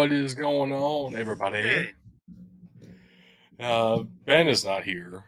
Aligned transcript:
What 0.00 0.12
is 0.12 0.34
going 0.34 0.72
on, 0.72 1.14
everybody? 1.14 1.90
Uh, 3.60 4.04
ben 4.24 4.48
is 4.48 4.64
not 4.64 4.82
here 4.82 5.26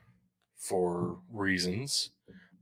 for 0.57 1.19
reasons, 1.31 2.12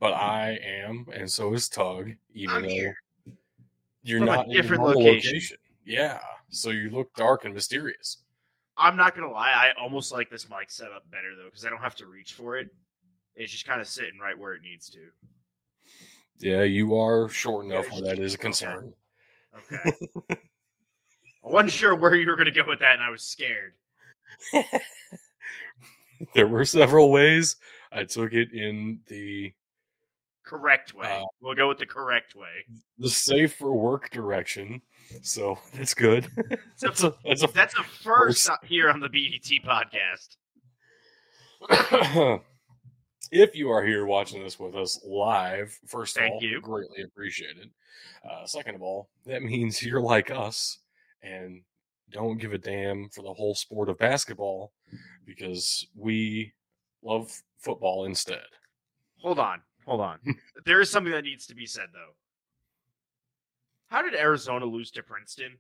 but 0.00 0.12
I 0.12 0.58
am, 0.60 1.06
and 1.14 1.30
so 1.30 1.54
is 1.54 1.68
Tug. 1.68 2.10
Even 2.34 2.56
I'm 2.56 2.62
though 2.62 2.68
here. 2.68 2.96
you're 4.02 4.18
From 4.18 4.28
a 4.28 4.32
not 4.34 4.46
in 4.46 4.50
your 4.50 4.62
different 4.62 4.82
normal 4.82 5.04
location. 5.04 5.56
Yeah, 5.84 6.18
so 6.48 6.70
you 6.70 6.90
look 6.90 7.14
dark 7.14 7.44
and 7.44 7.54
mysterious. 7.54 8.24
I'm 8.76 8.96
not 8.96 9.14
gonna 9.14 9.30
lie, 9.30 9.52
I 9.52 9.80
almost 9.80 10.10
like 10.10 10.30
this 10.30 10.50
mic 10.50 10.72
setup 10.72 11.08
better 11.12 11.36
though, 11.38 11.44
because 11.44 11.64
I 11.64 11.70
don't 11.70 11.78
have 11.78 11.94
to 11.94 12.06
reach 12.06 12.32
for 12.32 12.58
it. 12.58 12.70
It's 13.36 13.52
just 13.52 13.68
kind 13.68 13.80
of 13.80 13.86
sitting 13.86 14.18
right 14.20 14.36
where 14.36 14.54
it 14.54 14.62
needs 14.62 14.90
to. 14.90 14.98
Yeah, 16.40 16.64
you 16.64 16.96
are 16.96 17.28
short 17.28 17.66
enough 17.66 17.88
where 17.92 18.02
that 18.02 18.18
is 18.18 18.34
a 18.34 18.38
concern. 18.38 18.94
Okay. 19.72 20.36
I 21.44 21.48
wasn't 21.48 21.72
sure 21.72 21.94
where 21.94 22.14
you 22.14 22.28
were 22.28 22.36
gonna 22.36 22.50
go 22.50 22.64
with 22.66 22.80
that, 22.80 22.94
and 22.94 23.02
I 23.02 23.10
was 23.10 23.22
scared. 23.22 23.74
there 26.34 26.46
were 26.46 26.64
several 26.64 27.10
ways 27.10 27.56
I 27.92 28.04
took 28.04 28.32
it 28.32 28.52
in 28.52 29.00
the 29.08 29.52
Correct 30.50 30.94
way. 30.94 31.06
Uh, 31.06 31.26
we'll 31.40 31.54
go 31.54 31.68
with 31.68 31.78
the 31.78 31.86
correct 31.86 32.34
way. 32.34 32.48
the 32.98 33.08
safe 33.08 33.54
for 33.54 33.72
work 33.72 34.10
direction. 34.10 34.82
So 35.22 35.56
that's 35.74 35.94
good. 35.94 36.26
That's 36.80 37.04
a, 37.04 37.14
that's 37.24 37.44
a 37.44 37.46
that's 37.48 37.78
a 37.78 37.84
first 37.84 38.48
First. 38.48 38.64
here 38.64 38.90
on 38.90 38.98
the 38.98 39.08
BDT 39.08 39.62
podcast. 39.64 40.36
if 43.30 43.54
you 43.54 43.70
are 43.70 43.84
here 43.84 44.06
watching 44.06 44.42
this 44.42 44.58
with 44.58 44.74
us 44.74 44.98
live, 45.04 45.78
first 45.86 46.16
of 46.16 46.22
Thank 46.22 46.34
all, 46.34 46.42
you. 46.42 46.60
greatly 46.60 47.02
appreciated. 47.02 47.70
Uh, 48.28 48.44
second 48.44 48.74
of 48.74 48.82
all, 48.82 49.08
that 49.26 49.42
means 49.42 49.82
you're 49.82 50.00
like 50.00 50.32
us 50.32 50.78
and 51.22 51.62
don't 52.10 52.40
give 52.40 52.52
a 52.52 52.58
damn 52.58 53.08
for 53.08 53.22
the 53.22 53.32
whole 53.32 53.54
sport 53.54 53.88
of 53.88 53.98
basketball 53.98 54.72
because 55.24 55.86
we 55.94 56.52
love 57.02 57.32
football 57.58 58.04
instead. 58.04 58.42
Hold 59.18 59.38
on, 59.38 59.60
hold 59.86 60.00
on. 60.00 60.18
there 60.64 60.80
is 60.80 60.90
something 60.90 61.12
that 61.12 61.24
needs 61.24 61.46
to 61.46 61.54
be 61.54 61.66
said 61.66 61.88
though. 61.92 62.14
How 63.88 64.02
did 64.02 64.14
Arizona 64.14 64.64
lose 64.64 64.90
to 64.92 65.02
Princeton? 65.02 65.58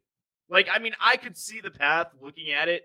Like, 0.48 0.68
I 0.72 0.78
mean, 0.78 0.94
I 1.00 1.16
could 1.16 1.36
see 1.36 1.60
the 1.60 1.70
path 1.70 2.08
looking 2.20 2.52
at 2.52 2.68
it, 2.68 2.82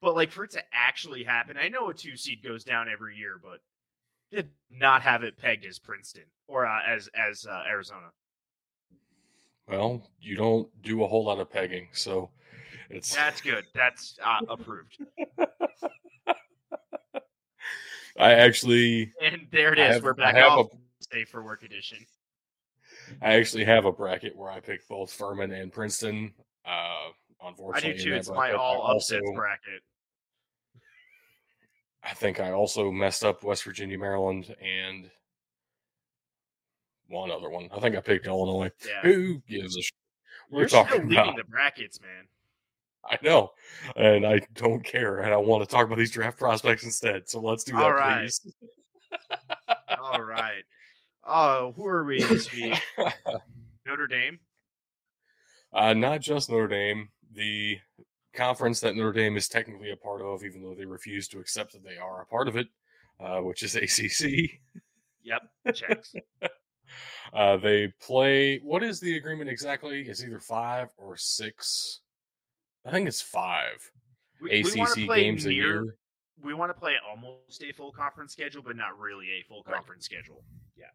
but 0.00 0.14
like 0.14 0.30
for 0.30 0.44
it 0.44 0.50
to 0.52 0.62
actually 0.72 1.24
happen, 1.24 1.56
I 1.56 1.68
know 1.68 1.88
a 1.88 1.94
two 1.94 2.16
seed 2.16 2.42
goes 2.42 2.64
down 2.64 2.88
every 2.88 3.16
year, 3.16 3.40
but 3.42 3.60
did 4.30 4.50
not 4.70 5.02
have 5.02 5.22
it 5.22 5.38
pegged 5.38 5.64
as 5.64 5.78
Princeton 5.78 6.24
or 6.46 6.66
uh, 6.66 6.80
as 6.86 7.08
as 7.14 7.46
uh, 7.46 7.62
Arizona. 7.66 8.10
Well, 9.68 10.02
you 10.20 10.36
don't 10.36 10.68
do 10.82 11.04
a 11.04 11.06
whole 11.06 11.24
lot 11.24 11.38
of 11.38 11.50
pegging, 11.50 11.88
so 11.92 12.30
it's 12.90 13.14
That's 13.14 13.40
good. 13.40 13.64
That's 13.74 14.18
uh, 14.24 14.40
approved. 14.48 14.96
I 18.18 18.32
actually 18.32 19.12
And 19.22 19.46
there 19.52 19.72
it 19.72 19.78
is. 19.78 19.94
Have- 19.94 20.02
We're 20.02 20.14
back 20.14 20.36
off 20.36 20.68
safe 21.12 21.28
for 21.28 21.42
work 21.42 21.62
edition. 21.62 21.98
I 23.22 23.34
actually 23.34 23.64
have 23.64 23.84
a 23.84 23.92
bracket 23.92 24.36
where 24.36 24.50
I 24.50 24.60
picked 24.60 24.88
both 24.88 25.12
Furman 25.12 25.52
and 25.52 25.72
Princeton. 25.72 26.34
Uh, 26.66 27.10
I 27.72 27.80
do 27.80 27.96
too. 27.96 28.14
It's 28.14 28.28
my 28.28 28.34
bracket, 28.34 28.56
all 28.56 28.90
upsets 28.90 29.30
bracket. 29.34 29.82
I 32.02 32.14
think 32.14 32.40
I 32.40 32.50
also 32.52 32.90
messed 32.90 33.24
up 33.24 33.42
West 33.44 33.64
Virginia, 33.64 33.98
Maryland, 33.98 34.54
and 34.60 35.10
one 37.08 37.30
other 37.30 37.50
one. 37.50 37.68
I 37.74 37.80
think 37.80 37.96
I 37.96 38.00
picked 38.00 38.26
Illinois. 38.26 38.70
Yeah. 38.86 39.00
Who 39.02 39.38
gives 39.48 39.76
a? 39.76 39.82
Sh- 39.82 39.92
we're 40.50 40.60
You're 40.60 40.68
talking 40.68 41.12
about. 41.12 41.36
the 41.36 41.44
brackets, 41.44 42.00
man. 42.00 42.26
I 43.08 43.18
know, 43.22 43.50
and 43.96 44.26
I 44.26 44.40
don't 44.54 44.84
care, 44.84 45.20
and 45.20 45.32
I 45.32 45.36
want 45.36 45.62
to 45.62 45.68
talk 45.68 45.86
about 45.86 45.98
these 45.98 46.10
draft 46.10 46.38
prospects 46.38 46.84
instead. 46.84 47.28
So 47.28 47.40
let's 47.40 47.64
do 47.64 47.72
that, 47.72 47.82
All 47.82 47.92
right. 47.92 48.20
please. 48.20 48.54
All 50.00 50.22
right. 50.22 50.62
Oh, 51.24 51.72
who 51.76 51.86
are 51.86 52.04
we 52.04 52.22
this 52.22 52.52
week? 52.52 52.74
Notre 53.86 54.06
Dame. 54.06 54.38
Uh, 55.72 55.94
not 55.94 56.20
just 56.20 56.50
Notre 56.50 56.68
Dame, 56.68 57.08
the 57.32 57.78
conference 58.34 58.80
that 58.80 58.96
Notre 58.96 59.12
Dame 59.12 59.36
is 59.36 59.48
technically 59.48 59.90
a 59.90 59.96
part 59.96 60.20
of, 60.22 60.42
even 60.44 60.62
though 60.62 60.74
they 60.74 60.84
refuse 60.86 61.28
to 61.28 61.38
accept 61.40 61.72
that 61.72 61.84
they 61.84 61.96
are 61.98 62.22
a 62.22 62.26
part 62.26 62.48
of 62.48 62.56
it, 62.56 62.68
uh, 63.20 63.38
which 63.40 63.62
is 63.62 63.74
ACC. 63.76 64.50
Yep, 65.22 65.42
checks. 65.74 66.14
Uh, 67.32 67.56
they 67.56 67.92
play. 68.00 68.58
What 68.58 68.82
is 68.82 69.00
the 69.00 69.16
agreement 69.16 69.50
exactly? 69.50 70.02
It's 70.02 70.22
either 70.22 70.40
five 70.40 70.88
or 70.96 71.16
six. 71.16 72.00
I 72.86 72.90
think 72.90 73.06
it's 73.08 73.20
five 73.20 73.90
We, 74.40 74.62
we 74.62 74.80
ACC 74.80 75.06
play 75.06 75.22
games 75.24 75.46
a 75.46 75.52
year. 75.52 75.96
We 76.42 76.54
want 76.54 76.70
to 76.70 76.78
play 76.78 76.94
almost 77.08 77.62
a 77.62 77.72
full 77.72 77.92
conference 77.92 78.32
schedule, 78.32 78.62
but 78.62 78.76
not 78.76 78.98
really 78.98 79.26
a 79.26 79.42
full 79.48 79.62
Right. 79.66 79.74
conference 79.74 80.04
schedule. 80.04 80.44
Yeah. 80.76 80.86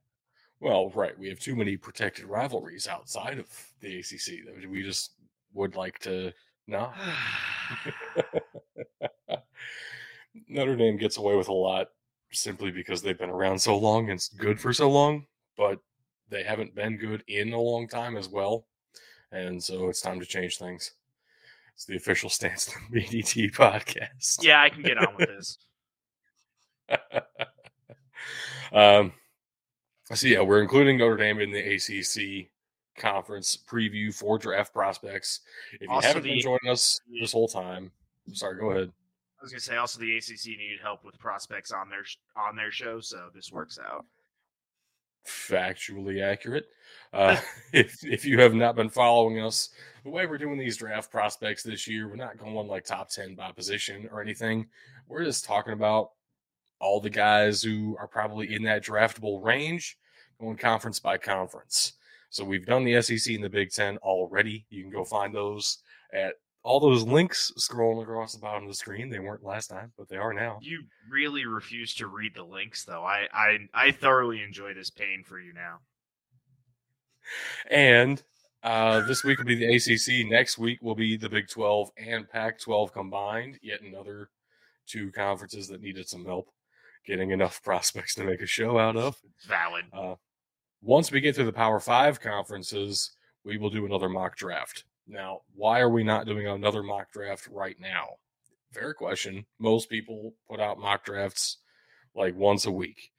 Well, 0.59 0.89
right. 0.91 1.17
We 1.19 1.27
have 1.29 1.39
too 1.39 1.55
many 1.55 1.75
protected 1.77 2.25
rivalries 2.25 2.88
outside 2.88 3.38
of 3.39 3.47
the 3.81 3.99
ACC 3.99 4.45
that 4.45 4.69
we 4.69 4.81
just 4.81 5.11
would 5.53 5.75
like 5.75 5.99
to 5.99 6.31
not. 6.67 6.95
Notre 10.47 10.75
Dame 10.75 10.97
gets 10.97 11.17
away 11.17 11.35
with 11.35 11.49
a 11.49 11.53
lot 11.53 11.88
simply 12.31 12.72
because 12.72 13.01
they've 13.01 13.17
been 13.17 13.29
around 13.29 13.59
so 13.59 13.77
long 13.77 14.09
and 14.09 14.17
it's 14.17 14.29
good 14.29 14.59
for 14.59 14.73
so 14.73 14.89
long, 14.89 15.25
but 15.57 15.79
they 16.29 16.44
haven't 16.44 16.75
been 16.75 16.97
good 16.97 17.23
in 17.28 17.53
a 17.53 17.59
long 17.59 17.88
time 17.88 18.17
as 18.17 18.29
well. 18.29 18.66
And 19.31 19.63
so 19.63 19.89
it's 19.89 20.01
time 20.01 20.19
to 20.19 20.25
change 20.25 20.57
things. 20.57 20.94
It's 21.75 21.85
the 21.85 21.95
official 21.95 22.29
stance 22.31 22.67
of 22.67 22.73
the 22.91 23.01
BDT 23.01 23.53
podcast. 23.53 24.44
yeah, 24.44 24.61
I 24.61 24.69
can 24.69 24.84
get 24.84 24.97
on 24.97 25.16
with 25.17 25.29
this. 25.29 25.57
um, 28.73 29.13
so 30.13 30.28
yeah, 30.28 30.41
we're 30.41 30.61
including 30.61 30.97
Notre 30.97 31.17
Dame 31.17 31.39
in 31.39 31.51
the 31.51 31.75
ACC 31.75 32.50
conference 32.97 33.57
preview 33.57 34.13
for 34.13 34.38
draft 34.38 34.73
prospects. 34.73 35.41
If 35.73 35.81
you 35.81 35.90
Also 35.90 36.07
haven't 36.07 36.23
been 36.23 36.40
joining 36.40 36.69
us 36.69 37.00
this 37.19 37.31
whole 37.31 37.47
time, 37.47 37.91
sorry, 38.34 38.59
go 38.59 38.72
ahead. 38.72 38.91
I 39.40 39.44
was 39.44 39.51
gonna 39.51 39.59
say 39.61 39.75
also 39.75 40.00
the 40.00 40.16
ACC 40.16 40.57
needed 40.57 40.79
help 40.81 41.03
with 41.03 41.17
prospects 41.19 41.72
on 41.72 41.90
their 41.90 42.05
on 42.35 42.55
their 42.55 42.72
show, 42.72 43.01
so 43.01 43.29
this 43.34 43.51
works 43.51 43.78
out. 43.78 44.05
Factually 45.25 46.22
accurate. 46.22 46.66
Uh, 47.11 47.38
if 47.73 48.03
if 48.06 48.25
you 48.25 48.39
have 48.39 48.53
not 48.53 48.75
been 48.75 48.89
following 48.89 49.39
us, 49.41 49.69
the 50.03 50.09
way 50.09 50.25
we're 50.25 50.38
doing 50.38 50.57
these 50.57 50.78
draft 50.78 51.11
prospects 51.11 51.63
this 51.63 51.88
year, 51.88 52.07
we're 52.07 52.16
not 52.16 52.38
going 52.38 52.67
like 52.67 52.85
top 52.85 53.09
ten 53.09 53.35
by 53.35 53.51
position 53.51 54.09
or 54.11 54.22
anything. 54.22 54.67
We're 55.07 55.23
just 55.23 55.45
talking 55.45 55.73
about 55.73 56.11
all 56.79 57.00
the 57.00 57.09
guys 57.09 57.63
who 57.63 57.95
are 58.00 58.07
probably 58.07 58.53
in 58.53 58.63
that 58.63 58.84
draftable 58.84 59.44
range, 59.44 59.97
going 60.39 60.57
conference 60.57 61.00
by 61.00 61.17
conference. 61.17 61.94
So 62.29 62.44
we've 62.44 62.66
done 62.66 62.84
the 62.84 63.01
SEC 63.01 63.35
and 63.35 63.44
the 63.44 63.50
Big 63.50 63.72
Ten 63.72 63.97
already. 63.97 64.66
You 64.70 64.81
can 64.84 64.91
go 64.91 65.05
find 65.05 65.34
those 65.34 65.78
at 66.14 66.34
all 66.63 66.79
those 66.79 67.03
links 67.03 67.51
scrolling 67.57 68.03
across 68.03 68.33
the 68.33 68.39
bottom 68.39 68.63
of 68.63 68.69
the 68.69 68.75
screen. 68.75 69.09
They 69.09 69.19
weren't 69.19 69.43
last 69.43 69.67
time, 69.67 69.91
but 69.97 70.07
they 70.07 70.15
are 70.15 70.33
now. 70.33 70.59
You 70.61 70.83
really 71.09 71.45
refuse 71.45 71.93
to 71.95 72.07
read 72.07 72.33
the 72.35 72.43
links, 72.43 72.85
though. 72.85 73.03
I 73.03 73.27
I, 73.33 73.57
I 73.73 73.91
thoroughly 73.91 74.41
enjoy 74.41 74.73
this 74.73 74.89
pain 74.89 75.23
for 75.25 75.39
you 75.39 75.53
now. 75.53 75.79
And 77.69 78.21
uh, 78.63 79.01
this 79.01 79.23
week 79.23 79.39
will 79.39 79.45
be 79.45 79.55
the 79.55 79.75
ACC. 79.75 80.29
Next 80.29 80.57
week 80.57 80.81
will 80.81 80.95
be 80.95 81.17
the 81.17 81.29
Big 81.29 81.49
12 81.49 81.91
and 81.97 82.29
Pac 82.29 82.59
12 82.59 82.93
combined. 82.93 83.59
Yet 83.61 83.81
another 83.81 84.29
two 84.87 85.11
conferences 85.11 85.67
that 85.67 85.81
needed 85.81 86.07
some 86.07 86.25
help 86.25 86.49
getting 87.05 87.31
enough 87.31 87.61
prospects 87.63 88.15
to 88.15 88.23
make 88.23 88.41
a 88.41 88.47
show 88.47 88.79
out 88.79 88.95
of. 88.95 89.17
Valid. 89.47 89.85
Uh, 89.91 90.15
once 90.81 91.11
we 91.11 91.19
get 91.19 91.35
to 91.35 91.43
the 91.43 91.53
Power 91.53 91.79
Five 91.81 92.21
conferences, 92.21 93.15
we 93.43 93.57
will 93.57 93.69
do 93.69 93.85
another 93.85 94.09
mock 94.09 94.37
draft. 94.37 94.85
Now, 95.08 95.41
why 95.55 95.79
are 95.79 95.90
we 95.90 96.03
not 96.03 96.26
doing 96.26 96.47
another 96.47 96.84
mock 96.84 97.11
draft 97.11 97.47
right 97.52 97.76
now? 97.79 98.17
Fair 98.72 98.94
question. 98.94 99.46
Most 99.59 99.90
people 99.90 100.34
put 100.50 100.59
out 100.59 100.79
mock 100.79 101.05
drafts 101.05 101.58
like 102.16 102.35
once 102.35 102.66
a 102.66 102.72
week. 102.72 103.11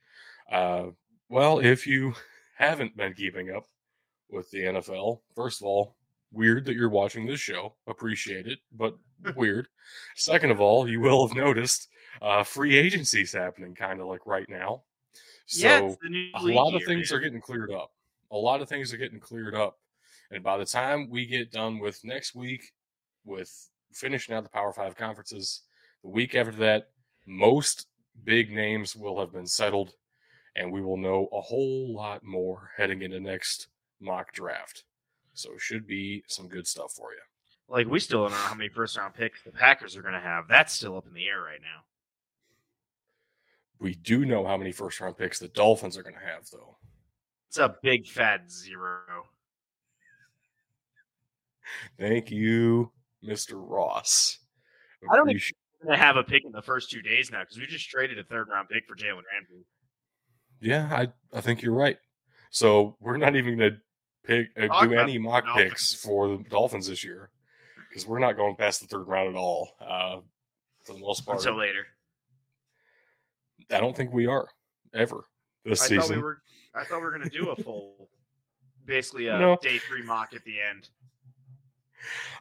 Uh, 0.51 0.87
well, 1.29 1.59
if 1.59 1.87
you 1.87 2.13
haven't 2.57 2.97
been 2.97 3.13
keeping 3.13 3.51
up 3.55 3.65
with 4.29 4.49
the 4.51 4.59
NFL, 4.59 5.19
first 5.35 5.61
of 5.61 5.67
all, 5.67 5.95
weird 6.31 6.65
that 6.65 6.75
you're 6.75 6.89
watching 6.89 7.25
this 7.25 7.39
show. 7.39 7.75
Appreciate 7.87 8.47
it, 8.47 8.59
but 8.71 8.95
weird. 9.35 9.67
Second 10.15 10.51
of 10.51 10.59
all, 10.59 10.87
you 10.87 10.99
will 10.99 11.27
have 11.27 11.35
noticed 11.35 11.87
uh, 12.21 12.43
free 12.43 12.75
agency's 12.77 13.33
happening 13.33 13.75
kind 13.75 14.01
of 14.01 14.07
like 14.07 14.25
right 14.25 14.49
now. 14.49 14.83
So 15.47 15.67
yeah, 15.67 16.29
a 16.35 16.41
lot 16.41 16.73
of 16.73 16.83
things 16.83 17.11
man. 17.11 17.17
are 17.17 17.21
getting 17.21 17.41
cleared 17.41 17.71
up. 17.71 17.91
A 18.31 18.37
lot 18.37 18.61
of 18.61 18.67
things 18.67 18.93
are 18.93 18.97
getting 18.97 19.19
cleared 19.19 19.53
up. 19.53 19.77
And 20.31 20.43
by 20.43 20.57
the 20.57 20.65
time 20.65 21.09
we 21.09 21.25
get 21.25 21.51
done 21.51 21.79
with 21.79 22.03
next 22.03 22.35
week, 22.35 22.71
with 23.23 23.69
finishing 23.93 24.35
out 24.35 24.43
the 24.43 24.49
Power 24.49 24.73
Five 24.73 24.95
conferences, 24.95 25.61
the 26.03 26.09
week 26.09 26.35
after 26.35 26.51
that, 26.53 26.89
most 27.25 27.87
big 28.23 28.51
names 28.51 28.95
will 28.95 29.19
have 29.19 29.31
been 29.31 29.47
settled, 29.47 29.93
and 30.55 30.71
we 30.71 30.81
will 30.81 30.97
know 30.97 31.27
a 31.31 31.41
whole 31.41 31.93
lot 31.93 32.23
more 32.23 32.71
heading 32.77 33.01
into 33.01 33.19
next 33.19 33.67
mock 33.99 34.33
draft. 34.33 34.83
So 35.33 35.53
it 35.53 35.61
should 35.61 35.85
be 35.85 36.23
some 36.27 36.47
good 36.47 36.67
stuff 36.67 36.93
for 36.93 37.11
you. 37.11 37.19
Like 37.67 37.87
we 37.87 37.99
still 37.99 38.23
don't 38.23 38.31
know 38.31 38.37
how 38.37 38.55
many 38.55 38.69
first 38.69 38.97
round 38.97 39.15
picks 39.15 39.41
the 39.41 39.51
Packers 39.51 39.95
are 39.97 40.01
going 40.01 40.13
to 40.13 40.19
have. 40.19 40.47
That's 40.47 40.73
still 40.73 40.97
up 40.97 41.07
in 41.07 41.13
the 41.13 41.27
air 41.27 41.41
right 41.41 41.61
now. 41.61 41.83
We 43.79 43.95
do 43.95 44.25
know 44.25 44.45
how 44.45 44.55
many 44.57 44.71
first 44.71 44.99
round 45.01 45.17
picks 45.17 45.39
the 45.39 45.47
Dolphins 45.47 45.97
are 45.97 46.03
going 46.03 46.15
to 46.15 46.21
have, 46.21 46.49
though. 46.51 46.77
It's 47.49 47.57
a 47.57 47.75
big 47.81 48.07
fat 48.07 48.49
zero. 48.49 49.25
Thank 51.99 52.31
you, 52.31 52.91
Mr. 53.25 53.53
Ross. 53.55 54.39
I 55.11 55.15
don't 55.15 55.27
think 55.27 55.41
we're 55.81 55.87
going 55.87 55.99
to 55.99 56.03
have 56.03 56.15
a 56.17 56.23
pick 56.23 56.45
in 56.45 56.51
the 56.51 56.61
first 56.61 56.89
two 56.89 57.01
days 57.01 57.31
now 57.31 57.41
because 57.41 57.57
we 57.57 57.65
just 57.67 57.89
traded 57.89 58.17
a 58.19 58.23
third 58.23 58.47
round 58.49 58.69
pick 58.69 58.83
for 58.87 58.95
Jalen 58.95 59.21
Ramsey. 59.31 59.65
Yeah, 60.61 60.89
I, 60.91 61.07
I 61.37 61.41
think 61.41 61.61
you're 61.61 61.73
right. 61.73 61.97
So 62.49 62.95
we're 62.99 63.17
not 63.17 63.35
even 63.35 63.57
going 63.57 63.71
to 63.71 63.77
pick 64.25 64.47
uh, 64.57 64.85
do 64.85 64.93
any 64.93 65.17
mock 65.17 65.45
Dolphins. 65.45 65.69
picks 65.69 65.93
for 65.93 66.29
the 66.29 66.37
Dolphins 66.49 66.87
this 66.87 67.03
year 67.03 67.29
because 67.89 68.07
we're 68.07 68.19
not 68.19 68.35
going 68.37 68.55
past 68.55 68.81
the 68.81 68.87
third 68.87 69.07
round 69.07 69.29
at 69.29 69.35
all. 69.35 69.71
Uh, 69.79 70.17
for 70.83 70.93
the 70.93 70.99
most 70.99 71.25
part, 71.25 71.39
Until 71.39 71.57
later. 71.57 71.85
I 73.71 73.79
don't 73.79 73.95
think 73.95 74.13
we 74.13 74.27
are 74.27 74.47
ever 74.93 75.25
this 75.63 75.81
I 75.81 75.85
season. 75.87 76.01
thought 76.01 76.15
we 76.15 76.21
were. 76.21 76.41
I 76.75 76.83
thought 76.83 76.97
we 76.97 77.03
were 77.03 77.11
going 77.17 77.29
to 77.29 77.37
do 77.37 77.49
a 77.49 77.55
full, 77.55 78.09
basically 78.85 79.27
a 79.27 79.37
No. 79.39 79.57
day 79.61 79.77
three 79.79 80.03
mock 80.03 80.33
at 80.33 80.43
the 80.45 80.55
end. 80.61 80.89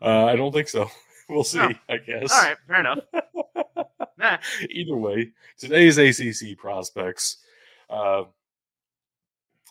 Uh, 0.02 0.26
I 0.26 0.37
don't 0.37 0.52
think 0.52 0.69
so. 0.69 0.90
We'll 1.26 1.43
see. 1.43 1.58
I 1.58 1.96
guess. 1.96 2.31
All 2.31 2.43
right, 2.43 2.56
fair 2.69 2.81
enough. 2.81 2.99
Nah, 4.19 4.37
Either 4.70 4.96
way, 4.96 5.32
today's 5.58 5.96
ACC 5.99 6.56
prospects. 6.56 7.38
Uh, 7.88 8.25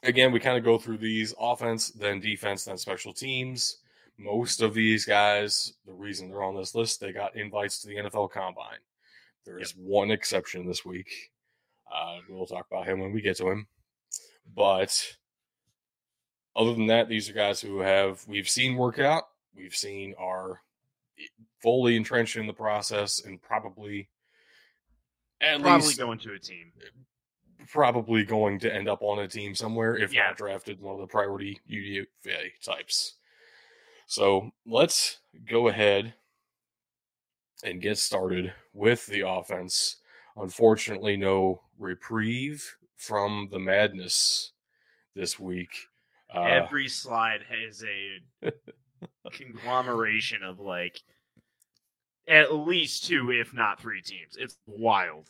again, 0.04 0.32
we 0.32 0.40
kind 0.40 0.58
of 0.58 0.64
go 0.64 0.78
through 0.78 0.98
these 0.98 1.34
offense, 1.40 1.90
then 1.90 2.20
defense, 2.20 2.66
then 2.66 2.78
special 2.78 3.14
teams. 3.14 3.78
Most 4.18 4.62
of 4.62 4.74
these 4.74 5.06
guys, 5.06 5.74
the 5.86 5.94
reason 5.94 6.30
they're 6.30 6.44
on 6.44 6.56
this 6.56 6.76
list, 6.76 7.00
they 7.00 7.12
got 7.12 7.36
invites 7.36 7.82
to 7.82 7.88
the 7.88 7.96
NFL 7.96 8.32
Combine. 8.32 8.80
There 9.46 9.60
is 9.60 9.72
one 9.72 10.12
exception 10.12 10.68
this 10.68 10.86
week. 10.86 11.32
Uh, 11.94 12.18
we'll 12.30 12.46
talk 12.46 12.66
about 12.70 12.88
him 12.88 13.00
when 13.00 13.12
we 13.12 13.22
get 13.22 13.38
to 13.38 13.50
him. 13.50 13.68
But 14.56 15.18
other 16.56 16.74
than 16.74 16.88
that, 16.88 17.10
these 17.10 17.30
are 17.30 17.34
guys 17.34 17.60
who 17.62 17.80
have 17.80 18.24
we've 18.28 18.50
seen 18.50 18.76
work 18.76 19.00
out. 19.00 19.24
We've 19.56 19.76
seen 19.76 20.14
are 20.18 20.62
fully 21.62 21.96
entrenched 21.96 22.36
in 22.38 22.48
the 22.48 22.54
process 22.54 23.24
and 23.24 23.42
probably 23.42 24.10
at 25.42 25.62
probably 25.62 25.88
least 25.88 26.00
going 26.00 26.20
to 26.20 26.34
a 26.34 26.40
team. 26.40 26.72
probably 27.72 28.24
going 28.26 28.60
to 28.60 28.74
end 28.74 28.88
up 28.90 29.02
on 29.02 29.20
a 29.20 29.28
team 29.28 29.56
somewhere, 29.56 29.96
if 29.98 30.14
Yeah. 30.14 30.28
not 30.28 30.38
drafted 30.38 30.80
one 30.82 30.96
of 30.96 31.02
the 31.02 31.08
priority 31.08 31.60
UDFA 31.70 32.52
types. 32.64 33.16
So 34.08 34.52
let's 34.66 35.20
go 35.50 35.68
ahead 35.70 36.14
and 37.64 37.82
get 37.82 37.98
started 37.98 38.54
with 38.74 39.06
the 39.08 39.22
offense. 39.22 39.98
Unfortunately, 40.36 41.16
no 41.16 41.62
reprieve 41.78 42.76
from 42.98 43.48
the 43.52 43.60
madness 43.60 44.52
this 45.16 45.40
week. 45.40 45.70
Uh, 46.34 46.42
Every 46.44 46.88
slide 46.90 47.44
has 47.44 47.84
a 47.84 48.52
conglomeration 49.32 50.44
of 50.44 50.60
like 50.60 51.02
at 52.28 52.54
least 52.54 53.06
two, 53.06 53.32
if 53.32 53.54
not 53.54 53.80
three 53.80 54.02
teams. 54.02 54.36
It's 54.38 54.58
wild. 54.66 55.30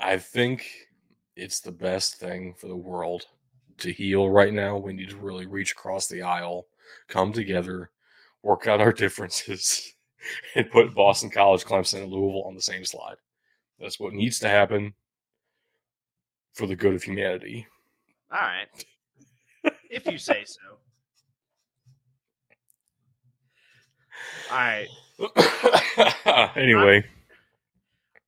I 0.00 0.18
think 0.18 0.68
it's 1.36 1.60
the 1.60 1.72
best 1.72 2.16
thing 2.16 2.54
for 2.58 2.68
the 2.68 2.76
world 2.76 3.26
to 3.78 3.92
heal 3.92 4.28
right 4.28 4.52
now. 4.52 4.76
We 4.76 4.92
need 4.92 5.10
to 5.10 5.16
really 5.16 5.46
reach 5.46 5.72
across 5.72 6.06
the 6.06 6.22
aisle, 6.22 6.66
come 7.08 7.32
together, 7.32 7.90
work 8.42 8.66
out 8.66 8.80
our 8.80 8.92
differences, 8.92 9.94
and 10.54 10.70
put 10.70 10.94
Boston 10.94 11.30
College, 11.30 11.64
Clemson, 11.64 12.02
and 12.02 12.12
Louisville 12.12 12.44
on 12.44 12.54
the 12.54 12.62
same 12.62 12.84
slide. 12.84 13.16
That's 13.80 13.98
what 13.98 14.12
needs 14.12 14.38
to 14.40 14.48
happen 14.48 14.94
for 16.52 16.66
the 16.66 16.76
good 16.76 16.94
of 16.94 17.02
humanity. 17.02 17.66
All 18.30 18.40
right. 18.40 18.68
if 19.90 20.06
you 20.06 20.18
say 20.18 20.44
so. 20.44 20.78
All 24.50 24.56
right. 24.56 24.88
anyway, 26.56 27.04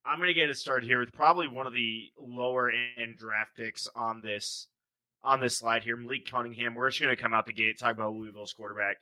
I'm 0.04 0.18
going 0.18 0.28
to 0.28 0.34
get 0.34 0.50
it 0.50 0.56
started 0.56 0.86
here 0.86 1.00
with 1.00 1.12
probably 1.12 1.48
one 1.48 1.66
of 1.66 1.72
the 1.72 2.10
lower 2.18 2.70
end 2.70 3.16
draft 3.18 3.56
picks 3.56 3.88
on 3.96 4.20
this 4.22 4.68
on 5.24 5.40
this 5.40 5.58
slide 5.58 5.82
here. 5.82 5.96
Malik 5.96 6.30
Cunningham. 6.30 6.74
We're 6.74 6.90
just 6.90 7.02
going 7.02 7.14
to 7.14 7.20
come 7.20 7.34
out 7.34 7.46
the 7.46 7.52
gate 7.52 7.78
talk 7.78 7.92
about 7.92 8.12
Louisville's 8.14 8.52
quarterback. 8.52 8.98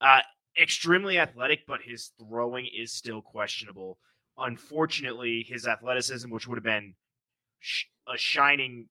Uh, 0.00 0.20
extremely 0.60 1.18
athletic, 1.18 1.66
but 1.66 1.80
his 1.82 2.10
throwing 2.18 2.66
is 2.76 2.92
still 2.92 3.22
questionable. 3.22 3.98
Unfortunately, 4.36 5.44
his 5.48 5.66
athleticism, 5.66 6.30
which 6.30 6.48
would 6.48 6.56
have 6.56 6.64
been 6.64 6.94
sh- 7.60 7.84
a 8.12 8.16
shining 8.16 8.88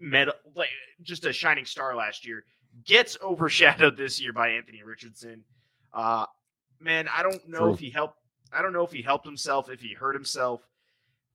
medal, 0.00 0.34
like 0.54 0.68
just 1.02 1.24
a 1.24 1.32
shining 1.32 1.64
star 1.64 1.96
last 1.96 2.26
year, 2.26 2.44
gets 2.84 3.16
overshadowed 3.22 3.96
this 3.96 4.20
year 4.20 4.32
by 4.32 4.50
Anthony 4.50 4.82
Richardson. 4.82 5.44
Uh, 5.96 6.26
man, 6.78 7.08
I 7.12 7.22
don't 7.22 7.48
know 7.48 7.58
True. 7.58 7.72
if 7.72 7.80
he 7.80 7.90
helped. 7.90 8.18
I 8.52 8.62
don't 8.62 8.72
know 8.72 8.84
if 8.84 8.92
he 8.92 9.02
helped 9.02 9.26
himself, 9.26 9.70
if 9.70 9.80
he 9.80 9.94
hurt 9.94 10.14
himself. 10.14 10.60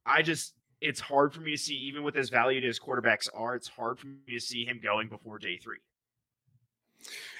I 0.06 0.22
just, 0.22 0.54
it's 0.80 1.00
hard 1.00 1.34
for 1.34 1.42
me 1.42 1.52
to 1.52 1.58
see, 1.58 1.76
even 1.76 2.04
with 2.04 2.16
as 2.16 2.30
valued 2.30 2.64
as 2.64 2.80
quarterbacks 2.80 3.28
are, 3.34 3.56
it's 3.56 3.68
hard 3.68 4.00
for 4.00 4.08
me 4.08 4.16
to 4.30 4.40
see 4.40 4.64
him 4.64 4.80
going 4.82 5.10
before 5.10 5.38
day 5.40 5.58
three. 5.58 5.80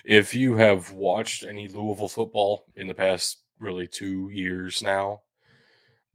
if 0.04 0.34
you 0.34 0.56
have 0.56 0.92
watched 0.92 1.44
any 1.44 1.68
Louisville 1.68 2.10
football 2.10 2.66
in 2.76 2.88
the 2.88 2.94
past 2.94 3.38
really 3.60 3.88
two 3.88 4.30
years 4.30 4.82
now, 4.82 5.22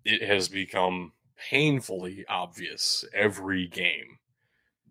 it 0.05 0.23
has 0.23 0.49
become 0.49 1.13
painfully 1.51 2.25
obvious 2.29 3.05
every 3.15 3.67
game 3.69 4.19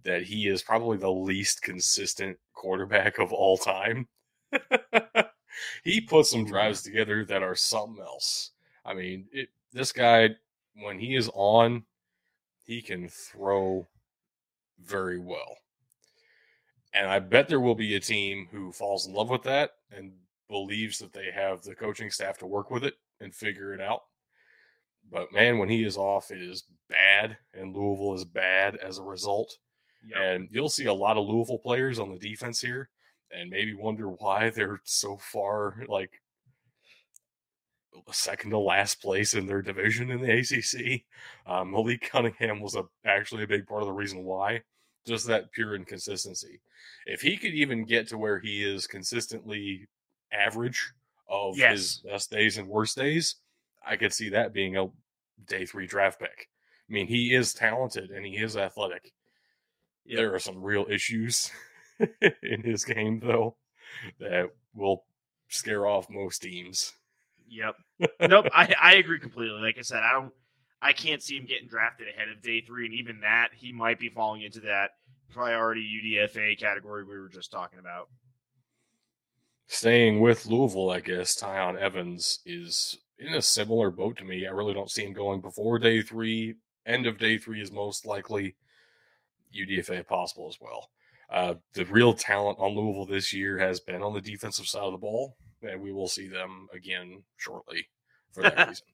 that 0.04 0.24
he 0.24 0.48
is 0.48 0.64
probably 0.64 0.98
the 0.98 1.12
least 1.12 1.62
consistent 1.62 2.38
quarterback 2.54 3.20
of 3.20 3.34
all 3.34 3.58
time. 3.58 4.08
he 5.84 6.02
puts 6.02 6.32
some 6.32 6.42
mm-hmm. 6.42 6.52
drives 6.52 6.82
together 6.82 7.26
that 7.26 7.44
are 7.44 7.56
something 7.56 8.04
else. 8.04 8.52
I 8.86 8.94
mean, 8.94 9.26
it, 9.32 9.50
this 9.74 9.92
guy, 9.92 10.30
when 10.82 11.00
he 11.00 11.16
is 11.16 11.30
on, 11.34 11.84
he 12.64 12.82
can 12.82 13.08
throw 13.10 13.88
very 14.84 15.20
well. 15.20 15.58
And 16.94 17.08
I 17.10 17.20
bet 17.20 17.48
there 17.48 17.60
will 17.60 17.76
be 17.76 17.96
a 17.96 18.00
team 18.00 18.48
who 18.52 18.72
falls 18.72 19.08
in 19.08 19.14
love 19.14 19.30
with 19.30 19.44
that 19.44 19.72
and 19.92 20.14
believes 20.50 21.00
that 21.00 21.14
they 21.14 21.30
have 21.34 21.62
the 21.62 21.76
coaching 21.76 22.10
staff 22.10 22.38
to 22.40 22.46
work 22.46 22.72
with 22.72 22.84
it 22.84 22.96
and 23.20 23.34
figure 23.34 23.74
it 23.74 23.82
out. 23.82 24.04
But 25.12 25.32
man, 25.34 25.58
when 25.58 25.70
he 25.70 25.84
is 25.84 25.98
off, 25.98 26.32
it 26.32 26.42
is 26.42 26.64
bad, 26.90 27.38
and 27.54 27.76
Louisville 27.76 28.16
is 28.16 28.26
bad 28.26 28.78
as 28.78 28.98
a 28.98 29.04
result. 29.04 29.58
And 30.16 30.48
you'll 30.52 30.70
see 30.70 30.86
a 30.86 30.94
lot 30.94 31.18
of 31.18 31.28
Louisville 31.28 31.60
players 31.60 32.00
on 32.00 32.12
the 32.12 32.18
defense 32.18 32.62
here, 32.62 32.90
and 33.32 33.50
maybe 33.50 33.74
wonder 33.74 34.10
why 34.10 34.50
they're 34.50 34.82
so 34.84 35.18
far 35.18 35.84
like 35.88 36.22
second 38.12 38.52
to 38.52 38.58
last 38.60 39.02
place 39.02 39.34
in 39.34 39.48
their 39.48 39.62
division 39.62 40.12
in 40.12 40.22
the 40.22 40.32
ACC. 40.40 41.04
Um, 41.48 41.72
Malik 41.72 42.10
Cunningham 42.10 42.60
was 42.60 42.76
a 42.76 42.84
actually 43.06 43.44
a 43.44 43.48
big 43.48 43.66
part 43.68 43.82
of 43.82 43.88
the 43.88 43.94
reason 43.94 44.24
why. 44.24 44.62
Just 45.06 45.28
that 45.28 45.52
pure 45.52 45.76
inconsistency. 45.76 46.60
If 47.06 47.22
he 47.22 47.38
could 47.38 47.54
even 47.54 47.86
get 47.86 48.08
to 48.10 48.18
where 48.18 48.40
he 48.40 48.64
is 48.64 48.88
consistently 48.88 49.88
average 50.32 50.92
of 51.30 51.58
Yes. 51.58 51.72
his 51.72 51.98
best 52.00 52.32
days 52.32 52.58
and 52.58 52.68
worst 52.68 52.98
days, 52.98 53.36
I 53.86 53.98
could 53.98 54.14
see 54.14 54.30
that 54.30 54.54
being 54.54 54.78
a 54.78 54.88
day 55.48 55.66
three 55.66 55.86
draft 55.86 56.20
pick. 56.20 56.50
I 56.90 56.94
mean, 56.94 57.08
he 57.08 57.36
is 57.36 57.54
talented 57.54 58.10
and 58.12 58.26
he 58.26 58.38
is 58.38 58.58
athletic. 58.58 59.14
Yep. 60.06 60.18
There 60.18 60.34
are 60.36 60.40
some 60.40 60.62
real 60.62 60.86
issues 60.90 61.52
in 62.44 62.64
his 62.64 62.84
game, 62.84 63.20
though, 63.20 63.56
that 64.20 64.50
will 64.74 65.06
scare 65.50 65.86
off 65.86 66.10
most 66.10 66.42
teams. 66.42 66.94
Yep. 67.48 67.76
nope. 68.30 68.48
I, 68.54 68.74
I 68.82 68.96
agree 68.96 69.20
completely. 69.20 69.62
Like 69.62 69.78
I 69.78 69.82
said, 69.82 70.02
I 70.04 70.14
don't. 70.14 70.34
I 70.82 70.94
can't 70.94 71.24
see 71.24 71.38
him 71.38 71.46
getting 71.46 71.68
drafted 71.68 72.08
ahead 72.10 72.28
of 72.30 72.44
day 72.44 72.62
three, 72.62 72.86
and 72.86 72.94
even 72.94 73.22
that, 73.22 73.50
he 73.56 73.72
might 73.72 74.00
be 74.00 74.10
falling 74.10 74.44
into 74.44 74.60
that 74.62 74.92
priority 75.32 75.82
UDFA 75.82 76.60
category 76.60 77.04
we 77.04 77.18
were 77.18 77.30
just 77.30 77.52
talking 77.52 77.80
about. 77.80 78.10
Staying 79.68 80.20
with 80.20 80.46
Louisville, 80.46 80.92
I 80.92 81.00
guess 81.00 81.36
Tiyon 81.36 81.80
Evans 81.80 82.40
is 82.46 83.00
in 83.18 83.34
a 83.34 83.42
similar 83.42 83.90
boat 83.90 84.18
to 84.18 84.24
me. 84.24 84.46
I 84.46 84.52
really 84.52 84.74
don't 84.74 84.92
see 84.92 85.04
him 85.04 85.14
going 85.14 85.42
before 85.42 85.80
day 85.80 86.02
three. 86.02 86.56
End 86.86 87.08
of 87.08 87.18
day 87.18 87.38
three 87.38 87.62
is 87.62 87.72
most 87.72 88.06
likely 88.06 88.56
UDFA 89.56 90.06
possible 90.06 90.48
as 90.48 90.58
well. 90.62 90.90
Uh, 91.32 91.56
the 91.74 91.86
real 91.86 92.14
talent 92.14 92.58
on 92.60 92.74
Louisville 92.76 93.06
this 93.06 93.34
year 93.34 93.58
has 93.58 93.80
been 93.80 94.02
on 94.04 94.14
the 94.14 94.22
defensive 94.22 94.68
side 94.68 94.84
of 94.84 94.92
the 94.92 94.98
ball, 94.98 95.36
and 95.64 95.82
we 95.82 95.92
will 95.92 96.08
see 96.08 96.28
them 96.28 96.68
again 96.74 97.24
shortly 97.38 97.88
for 98.32 98.44
that 98.44 98.68
reason. 98.70 98.86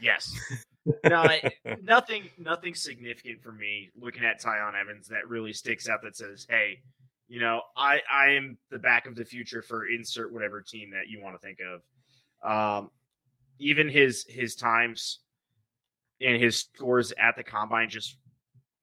Yes. 0.00 0.32
No, 1.02 1.22
I, 1.22 1.50
nothing. 1.82 2.24
Nothing 2.36 2.74
significant 2.74 3.42
for 3.42 3.52
me 3.52 3.88
looking 3.98 4.22
at 4.22 4.38
Tiyon 4.38 4.74
Evans 4.78 5.08
that 5.08 5.26
really 5.26 5.54
sticks 5.54 5.88
out. 5.88 6.02
That 6.02 6.14
says, 6.14 6.46
"Hey, 6.46 6.80
You 7.26 7.40
know, 7.40 7.62
I 7.74 8.00
I 8.12 8.32
am 8.32 8.58
the 8.70 8.78
back 8.78 9.06
of 9.06 9.14
the 9.16 9.24
future 9.24 9.62
for 9.62 9.86
insert 9.86 10.30
whatever 10.30 10.60
team 10.60 10.90
that 10.90 11.08
you 11.08 11.22
want 11.22 11.40
to 11.40 11.46
think 11.46 11.58
of. 11.60 11.80
Um, 12.82 12.90
even 13.58 13.88
his 13.88 14.26
his 14.28 14.54
times 14.54 15.20
and 16.20 16.36
his 16.40 16.58
scores 16.60 17.12
at 17.18 17.34
the 17.34 17.42
combine 17.42 17.88
just 17.88 18.18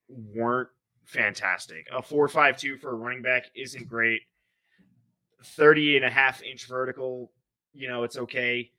weren't 0.08 0.70
fantastic. 1.12 1.86
A 1.92 2.02
4.52 2.02 2.80
for 2.80 2.90
a 2.90 2.94
running 2.94 3.22
back 3.22 3.50
isn't 3.54 3.88
great. 3.88 4.22
30 5.44 5.96
and 5.96 6.04
a 6.04 6.10
half 6.10 6.42
inch 6.42 6.66
vertical, 6.66 7.32
you 7.72 7.88
know, 7.88 8.04
it's 8.04 8.16
okay. 8.16 8.70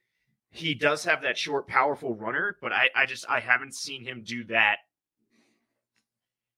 He 0.50 0.74
does 0.74 1.04
have 1.06 1.22
that 1.24 1.38
short, 1.38 1.68
powerful 1.68 2.16
runner, 2.16 2.58
but 2.62 2.72
I, 2.72 2.90
I 2.96 3.06
just 3.06 3.25
I 3.30 3.40
haven't 3.40 3.75
seen 3.75 4.04
him 4.04 4.24
do 4.25 4.44
that. 4.46 4.78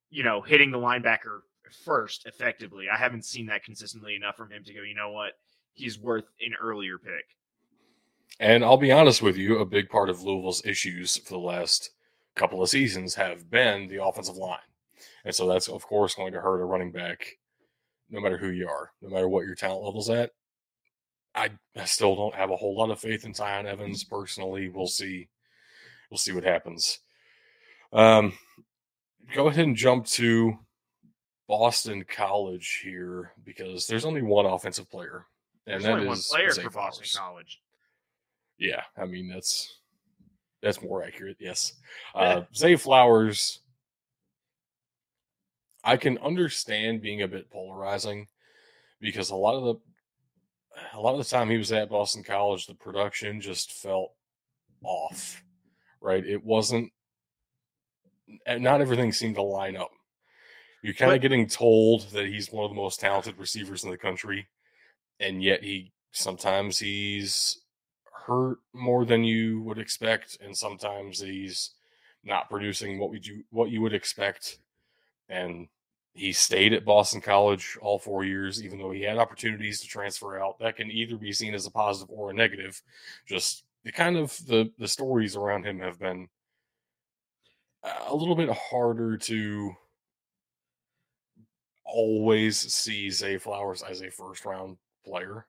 You 0.09 0.23
know, 0.23 0.41
hitting 0.41 0.71
the 0.71 0.77
linebacker 0.77 1.39
first 1.83 2.25
effectively. 2.25 2.87
I 2.89 2.97
haven't 2.97 3.25
seen 3.25 3.47
that 3.47 3.63
consistently 3.63 4.15
enough 4.15 4.37
from 4.37 4.51
him 4.51 4.63
to 4.63 4.73
go, 4.73 4.81
you 4.81 4.95
know 4.95 5.11
what, 5.11 5.33
he's 5.73 5.99
worth 5.99 6.25
an 6.41 6.53
earlier 6.61 6.97
pick. 6.97 7.25
And 8.39 8.63
I'll 8.63 8.77
be 8.77 8.91
honest 8.91 9.21
with 9.21 9.37
you, 9.37 9.59
a 9.59 9.65
big 9.65 9.89
part 9.89 10.09
of 10.09 10.21
Louisville's 10.21 10.65
issues 10.65 11.17
for 11.17 11.33
the 11.33 11.39
last 11.39 11.91
couple 12.35 12.61
of 12.61 12.69
seasons 12.69 13.15
have 13.15 13.49
been 13.49 13.87
the 13.87 14.03
offensive 14.03 14.35
line. 14.35 14.59
And 15.25 15.33
so 15.33 15.47
that's, 15.47 15.67
of 15.67 15.85
course, 15.85 16.15
going 16.15 16.33
to 16.33 16.41
hurt 16.41 16.61
a 16.61 16.65
running 16.65 16.91
back 16.91 17.25
no 18.09 18.21
matter 18.21 18.37
who 18.37 18.49
you 18.49 18.67
are, 18.67 18.91
no 19.01 19.09
matter 19.09 19.27
what 19.27 19.45
your 19.45 19.55
talent 19.55 19.83
level's 19.83 20.09
at. 20.09 20.31
I, 21.33 21.49
I 21.75 21.85
still 21.85 22.15
don't 22.15 22.35
have 22.35 22.51
a 22.51 22.55
whole 22.55 22.77
lot 22.77 22.91
of 22.91 22.99
faith 22.99 23.25
in 23.25 23.33
Tiyon 23.33 23.65
Evans 23.65 24.03
personally. 24.03 24.69
We'll 24.69 24.87
see. 24.87 25.27
We'll 26.09 26.19
see 26.19 26.31
what 26.31 26.43
happens. 26.45 26.99
Um, 27.91 28.33
go 29.33 29.47
ahead 29.47 29.65
and 29.65 29.75
jump 29.75 30.05
to 30.05 30.53
Boston 31.47 32.05
College 32.07 32.81
here 32.83 33.31
because 33.43 33.87
there's 33.87 34.05
only 34.05 34.21
one 34.21 34.45
offensive 34.45 34.89
player, 34.89 35.25
and 35.65 35.73
there's 35.73 35.83
that 35.83 35.93
only 35.93 36.07
one 36.07 36.17
player 36.17 36.51
Zay 36.51 36.63
for 36.63 36.71
Flowers. 36.71 36.99
Boston 36.99 37.21
College. 37.21 37.61
Yeah, 38.57 38.81
I 38.97 39.05
mean 39.05 39.27
that's 39.27 39.79
that's 40.61 40.81
more 40.81 41.03
accurate. 41.03 41.37
Yes, 41.39 41.73
uh, 42.13 42.41
Zay 42.55 42.75
Flowers. 42.75 43.59
I 45.85 45.97
can 45.97 46.17
understand 46.17 47.01
being 47.01 47.21
a 47.21 47.27
bit 47.27 47.51
polarizing 47.51 48.27
because 48.99 49.29
a 49.29 49.35
lot 49.35 49.55
of 49.55 49.63
the 49.63 49.75
a 50.93 50.99
lot 50.99 51.13
of 51.13 51.19
the 51.19 51.29
time 51.29 51.49
he 51.49 51.57
was 51.57 51.71
at 51.71 51.89
Boston 51.89 52.23
College, 52.23 52.65
the 52.65 52.73
production 52.73 53.39
just 53.39 53.71
felt 53.71 54.11
off. 54.83 55.41
Right, 56.01 56.25
it 56.25 56.43
wasn't. 56.43 56.91
Not 58.47 58.81
everything 58.81 59.11
seemed 59.11 59.35
to 59.35 59.43
line 59.43 59.77
up. 59.77 59.91
You're 60.81 60.93
kind 60.93 61.13
of 61.13 61.21
getting 61.21 61.47
told 61.47 62.09
that 62.11 62.25
he's 62.25 62.51
one 62.51 62.65
of 62.65 62.71
the 62.71 62.75
most 62.75 62.99
talented 62.99 63.37
receivers 63.37 63.83
in 63.83 63.91
the 63.91 63.97
country, 63.97 64.47
and 65.19 65.43
yet 65.43 65.63
he 65.63 65.93
sometimes 66.11 66.79
he's 66.79 67.61
hurt 68.25 68.57
more 68.73 69.05
than 69.05 69.23
you 69.23 69.61
would 69.61 69.77
expect, 69.77 70.37
and 70.43 70.57
sometimes 70.57 71.19
he's 71.19 71.71
not 72.23 72.49
producing 72.49 72.99
what 72.99 73.11
we 73.11 73.19
do 73.19 73.43
what 73.51 73.69
you 73.69 73.81
would 73.81 73.93
expect. 73.93 74.57
And 75.29 75.67
he 76.15 76.31
stayed 76.31 76.71
at 76.71 76.85
Boston 76.85 77.19
College 77.19 77.77
all 77.81 77.99
four 77.99 78.23
years, 78.23 78.63
even 78.63 78.79
though 78.79 78.91
he 78.91 79.01
had 79.01 79.17
opportunities 79.17 79.81
to 79.81 79.87
transfer 79.87 80.39
out. 80.39 80.57
That 80.59 80.77
can 80.77 80.89
either 80.89 81.17
be 81.17 81.33
seen 81.33 81.53
as 81.53 81.65
a 81.65 81.71
positive 81.71 82.09
or 82.09 82.31
a 82.31 82.33
negative. 82.33 82.81
Just 83.27 83.65
the 83.83 83.91
kind 83.91 84.15
of 84.15 84.35
the 84.47 84.71
the 84.79 84.87
stories 84.87 85.35
around 85.35 85.65
him 85.65 85.79
have 85.79 85.99
been 85.99 86.29
a 88.07 88.15
little 88.15 88.35
bit 88.35 88.49
harder 88.49 89.17
to 89.17 89.75
always 91.83 92.57
see 92.73 93.09
Zay 93.09 93.37
Flowers 93.37 93.83
as 93.83 94.01
a 94.01 94.09
first 94.09 94.45
round 94.45 94.77
player. 95.05 95.45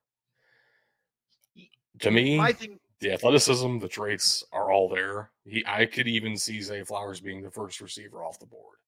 To 2.00 2.10
me, 2.10 2.40
I 2.40 2.52
think 2.52 2.80
the 2.98 3.12
athleticism, 3.12 3.78
the 3.78 3.88
traits 3.88 4.44
are 4.52 4.72
all 4.72 4.88
there. 4.88 5.30
He, 5.44 5.64
I 5.66 5.86
could 5.86 6.08
even 6.08 6.36
see 6.36 6.60
Zay 6.60 6.82
Flowers 6.82 7.20
being 7.20 7.40
the 7.40 7.50
first 7.50 7.80
receiver 7.80 8.24
off 8.24 8.40
the 8.40 8.46
board. 8.46 8.78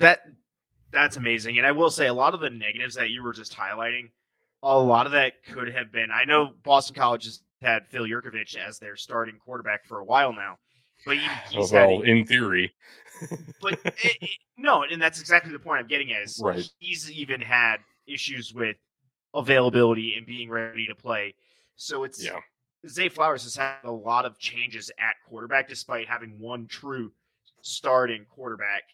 That 0.00 0.20
that's 0.92 1.16
amazing, 1.16 1.58
and 1.58 1.66
I 1.66 1.72
will 1.72 1.90
say 1.90 2.08
a 2.08 2.14
lot 2.14 2.34
of 2.34 2.40
the 2.40 2.50
negatives 2.50 2.96
that 2.96 3.10
you 3.10 3.22
were 3.22 3.32
just 3.32 3.56
highlighting, 3.56 4.10
a 4.62 4.78
lot 4.78 5.06
of 5.06 5.12
that 5.12 5.44
could 5.44 5.72
have 5.72 5.92
been. 5.92 6.10
I 6.10 6.24
know 6.24 6.50
Boston 6.64 6.96
College 6.96 7.24
has 7.24 7.40
had 7.62 7.86
Phil 7.86 8.04
Jurkovec 8.04 8.56
as 8.56 8.78
their 8.78 8.96
starting 8.96 9.36
quarterback 9.44 9.86
for 9.86 9.98
a 9.98 10.04
while 10.04 10.32
now, 10.32 10.58
but 11.06 11.16
he, 11.16 11.28
he's 11.50 11.70
well, 11.70 12.00
had, 12.00 12.08
in 12.08 12.26
theory. 12.26 12.72
but 13.62 13.74
it, 13.84 13.94
it, 14.02 14.30
no, 14.56 14.82
and 14.82 15.00
that's 15.00 15.20
exactly 15.20 15.52
the 15.52 15.58
point 15.58 15.80
I'm 15.80 15.86
getting 15.86 16.12
at. 16.12 16.22
Is 16.22 16.40
right. 16.42 16.68
he's 16.78 17.10
even 17.10 17.40
had 17.40 17.76
issues 18.06 18.52
with 18.54 18.76
availability 19.34 20.14
and 20.16 20.26
being 20.26 20.50
ready 20.50 20.86
to 20.86 20.94
play. 20.94 21.34
So 21.76 22.04
it's 22.04 22.24
yeah. 22.24 22.40
Zay 22.88 23.08
Flowers 23.08 23.42
has 23.44 23.56
had 23.56 23.76
a 23.84 23.92
lot 23.92 24.24
of 24.24 24.38
changes 24.38 24.90
at 24.98 25.14
quarterback, 25.28 25.68
despite 25.68 26.08
having 26.08 26.38
one 26.38 26.66
true 26.66 27.12
starting 27.62 28.24
quarterback. 28.30 28.84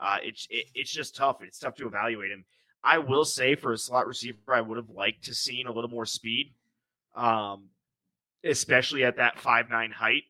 Uh, 0.00 0.18
it's 0.22 0.46
it, 0.50 0.66
it's 0.74 0.92
just 0.92 1.16
tough. 1.16 1.42
It's 1.42 1.58
tough 1.58 1.74
to 1.76 1.86
evaluate 1.86 2.30
him. 2.30 2.44
I 2.82 2.98
will 2.98 3.24
say 3.24 3.54
for 3.54 3.72
a 3.72 3.78
slot 3.78 4.06
receiver, 4.06 4.38
I 4.48 4.60
would 4.60 4.76
have 4.76 4.90
liked 4.90 5.24
to 5.24 5.34
seen 5.34 5.66
a 5.66 5.72
little 5.72 5.90
more 5.90 6.06
speed, 6.06 6.52
um, 7.14 7.70
especially 8.44 9.04
at 9.04 9.16
that 9.16 9.38
five 9.38 9.70
nine 9.70 9.90
height. 9.90 10.24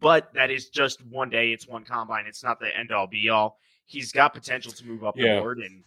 But 0.00 0.32
that 0.34 0.50
is 0.50 0.68
just 0.68 1.04
one 1.06 1.30
day. 1.30 1.52
It's 1.52 1.66
one 1.66 1.84
combine. 1.84 2.26
It's 2.26 2.44
not 2.44 2.60
the 2.60 2.76
end 2.76 2.92
all 2.92 3.06
be 3.06 3.28
all. 3.28 3.58
He's 3.86 4.12
got 4.12 4.32
potential 4.34 4.72
to 4.72 4.86
move 4.86 5.04
up 5.04 5.16
yeah. 5.16 5.36
the 5.36 5.40
board, 5.40 5.58
and 5.58 5.82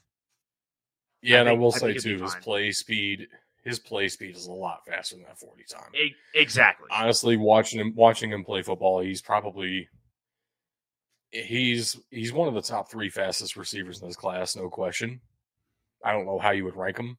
yeah, 1.22 1.38
I 1.38 1.40
and 1.42 1.48
think, 1.50 1.58
I 1.58 1.62
will 1.62 1.74
I 1.74 1.78
say 1.78 1.94
too, 1.94 2.22
his 2.22 2.36
play 2.36 2.72
speed 2.72 3.28
his 3.66 3.80
play 3.80 4.08
speed 4.08 4.36
is 4.36 4.46
a 4.46 4.52
lot 4.52 4.86
faster 4.86 5.16
than 5.16 5.26
that 5.26 5.40
40 5.40 5.64
time. 5.64 5.90
Exactly. 6.36 6.88
Honestly, 6.92 7.36
watching 7.36 7.80
him 7.80 7.94
watching 7.96 8.32
him 8.32 8.46
play 8.46 8.62
football, 8.62 9.02
he's 9.02 9.24
probably 9.24 9.90
he's 11.44 12.00
he's 12.12 12.34
one 12.34 12.48
of 12.48 12.54
the 12.54 12.62
top 12.62 12.90
three 12.90 13.10
fastest 13.10 13.56
receivers 13.56 14.02
in 14.02 14.08
this 14.08 14.16
class, 14.16 14.56
no 14.56 14.70
question. 14.70 15.20
I 16.04 16.12
don't 16.12 16.26
know 16.26 16.40
how 16.40 16.52
you 16.52 16.66
would 16.66 16.76
rank 16.76 16.98
him 16.98 17.18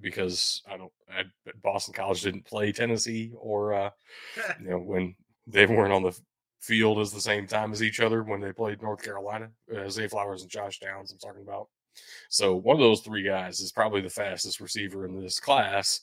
because 0.00 0.62
I 0.70 0.76
don't. 0.76 0.92
I, 1.10 1.22
Boston 1.62 1.94
College 1.94 2.22
didn't 2.22 2.46
play 2.46 2.72
Tennessee 2.72 3.32
or 3.38 3.74
uh, 3.74 3.90
you 4.60 4.70
know 4.70 4.78
when 4.78 5.14
they 5.46 5.66
weren't 5.66 5.92
on 5.92 6.02
the 6.02 6.18
field 6.60 6.98
as 6.98 7.12
the 7.12 7.20
same 7.20 7.46
time 7.46 7.72
as 7.72 7.82
each 7.82 8.00
other 8.00 8.22
when 8.22 8.40
they 8.40 8.52
played 8.52 8.82
North 8.82 9.02
Carolina. 9.02 9.50
Uh, 9.74 9.88
Zay 9.88 10.08
Flowers 10.08 10.42
and 10.42 10.50
Josh 10.50 10.78
Downs. 10.78 11.12
I'm 11.12 11.18
talking 11.18 11.42
about. 11.42 11.68
So 12.28 12.56
one 12.56 12.76
of 12.76 12.80
those 12.80 13.00
three 13.00 13.22
guys 13.22 13.60
is 13.60 13.72
probably 13.72 14.00
the 14.00 14.10
fastest 14.10 14.60
receiver 14.60 15.06
in 15.06 15.18
this 15.18 15.40
class. 15.40 16.00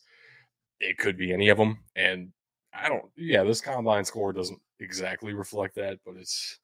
It 0.79 0.97
could 0.97 1.17
be 1.17 1.31
any 1.31 1.49
of 1.49 1.57
them, 1.57 1.79
and 1.95 2.31
I 2.73 2.89
don't. 2.89 3.05
Yeah, 3.15 3.43
this 3.43 3.61
combine 3.61 4.05
score 4.05 4.33
doesn't 4.33 4.59
exactly 4.79 5.33
reflect 5.33 5.75
that, 5.75 5.99
but 6.05 6.15
it's. 6.15 6.59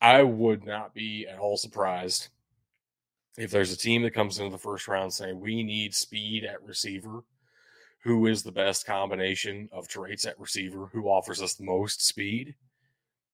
I 0.00 0.22
would 0.22 0.64
not 0.64 0.94
be 0.94 1.26
at 1.26 1.38
all 1.38 1.56
surprised 1.56 2.28
if 3.38 3.50
there's 3.50 3.72
a 3.72 3.78
team 3.78 4.02
that 4.02 4.14
comes 4.14 4.38
into 4.38 4.50
the 4.50 4.58
first 4.58 4.88
round 4.88 5.12
saying 5.12 5.40
we 5.40 5.62
need 5.62 5.94
speed 5.94 6.44
at 6.44 6.62
receiver. 6.62 7.24
Who 8.02 8.26
is 8.26 8.42
the 8.42 8.52
best 8.52 8.86
combination 8.86 9.68
of 9.72 9.88
traits 9.88 10.24
at 10.26 10.38
receiver? 10.38 10.86
Who 10.92 11.08
offers 11.08 11.42
us 11.42 11.54
the 11.54 11.64
most 11.64 12.06
speed? 12.06 12.54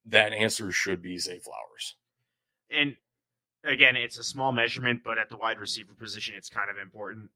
That 0.07 0.33
answer 0.33 0.73
should 0.73 1.03
be 1.03 1.19
Zay 1.19 1.39
Flowers. 1.39 1.97
And 2.71 2.97
again, 3.65 3.97
it's 3.97 4.19
a 4.19 4.25
small 4.25 4.51
measurement, 4.51 5.03
but 5.05 5.19
at 5.19 5.29
the 5.29 5.37
wide 5.37 5.59
receiver 5.59 5.93
position, 5.93 6.35
it's 6.37 6.49
kind 6.49 6.71
of 6.71 6.79
important. 6.79 7.29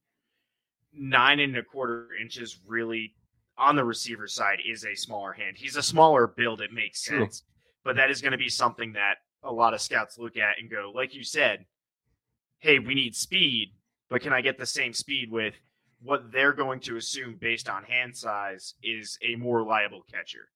Nine 0.92 1.40
and 1.40 1.56
a 1.56 1.62
quarter 1.62 2.08
inches 2.20 2.58
really 2.66 3.14
on 3.58 3.76
the 3.76 3.84
receiver 3.84 4.28
side 4.28 4.58
is 4.66 4.84
a 4.84 4.94
smaller 4.94 5.32
hand. 5.32 5.56
He's 5.58 5.76
a 5.76 5.82
smaller 5.82 6.26
build, 6.26 6.60
it 6.60 6.72
makes 6.72 7.04
sense. 7.04 7.40
True. 7.40 7.55
But 7.86 7.94
that 7.94 8.10
is 8.10 8.20
going 8.20 8.32
to 8.32 8.38
be 8.38 8.48
something 8.48 8.94
that 8.94 9.18
a 9.44 9.52
lot 9.52 9.72
of 9.72 9.80
scouts 9.80 10.18
look 10.18 10.36
at 10.36 10.58
and 10.58 10.68
go, 10.68 10.90
like 10.92 11.14
you 11.14 11.22
said, 11.22 11.64
hey, 12.58 12.80
we 12.80 12.96
need 12.96 13.14
speed, 13.14 13.74
but 14.10 14.22
can 14.22 14.32
I 14.32 14.40
get 14.40 14.58
the 14.58 14.66
same 14.66 14.92
speed 14.92 15.30
with 15.30 15.54
what 16.02 16.32
they're 16.32 16.52
going 16.52 16.80
to 16.80 16.96
assume 16.96 17.36
based 17.40 17.68
on 17.68 17.84
hand 17.84 18.16
size 18.16 18.74
is 18.82 19.16
a 19.22 19.36
more 19.36 19.58
reliable 19.58 20.02
catcher? 20.12 20.48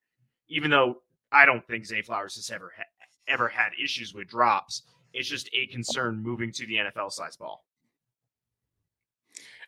Even 0.48 0.72
though 0.72 1.02
I 1.30 1.46
don't 1.46 1.64
think 1.68 1.86
Zay 1.86 2.02
Flowers 2.02 2.34
has 2.34 2.50
ever 2.50 2.72
ha- 2.76 2.82
ever 3.28 3.46
had 3.46 3.70
issues 3.80 4.12
with 4.12 4.26
drops. 4.26 4.82
It's 5.12 5.28
just 5.28 5.48
a 5.54 5.68
concern 5.68 6.20
moving 6.20 6.50
to 6.50 6.66
the 6.66 6.74
NFL 6.74 7.12
size 7.12 7.36
ball. 7.36 7.64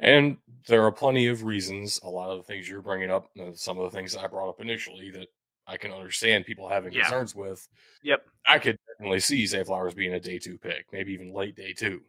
And 0.01 0.37
there 0.67 0.85
are 0.85 0.91
plenty 0.91 1.29
of 1.29 1.45
reasons. 1.45 2.01
A 2.03 2.11
lot 2.11 2.31
of 2.31 2.39
the 2.39 2.43
things 2.43 2.69
you're 2.69 2.83
bringing 2.83 3.13
up, 3.13 3.31
uh, 3.41 3.53
some 3.55 3.79
of 3.79 3.85
the 3.85 3.97
things 3.97 4.17
I 4.17 4.27
brought 4.27 4.49
up 4.49 4.61
initially 4.61 5.13
that 5.13 5.29
I 5.73 5.79
can 5.79 5.91
understand 5.91 6.45
people 6.45 6.69
having 6.69 6.93
yeah. 6.93 7.03
concerns 7.03 7.35
with. 7.35 7.67
Yep. 8.03 8.27
I 8.47 8.59
could 8.59 8.77
definitely 8.87 9.21
see 9.21 9.47
Zay 9.47 9.65
Flowers 9.65 9.95
being 9.95 10.13
a 10.13 10.21
day 10.21 10.39
two 10.39 10.59
pick, 10.59 10.85
maybe 10.93 11.15
even 11.15 11.33
late 11.33 11.57
day 11.57 11.73
two. 11.73 12.03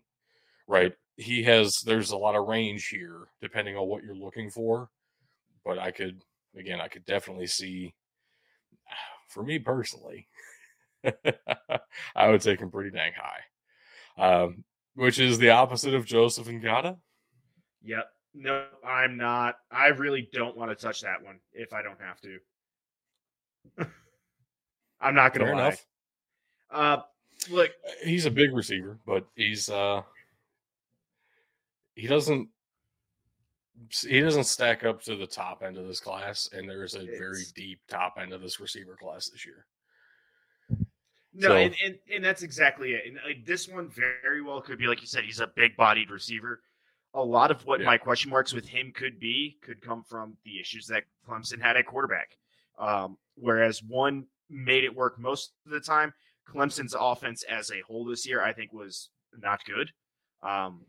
Right. 0.67 0.93
He 1.15 1.43
has, 1.43 1.81
there's 1.85 2.11
a 2.11 2.17
lot 2.17 2.35
of 2.35 2.47
range 2.47 2.89
here 2.89 3.27
depending 3.41 3.77
on 3.77 3.87
what 3.87 4.03
you're 4.03 4.15
looking 4.15 4.49
for. 4.49 4.89
But 5.63 5.79
I 5.79 5.91
could, 5.91 6.21
again, 6.57 6.81
I 6.81 6.89
could 6.89 7.05
definitely 7.05 7.47
see, 7.47 7.93
for 9.29 9.43
me 9.43 9.59
personally, 9.59 10.27
I 12.15 12.29
would 12.29 12.41
take 12.41 12.59
him 12.59 12.69
pretty 12.69 12.91
dang 12.91 13.13
high. 13.15 13.43
Um, 14.15 14.65
which 14.95 15.19
is 15.19 15.37
the 15.37 15.51
opposite 15.51 15.93
of 15.93 16.05
Joseph 16.05 16.49
and 16.49 16.61
Ngata. 16.61 16.97
Yep. 17.83 18.09
No, 18.35 18.65
I'm 18.85 19.15
not. 19.15 19.55
I 19.71 19.87
really 19.87 20.27
don't 20.33 20.57
want 20.57 20.71
to 20.71 20.75
touch 20.75 21.01
that 21.01 21.23
one 21.23 21.39
if 21.53 21.71
I 21.71 21.81
don't 21.81 22.01
have 22.01 22.19
to. 22.21 22.39
I'm 25.01 25.15
not 25.15 25.33
gonna 25.33 25.45
Fair 25.45 25.55
lie. 25.55 25.67
enough. 25.67 25.85
Uh, 26.71 26.97
look, 27.51 27.71
He's 28.03 28.25
a 28.25 28.31
big 28.31 28.53
receiver, 28.53 28.99
but 29.05 29.25
he's 29.35 29.69
uh 29.69 30.01
he 31.95 32.07
doesn't 32.07 32.49
he 34.01 34.21
doesn't 34.21 34.45
stack 34.45 34.83
up 34.85 35.01
to 35.03 35.15
the 35.15 35.27
top 35.27 35.61
end 35.63 35.77
of 35.77 35.87
this 35.87 35.99
class, 35.99 36.49
and 36.53 36.69
there's 36.69 36.95
a 36.95 37.05
very 37.05 37.43
deep 37.55 37.79
top 37.87 38.15
end 38.19 38.31
of 38.33 38.41
this 38.41 38.59
receiver 38.59 38.95
class 38.95 39.29
this 39.29 39.45
year. 39.45 39.65
no, 41.33 41.49
So- 41.49 41.55
and, 41.57 41.75
and 41.83 41.99
and 42.13 42.23
that's 42.23 42.43
exactly 42.43 42.93
it. 42.93 43.03
And 43.07 43.17
like, 43.25 43.45
this 43.45 43.67
one 43.67 43.89
very 43.89 44.41
well 44.41 44.61
could 44.61 44.77
be 44.79 44.87
like 44.87 45.01
you 45.01 45.07
said. 45.07 45.23
He's 45.23 45.39
a 45.41 45.47
big-bodied 45.47 46.09
receiver. 46.09 46.61
A 47.15 47.21
lot 47.23 47.51
of 47.51 47.63
what 47.65 47.79
Yeah. 47.79 47.85
my 47.87 47.97
question 47.97 48.31
marks 48.31 48.53
with 48.53 48.67
him 48.67 48.91
could 48.95 49.19
be 49.19 49.57
could 49.61 49.81
come 49.81 50.03
from 50.03 50.37
the 50.45 50.59
issues 50.59 50.87
that 50.87 51.03
Clemson 51.27 51.61
had 51.61 51.75
at 51.77 51.85
quarterback. 51.85 52.37
Um, 52.79 53.17
whereas 53.35 53.81
one 53.81 54.25
made 54.49 54.83
it 54.83 54.95
work 54.95 55.19
most 55.19 55.53
of 55.65 55.71
the 55.71 55.79
time. 55.79 56.13
Clemson's 56.47 56.95
offense 56.99 57.43
as 57.43 57.71
a 57.71 57.81
whole 57.87 58.05
this 58.05 58.27
year, 58.27 58.43
I 58.43 58.53
think, 58.53 58.73
was 58.73 59.09
not 59.41 59.63
good. 59.65 59.91
Um, 60.41 60.81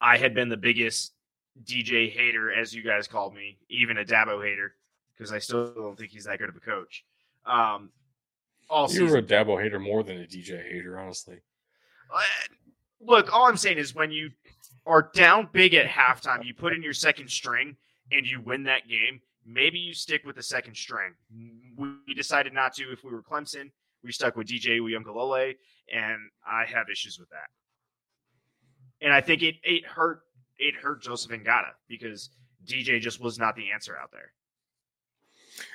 I 0.00 0.18
had 0.18 0.34
been 0.34 0.48
the 0.48 0.56
biggest 0.56 1.12
DJ 1.64 2.10
hater, 2.10 2.52
as 2.52 2.74
you 2.74 2.82
guys 2.82 3.06
called 3.06 3.34
me, 3.34 3.58
even 3.68 3.98
a 3.98 4.04
Dabo 4.04 4.42
hater, 4.44 4.74
because 5.16 5.32
I 5.32 5.38
still 5.38 5.72
don't 5.74 5.98
think 5.98 6.12
he's 6.12 6.24
that 6.24 6.38
good 6.38 6.48
of 6.48 6.56
a 6.56 6.60
coach. 6.60 7.04
Um, 7.46 7.90
all 8.68 8.90
You 8.90 9.06
were 9.06 9.18
a 9.18 9.22
Dabo 9.22 9.60
hater 9.60 9.78
more 9.78 10.02
than 10.02 10.18
a 10.18 10.26
DJ 10.26 10.62
hater, 10.70 10.98
honestly. 10.98 11.38
Uh, 12.14 12.20
Look, 13.04 13.32
all 13.32 13.46
I'm 13.46 13.56
saying 13.56 13.78
is 13.78 13.94
when 13.94 14.10
you 14.10 14.30
are 14.86 15.10
down 15.14 15.48
big 15.52 15.74
at 15.74 15.86
halftime, 15.86 16.44
you 16.44 16.54
put 16.54 16.72
in 16.72 16.82
your 16.82 16.92
second 16.92 17.28
string 17.28 17.76
and 18.12 18.26
you 18.26 18.40
win 18.40 18.64
that 18.64 18.88
game. 18.88 19.20
Maybe 19.44 19.78
you 19.78 19.92
stick 19.92 20.24
with 20.24 20.36
the 20.36 20.42
second 20.42 20.76
string. 20.76 21.14
We 21.76 22.14
decided 22.14 22.52
not 22.52 22.74
to 22.74 22.92
if 22.92 23.02
we 23.04 23.10
were 23.10 23.22
Clemson. 23.22 23.70
We 24.04 24.12
stuck 24.12 24.36
with 24.36 24.48
DJ 24.48 24.80
Uiagalelei, 24.80 25.54
and 25.92 26.18
I 26.46 26.64
have 26.66 26.86
issues 26.90 27.18
with 27.18 27.28
that. 27.30 27.48
And 29.00 29.12
I 29.12 29.20
think 29.20 29.42
it 29.42 29.56
it 29.62 29.84
hurt 29.84 30.20
it 30.58 30.74
hurt 30.76 31.02
Joseph 31.02 31.32
Ngata 31.32 31.70
because 31.88 32.30
DJ 32.64 33.00
just 33.00 33.20
was 33.20 33.38
not 33.38 33.56
the 33.56 33.70
answer 33.72 33.96
out 34.00 34.10
there. 34.12 34.32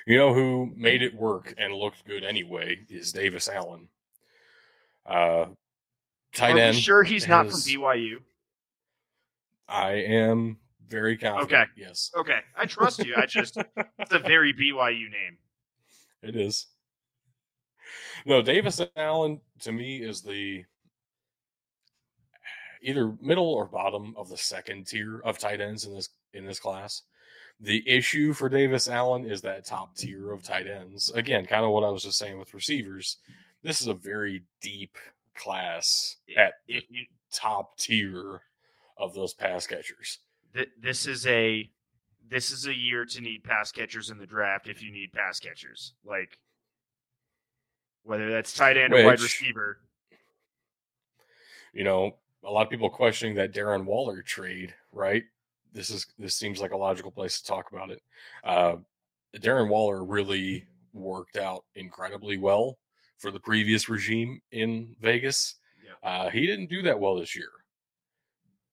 You 0.05 0.17
know 0.17 0.33
who 0.33 0.71
made 0.75 1.01
it 1.01 1.13
work 1.13 1.53
and 1.57 1.73
looked 1.73 2.05
good 2.05 2.23
anyway 2.23 2.77
is 2.89 3.11
Davis 3.11 3.49
Allen. 3.49 3.89
Uh 5.05 5.47
tight 6.33 6.57
end. 6.57 6.77
sure 6.77 7.03
he's 7.03 7.27
not 7.27 7.49
from 7.49 7.59
BYU? 7.59 8.17
I 9.67 9.91
am 9.93 10.57
very 10.87 11.17
confident. 11.17 11.51
Okay. 11.51 11.63
Yes, 11.75 12.11
Okay, 12.17 12.39
I 12.55 12.65
trust 12.65 13.05
you. 13.05 13.15
I 13.15 13.25
just 13.25 13.57
it's 13.99 14.13
a 14.13 14.19
very 14.19 14.53
BYU 14.53 15.09
name. 15.11 15.37
it 16.21 16.35
is. 16.35 16.67
No, 18.25 18.41
Davis 18.41 18.81
Allen 18.95 19.39
to 19.61 19.71
me 19.71 19.97
is 19.97 20.21
the 20.21 20.63
either 22.81 23.13
middle 23.21 23.53
or 23.53 23.65
bottom 23.65 24.13
of 24.17 24.29
the 24.29 24.37
second 24.37 24.87
tier 24.87 25.19
of 25.19 25.37
tight 25.37 25.61
ends 25.61 25.85
in 25.85 25.93
this 25.93 26.09
in 26.33 26.45
this 26.45 26.59
class. 26.59 27.03
The 27.59 27.83
issue 27.89 28.33
for 28.33 28.49
Davis 28.49 28.87
Allen 28.87 29.25
is 29.25 29.41
that 29.41 29.65
top 29.65 29.95
tier 29.95 30.31
of 30.31 30.43
tight 30.43 30.67
ends. 30.67 31.09
Again, 31.15 31.45
kind 31.45 31.65
of 31.65 31.71
what 31.71 31.83
I 31.83 31.89
was 31.89 32.03
just 32.03 32.19
saying 32.19 32.37
with 32.37 32.53
receivers. 32.53 33.17
This 33.63 33.81
is 33.81 33.87
a 33.87 33.93
very 33.95 34.43
deep 34.61 34.95
class 35.35 36.17
at 36.37 36.53
you 36.67 36.81
top 37.31 37.77
tier 37.77 38.41
of 38.97 39.13
those 39.15 39.33
pass 39.33 39.65
catchers. 39.65 40.19
Th- 40.57 40.69
this 40.81 41.07
is 41.07 41.25
a 41.27 41.69
this 42.29 42.51
is 42.51 42.67
a 42.67 42.75
year 42.75 43.05
to 43.05 43.21
need 43.21 43.43
pass 43.43 43.71
catchers 43.71 44.09
in 44.09 44.17
the 44.17 44.25
draft 44.27 44.67
if 44.67 44.81
you 44.81 44.91
need 44.91 45.13
pass 45.13 45.39
catchers 45.39 45.93
like 46.05 46.37
whether 48.03 48.29
that's 48.29 48.53
tight 48.53 48.77
end 48.77 48.93
or 48.93 49.05
wide 49.05 49.21
receiver 49.21 49.79
You 51.73 51.83
know, 51.83 52.15
a 52.43 52.49
lot 52.51 52.65
of 52.65 52.71
people 52.71 52.89
questioning 52.89 53.35
that 53.35 53.53
Darren 53.53 53.85
Waller 53.85 54.23
trade, 54.23 54.73
right? 54.91 55.23
This 55.73 55.91
is 55.91 56.07
this 56.17 56.33
seems 56.33 56.59
like 56.59 56.71
a 56.71 56.77
logical 56.77 57.11
place 57.11 57.39
to 57.39 57.45
talk 57.47 57.71
about 57.71 57.91
it. 57.91 58.01
Uh, 58.43 58.77
Darren 59.35 59.69
Waller 59.69 60.03
really 60.03 60.65
worked 60.93 61.37
out 61.37 61.65
incredibly 61.75 62.37
well 62.37 62.79
for 63.19 63.29
the 63.29 63.39
previous 63.39 63.89
regime 63.89 64.41
in 64.51 64.95
Vegas. 65.01 65.55
Yeah. 65.85 66.09
Uh, 66.09 66.29
he 66.29 66.47
didn't 66.47 66.69
do 66.69 66.81
that 66.81 66.99
well 66.99 67.15
this 67.19 67.35
year. 67.35 67.51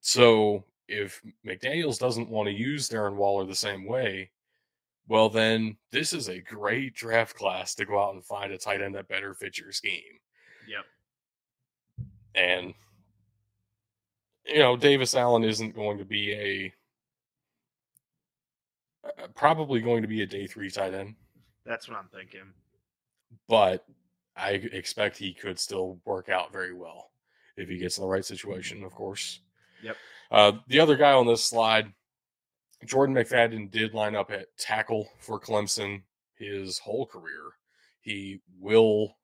So 0.01 0.63
if 0.87 1.21
McDaniels 1.45 1.99
doesn't 1.99 2.29
want 2.29 2.47
to 2.47 2.53
use 2.53 2.89
Darren 2.89 3.15
Waller 3.15 3.45
the 3.45 3.55
same 3.55 3.85
way, 3.85 4.31
well, 5.07 5.29
then 5.29 5.77
this 5.91 6.13
is 6.13 6.29
a 6.29 6.39
great 6.39 6.95
draft 6.95 7.35
class 7.35 7.75
to 7.75 7.85
go 7.85 8.01
out 8.01 8.15
and 8.15 8.25
find 8.25 8.51
a 8.51 8.57
tight 8.57 8.81
end 8.81 8.95
that 8.95 9.07
better 9.07 9.33
fits 9.33 9.59
your 9.59 9.71
scheme. 9.71 10.01
yep 10.67 10.85
And 12.33 12.73
you 14.45 14.59
know, 14.59 14.77
Davis 14.77 15.15
Allen 15.15 15.43
isn't 15.43 15.75
going 15.75 15.97
to 15.97 16.05
be 16.05 16.33
a 16.33 16.73
uh, 19.07 19.27
probably 19.35 19.81
going 19.81 20.01
to 20.01 20.07
be 20.07 20.21
a 20.21 20.27
day 20.27 20.47
three 20.47 20.69
tight 20.69 20.93
end, 20.95 21.15
that's 21.65 21.87
what 21.87 21.97
i'm 21.97 22.09
thinking 22.11 22.53
but 23.47 23.85
I 24.35 24.51
expect 24.51 25.17
he 25.17 25.33
could 25.33 25.59
still 25.59 25.99
work 26.05 26.29
out 26.29 26.51
very 26.51 26.73
well 26.73 27.11
if 27.57 27.69
he 27.69 27.77
gets 27.77 27.97
in 27.97 28.03
the 28.03 28.09
right 28.09 28.25
situation, 28.25 28.83
of 28.83 28.93
course. 28.93 29.39
Yep. 29.81 29.95
Uh, 30.35 30.51
the 30.67 30.81
other 30.81 30.97
guy 30.97 31.13
on 31.13 31.25
this 31.25 31.45
slide, 31.45 31.93
Jordan 32.83 33.15
McFadden, 33.15 33.71
did 33.71 33.93
line 33.93 34.17
up 34.17 34.31
at 34.31 34.47
tackle 34.57 35.07
for 35.17 35.39
Clemson 35.39 36.01
his 36.37 36.77
whole 36.77 37.05
career. 37.05 37.53
He 38.01 38.41
will 38.59 39.15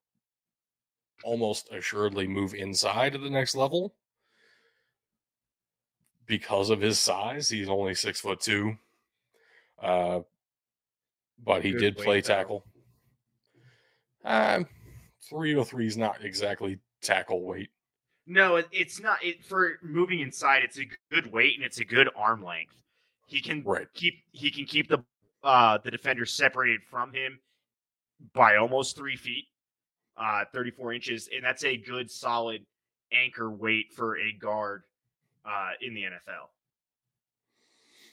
almost 1.26 1.70
assuredly 1.70 2.30
move 2.30 2.54
inside 2.54 3.12
to 3.12 3.20
the 3.20 3.30
next 3.30 3.56
level 3.56 3.94
because 6.28 6.70
of 6.70 6.80
his 6.80 6.98
size. 6.98 7.50
He's 7.50 7.68
only 7.68 7.94
six 7.94 8.22
foot 8.22 8.40
two. 8.40 8.78
Uh, 9.84 10.22
but 11.44 11.62
he 11.62 11.72
Good 11.72 11.80
did 11.80 11.98
play 11.98 12.22
tackle. 12.22 12.64
Um, 14.24 14.66
303 15.30 15.88
is 15.88 15.98
not 15.98 16.24
exactly 16.24 16.80
tackle 17.02 17.44
weight. 17.44 17.70
No 18.32 18.56
it, 18.56 18.68
it's 18.72 19.00
not 19.02 19.24
it 19.24 19.44
for 19.44 19.78
moving 19.82 20.20
inside 20.22 20.64
it's 20.64 20.80
a 20.80 20.88
good 21.12 21.32
weight 21.32 21.56
and 21.56 21.66
it's 21.66 21.80
a 21.80 21.86
good 21.86 22.10
arm 22.16 22.44
length 22.44 22.76
he 23.28 23.42
can 23.42 23.62
Right. 23.64 23.88
keep 23.94 24.16
he 24.32 24.50
can 24.52 24.66
keep 24.66 24.88
the 24.88 25.04
uh 25.44 25.78
the 25.84 25.92
defender 25.92 26.26
separated 26.26 26.82
from 26.90 27.12
him 27.14 27.40
by 28.34 28.56
almost 28.58 28.96
three 28.96 29.16
feet 29.18 29.46
uh 30.18 30.46
34 30.54 30.94
inches 30.94 31.30
and 31.34 31.44
that's 31.44 31.64
a 31.64 31.76
good 31.78 32.10
solid 32.10 32.66
anchor 33.12 33.50
weight 33.50 33.92
for 33.94 34.18
a 34.18 34.32
guard 34.34 34.84
uh 35.46 35.72
in 35.82 35.94
the 35.94 36.04
nfl 36.04 36.48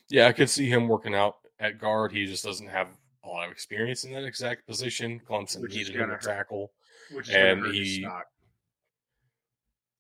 Yeah, 0.09 0.27
I 0.27 0.33
could 0.33 0.49
see 0.51 0.69
him 0.69 0.89
working 0.89 1.15
out 1.15 1.37
at 1.61 1.79
guard. 1.79 2.13
He 2.13 2.25
just 2.27 2.45
doesn't 2.45 2.69
have 2.69 2.89
a 3.25 3.29
lot 3.29 3.45
of 3.47 3.53
experience 3.53 4.05
in 4.05 4.13
that 4.13 4.25
exact 4.25 4.67
position. 4.67 5.21
Clemson 5.29 5.69
needed 5.69 5.95
him 5.95 6.01
gonna 6.09 6.19
tackle. 6.19 6.73
which 7.13 7.29
is 7.29 7.35
And 7.35 7.67
he- 7.67 8.01
stock. 8.03 8.27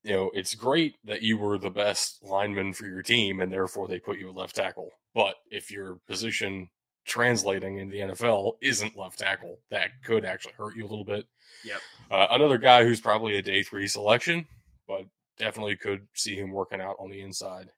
You 0.05 0.13
know, 0.13 0.31
it's 0.35 0.55
great 0.55 0.95
that 1.05 1.23
you 1.23 1.37
were 1.39 1.59
the 1.59 1.71
best 1.71 2.23
lineman 2.23 2.73
for 2.73 2.87
your 2.87 3.03
team 3.03 3.41
and 3.41 3.53
therefore 3.53 3.89
they 3.89 3.99
put 3.99 4.19
you 4.19 4.29
at 4.29 4.37
left 4.37 4.57
tackle. 4.57 4.91
But 5.15 5.37
if 5.51 5.71
your 5.71 5.99
position 6.07 6.69
translating 7.05 7.79
in 7.79 7.89
the 7.89 7.99
NFL 7.99 8.53
isn't 8.61 8.97
left 8.97 9.19
tackle, 9.19 9.59
that 9.71 9.91
could 10.05 10.25
actually 10.25 10.55
hurt 10.57 10.77
you 10.77 10.85
a 10.85 10.89
little 10.89 11.05
bit. 11.05 11.27
Yep. 11.65 11.81
Uh, 12.11 12.27
another 12.31 12.59
guy 12.59 12.85
who's 12.85 13.01
probably 13.01 13.37
a 13.37 13.43
day 13.43 13.63
three 13.63 13.89
selection, 13.89 14.47
but 14.87 15.07
definitely 15.39 15.77
could 15.77 16.07
see 16.15 16.37
him 16.37 16.53
working 16.53 16.81
out 16.81 16.97
on 16.99 17.11
the 17.11 17.21
inside. 17.21 17.71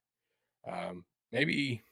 Um, 0.70 1.04
maybe 1.32 1.82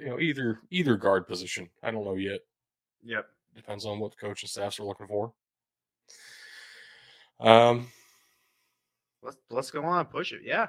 you 0.00 0.06
know 0.06 0.18
either 0.18 0.60
either 0.70 0.96
guard 0.96 1.28
position. 1.28 1.68
I 1.82 1.90
don't 1.90 2.04
know 2.04 2.16
yet. 2.16 2.40
Yep. 3.04 3.26
Depends 3.54 3.86
on 3.86 4.00
what 4.00 4.12
the 4.12 4.26
coach 4.26 4.42
and 4.42 4.50
staffs 4.50 4.80
are 4.80 4.84
looking 4.84 5.06
for. 5.06 5.32
Um, 7.40 7.88
Let's 9.24 9.38
let's 9.50 9.70
go 9.70 9.82
on, 9.84 10.04
push 10.06 10.32
it. 10.32 10.42
Yeah. 10.44 10.68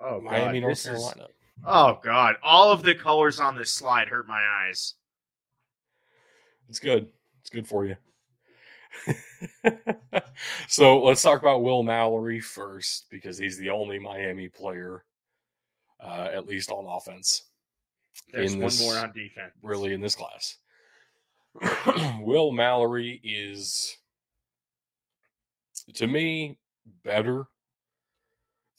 Oh 0.00 0.20
Miami, 0.20 0.60
God, 0.60 0.66
North 0.66 0.82
this 0.84 0.86
is- 0.86 0.92
Carolina. 0.92 1.26
oh 1.66 1.98
God, 2.02 2.36
all 2.42 2.70
of 2.72 2.82
the 2.82 2.94
colors 2.94 3.40
on 3.40 3.56
this 3.56 3.70
slide 3.70 4.08
hurt 4.08 4.26
my 4.28 4.40
eyes. 4.66 4.94
It's 6.68 6.78
good. 6.78 7.08
It's 7.40 7.50
good 7.50 7.66
for 7.68 7.84
you. 7.84 7.96
so 10.68 11.02
let's 11.02 11.22
talk 11.22 11.40
about 11.40 11.62
Will 11.62 11.82
Mallory 11.82 12.40
first 12.40 13.06
because 13.10 13.36
he's 13.36 13.58
the 13.58 13.70
only 13.70 13.98
Miami 13.98 14.48
player, 14.48 15.04
uh, 16.00 16.28
at 16.32 16.46
least 16.46 16.70
on 16.70 16.86
offense, 16.86 17.42
There's 18.32 18.52
In 18.54 18.60
one 18.60 18.66
this- 18.68 18.80
more 18.80 18.96
on 18.96 19.12
defense. 19.12 19.52
really 19.62 19.92
in 19.92 20.00
this 20.00 20.14
class. 20.14 20.56
Will 22.20 22.50
Mallory 22.52 23.20
is, 23.22 23.96
to 25.94 26.06
me, 26.06 26.58
better 27.04 27.46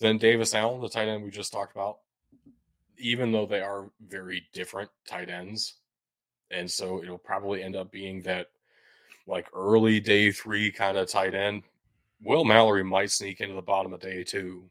then 0.05 0.17
Davis 0.17 0.53
Allen, 0.53 0.81
the 0.81 0.89
tight 0.89 1.07
end 1.07 1.23
we 1.23 1.31
just 1.31 1.51
talked 1.51 1.75
about, 1.75 1.97
even 2.97 3.31
though 3.31 3.45
they 3.45 3.61
are 3.61 3.89
very 4.07 4.43
different 4.53 4.89
tight 5.07 5.29
ends, 5.29 5.75
and 6.51 6.69
so 6.69 7.01
it'll 7.01 7.17
probably 7.17 7.63
end 7.63 7.75
up 7.75 7.91
being 7.91 8.21
that 8.21 8.47
like 9.27 9.47
early 9.53 9.99
day 9.99 10.31
three 10.31 10.71
kind 10.71 10.97
of 10.97 11.09
tight 11.09 11.33
end. 11.33 11.63
Will 12.21 12.45
Mallory 12.45 12.83
might 12.83 13.11
sneak 13.11 13.41
into 13.41 13.55
the 13.55 13.61
bottom 13.61 13.91
of 13.93 13.99
day 13.99 14.23
two. 14.23 14.69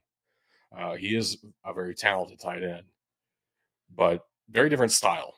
Uh, 0.76 0.94
he 0.94 1.16
is 1.16 1.38
a 1.64 1.72
very 1.74 1.94
talented 1.94 2.40
tight 2.40 2.62
end, 2.62 2.84
but 3.94 4.26
very 4.50 4.68
different 4.68 4.92
style. 4.92 5.34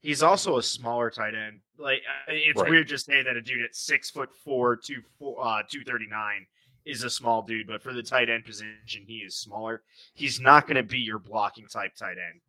He's 0.00 0.22
also 0.22 0.58
a 0.58 0.62
smaller 0.62 1.10
tight 1.10 1.34
end. 1.34 1.60
Like 1.76 2.02
it's 2.28 2.60
Right. 2.60 2.70
weird 2.70 2.88
to 2.88 2.98
say 2.98 3.22
that 3.22 3.36
a 3.36 3.42
dude 3.42 3.62
at 3.64 3.74
six 3.74 4.10
foot 4.10 4.30
four, 4.44 4.76
two 4.76 5.02
four, 5.18 5.44
uh, 5.44 5.62
two 5.68 5.84
thirty 5.84 6.06
nine 6.06 6.46
is 6.88 7.04
a 7.04 7.10
small 7.10 7.42
dude, 7.42 7.66
but 7.66 7.82
for 7.82 7.92
the 7.92 8.02
tight 8.02 8.28
end 8.30 8.44
position, 8.44 9.04
he 9.06 9.18
is 9.18 9.34
smaller. 9.34 9.82
He's 10.14 10.40
not 10.40 10.66
going 10.66 10.76
to 10.76 10.82
be 10.82 10.98
your 10.98 11.18
blocking 11.18 11.66
type 11.66 11.94
tight 11.94 12.16
end. 12.18 12.40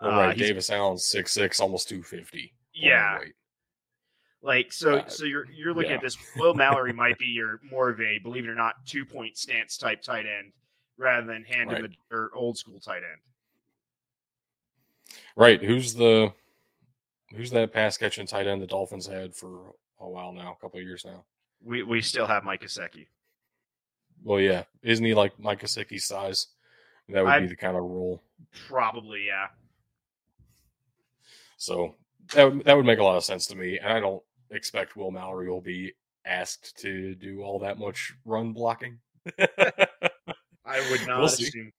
Well, 0.00 0.10
Uh, 0.12 0.26
right, 0.28 0.36
he's- 0.36 0.48
Davis 0.48 0.70
Allen's 0.70 1.04
six 1.04 1.32
six, 1.32 1.60
almost 1.60 1.88
two 1.88 2.02
fifty. 2.02 2.54
Yeah, 2.72 3.18
like 4.42 4.72
so. 4.72 4.98
Uh, 4.98 5.08
so 5.08 5.24
you're 5.24 5.46
you're 5.50 5.74
looking 5.74 5.90
yeah. 5.90 5.96
at 5.96 6.02
this. 6.02 6.16
Will 6.36 6.54
Mallory 6.62 6.92
might 6.92 7.18
be 7.18 7.26
your 7.26 7.60
more 7.68 7.90
of 7.90 8.00
a 8.00 8.18
believe 8.18 8.44
it 8.44 8.48
or 8.50 8.54
not 8.54 8.74
two 8.86 9.04
point 9.04 9.36
stance 9.36 9.76
type 9.76 10.00
tight 10.02 10.26
end 10.26 10.52
rather 10.96 11.26
than 11.26 11.42
hand 11.44 11.72
Right. 11.72 11.82
the 11.82 12.16
or 12.16 12.30
old 12.34 12.56
school 12.56 12.78
tight 12.80 12.98
end. 12.98 13.20
Right. 15.36 15.62
Who's 15.62 15.94
the 15.94 16.32
who's 17.34 17.50
that 17.50 17.72
pass 17.72 17.96
catching 17.96 18.26
tight 18.26 18.46
end 18.46 18.62
the 18.62 18.66
Dolphins 18.66 19.06
had 19.06 19.34
for 19.34 19.74
a 20.00 20.08
while 20.08 20.32
now, 20.32 20.56
a 20.56 20.62
couple 20.62 20.78
of 20.80 20.86
years 20.86 21.04
now? 21.04 21.24
We 21.62 21.82
we 21.82 22.00
still 22.02 22.26
have 22.26 22.44
Mike 22.44 22.62
Gesicki. 22.62 23.06
Well, 24.22 24.40
yeah, 24.40 24.64
isn't 24.82 25.04
he 25.04 25.14
like 25.14 25.38
Mike 25.38 25.60
Gesicki's 25.60 26.04
size? 26.06 26.48
That 27.08 27.24
would 27.24 27.32
I- 27.32 27.40
be 27.40 27.46
the 27.46 27.56
kind 27.56 27.76
of 27.76 27.82
role. 27.84 28.22
Probably, 28.68 29.26
yeah. 29.26 29.46
So 31.56 31.94
that 32.34 32.44
would, 32.52 32.64
that 32.64 32.76
would 32.76 32.86
make 32.86 32.98
a 32.98 33.04
lot 33.04 33.16
of 33.16 33.24
sense 33.24 33.46
to 33.46 33.56
me, 33.56 33.78
and 33.78 33.92
I 33.92 34.00
don't 34.00 34.22
expect 34.50 34.96
Will 34.96 35.10
Mallory 35.10 35.48
will 35.50 35.60
be 35.60 35.92
asked 36.24 36.76
to 36.82 37.14
do 37.14 37.42
all 37.42 37.58
that 37.60 37.78
much 37.78 38.14
run 38.24 38.52
blocking. 38.52 38.98
I 39.38 40.90
would 40.90 41.00
not 41.06 41.18
We'll 41.20 41.28
see. 41.28 41.48
assume. 41.48 41.72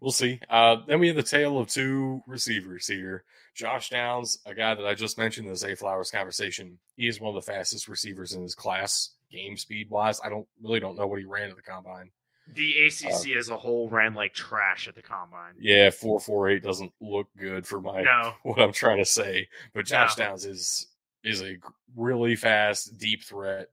We'll 0.00 0.12
see. 0.12 0.40
Uh, 0.50 0.76
then 0.86 1.00
we 1.00 1.08
have 1.08 1.16
the 1.16 1.22
tale 1.22 1.58
of 1.58 1.68
two 1.68 2.22
receivers 2.26 2.86
here. 2.86 3.24
Josh 3.54 3.90
Downs, 3.90 4.38
a 4.46 4.54
guy 4.54 4.74
that 4.74 4.86
I 4.86 4.94
just 4.94 5.16
mentioned 5.18 5.46
in 5.46 5.52
the 5.52 5.56
Zay 5.58 5.74
Flowers 5.74 6.10
conversation, 6.10 6.78
he 6.96 7.06
is 7.08 7.20
one 7.20 7.34
of 7.34 7.44
the 7.44 7.52
fastest 7.52 7.88
receivers 7.88 8.32
in 8.32 8.42
his 8.42 8.54
class, 8.54 9.10
game 9.34 9.56
speed 9.56 9.90
wise. 9.90 10.20
I 10.24 10.28
don't 10.28 10.46
really 10.62 10.80
don't 10.80 10.96
know 10.96 11.06
what 11.06 11.18
he 11.18 11.24
ran 11.24 11.50
at 11.50 11.56
the 11.56 11.62
combine. 11.62 12.10
The 12.54 12.86
ACC 12.86 13.36
as 13.36 13.48
a 13.48 13.56
whole 13.56 13.88
ran 13.88 14.14
like 14.14 14.34
trash 14.34 14.86
at 14.86 14.94
the 14.94 15.02
combine. 15.02 15.54
Yeah, 15.58 15.90
four 15.90 16.20
four 16.20 16.48
eight 16.48 16.62
doesn't 16.62 16.92
look 17.00 17.26
good 17.38 17.66
for 17.66 17.80
my 17.80 18.02
No, 18.02 18.34
what 18.42 18.60
I'm 18.60 18.72
trying 18.72 18.98
to 18.98 19.04
say. 19.04 19.48
But 19.72 19.86
Josh 19.86 20.18
No. 20.18 20.26
Downs 20.26 20.44
is 20.44 20.88
is 21.22 21.42
a 21.42 21.56
really 21.96 22.36
fast, 22.36 22.98
deep 22.98 23.24
threat, 23.24 23.68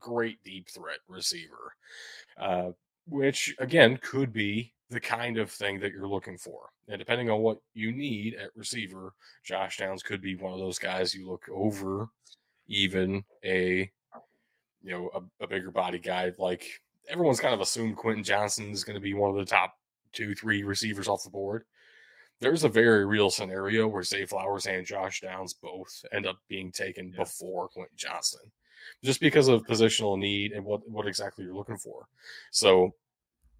great 0.00 0.42
deep 0.42 0.68
threat 0.68 0.98
receiver, 1.08 1.74
uh, 2.36 2.70
which 3.06 3.54
again 3.60 3.96
could 4.02 4.32
be 4.32 4.74
the 4.90 5.00
kind 5.00 5.38
of 5.38 5.50
thing 5.50 5.78
that 5.80 5.92
you're 5.92 6.08
looking 6.08 6.36
for. 6.36 6.68
And 6.88 6.98
depending 6.98 7.30
on 7.30 7.40
what 7.40 7.58
you 7.74 7.92
need 7.92 8.34
at 8.34 8.54
receiver, 8.56 9.12
Josh 9.44 9.78
Downs 9.78 10.02
could 10.02 10.20
be 10.20 10.36
one 10.36 10.52
of 10.52 10.58
those 10.58 10.78
guys 10.78 11.14
you 11.14 11.28
look 11.28 11.44
over, 11.48 12.08
even 12.68 13.22
a 13.44 13.90
you 14.86 14.92
know 14.92 15.10
a, 15.40 15.44
a 15.44 15.46
bigger 15.48 15.70
body 15.70 15.98
guy 15.98 16.30
like 16.38 16.64
everyone's 17.08 17.40
kind 17.40 17.52
of 17.54 17.60
assumed 17.60 17.96
Quentin 17.96 18.24
Johnson 18.24 18.70
is 18.70 18.84
going 18.84 18.94
to 18.94 19.00
be 19.00 19.14
one 19.14 19.30
of 19.30 19.36
the 19.36 19.44
top 19.44 19.74
two, 20.12 20.34
three 20.34 20.62
receivers 20.62 21.08
off 21.08 21.24
the 21.24 21.30
board 21.30 21.64
there's 22.40 22.64
a 22.64 22.68
very 22.68 23.06
real 23.06 23.30
scenario 23.30 23.88
where 23.88 24.02
Zay 24.02 24.26
Flowers 24.26 24.66
and 24.66 24.84
Josh 24.86 25.22
Downs 25.22 25.54
both 25.54 26.04
end 26.12 26.26
up 26.26 26.36
being 26.48 26.70
taken 26.70 27.10
Yeah. 27.10 27.20
before 27.24 27.68
Quentin 27.68 27.96
Johnson, 27.96 28.42
just 29.02 29.20
because 29.20 29.48
of 29.48 29.64
positional 29.66 30.18
need 30.18 30.52
and 30.52 30.62
what 30.62 30.86
what 30.86 31.06
exactly 31.06 31.46
you're 31.46 31.54
looking 31.54 31.78
for. 31.78 32.06
So, 32.50 32.92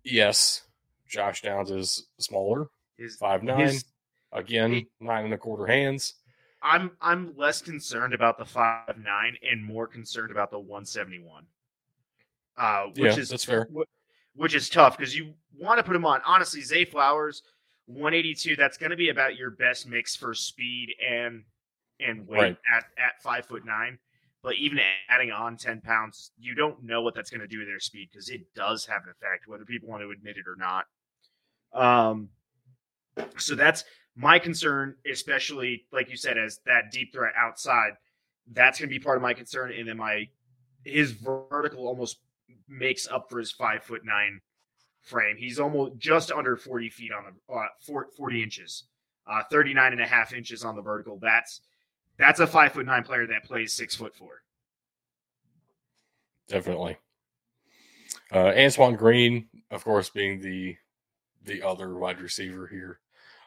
yes, 0.05 0.63
Josh 1.09 1.41
Downs 1.41 1.71
is 1.71 2.07
smaller, 2.19 2.69
his, 2.99 3.17
five 3.17 3.43
nine, 3.43 3.61
his- 3.61 3.85
again 4.33 4.73
he- 4.73 4.89
nine 5.01 5.25
and 5.25 5.33
a 5.35 5.39
quarter 5.39 5.65
hands. 5.67 6.13
I'm 6.63 6.93
I'm 7.01 7.35
less 7.37 7.63
concerned 7.63 8.15
about 8.15 8.39
the 8.39 8.45
five 8.45 8.99
nine 8.99 9.37
and 9.49 9.65
more 9.65 9.87
concerned 9.87 10.31
about 10.31 10.51
the 10.51 10.59
one 10.59 10.85
seventy 10.85 11.19
one. 11.19 11.47
Uh, 12.57 12.85
which 12.87 12.99
Yeah, 12.99 13.19
is 13.19 13.29
that's 13.29 13.45
fair. 13.45 13.69
Which 14.35 14.55
is 14.55 14.69
tough 14.69 14.97
because 14.99 15.17
you 15.17 15.35
want 15.59 15.79
to 15.79 15.83
put 15.85 15.97
him 15.97 16.05
on. 16.05 16.21
Honestly, 16.27 16.61
Zay 16.63 16.85
Flowers, 16.85 17.43
one 17.87 18.15
eighty 18.15 18.35
two. 18.35 18.57
That's 18.57 18.77
going 18.77 18.91
to 18.91 18.97
be 18.97 19.11
about 19.11 19.37
your 19.37 19.51
best 19.51 19.87
mix 19.87 20.17
for 20.17 20.35
speed 20.35 20.95
and 21.07 21.45
and 22.01 22.27
weight 22.27 22.39
Right. 22.39 22.57
at 22.75 22.85
at 22.99 23.23
five 23.23 23.47
foot 23.47 23.65
nine. 23.65 23.99
But 24.43 24.57
even 24.57 24.79
adding 25.09 25.31
on 25.33 25.57
ten 25.57 25.81
pounds, 25.81 26.31
you 26.39 26.55
don't 26.55 26.83
know 26.83 27.03
what 27.03 27.15
that's 27.15 27.31
going 27.31 27.41
to 27.41 27.47
do 27.49 27.61
to 27.61 27.67
their 27.67 27.81
speed 27.81 28.09
because 28.13 28.29
it 28.29 28.43
does 28.55 28.87
have 28.87 29.03
an 29.05 29.11
effect, 29.11 29.49
whether 29.49 29.65
people 29.65 29.89
want 29.89 30.03
to 30.03 30.11
admit 30.11 30.37
it 30.37 30.45
or 30.47 30.57
not. 30.57 30.85
Um, 31.73 32.29
so 33.39 33.55
that's 33.55 33.85
my 34.17 34.39
concern, 34.39 34.97
especially 35.11 35.85
like 35.93 36.11
you 36.11 36.17
said, 36.17 36.39
as 36.39 36.61
that 36.67 36.91
deep 36.91 37.13
threat 37.13 37.35
outside. 37.37 37.93
That's 38.53 38.79
going 38.79 38.89
to 38.89 38.95
be 38.95 39.03
part 39.03 39.17
of 39.17 39.23
my 39.23 39.35
concern, 39.35 39.73
and 39.73 39.89
then 39.89 39.97
my 39.97 40.29
his 40.85 41.13
vertical 41.13 41.87
almost 41.87 42.19
makes 42.69 43.09
up 43.09 43.29
for 43.29 43.39
his 43.39 43.53
five 43.53 43.83
foot 43.83 44.05
nine 44.05 44.41
frame. 45.03 45.37
He's 45.37 45.59
almost 45.59 45.99
just 45.99 46.31
under 46.33 46.57
40 46.57 46.91
feet 46.91 47.13
on 47.13 47.25
the 47.49 47.55
uh, 47.55 48.03
40 48.17 48.43
inches, 48.43 48.85
uh, 49.27 49.43
39 49.51 49.93
and 49.93 50.01
a 50.01 50.07
half 50.07 50.33
inches 50.33 50.65
on 50.65 50.77
the 50.77 50.83
vertical. 50.83 51.19
That's 51.21 51.61
that's 52.19 52.41
a 52.41 52.47
five 52.47 52.73
foot 52.73 52.87
nine 52.87 53.03
player 53.03 53.27
that 53.27 53.45
plays 53.45 53.73
six 53.73 53.95
foot 53.95 54.15
four. 54.15 54.43
Definitely. 56.49 56.97
Uh, 58.33 58.53
Antoine 58.57 58.97
Green, 58.97 59.49
of 59.71 59.85
course, 59.85 60.09
being 60.11 60.41
the 60.41 60.77
the 61.45 61.63
other 61.63 61.97
wide 61.97 62.21
receiver 62.21 62.67
here, 62.67 63.01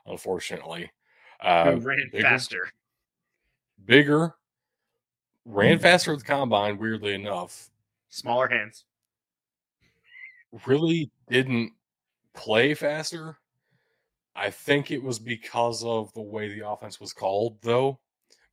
unfortunately. 0.05 0.91
Uh, 1.41 1.71
who 1.71 1.79
ran 1.79 2.09
bigger? 2.12 2.27
faster. 2.27 2.69
bigger, 3.85 4.35
ran 5.45 5.79
faster 5.79 6.13
at 6.13 6.19
the 6.19 6.25
combine, 6.25 6.77
weirdly 6.77 7.13
enough. 7.13 7.69
Smaller 8.09 8.47
hands. 8.49 8.85
Really 10.65 11.12
didn't 11.29 11.71
play 12.33 12.73
faster. 12.73 13.38
I 14.35 14.49
think 14.49 14.91
it 14.91 15.03
was 15.03 15.19
because 15.19 15.83
of 15.83 16.13
the 16.13 16.21
way 16.21 16.47
the 16.47 16.67
offense 16.67 16.99
was 16.99 17.13
called, 17.13 17.57
though. 17.62 17.99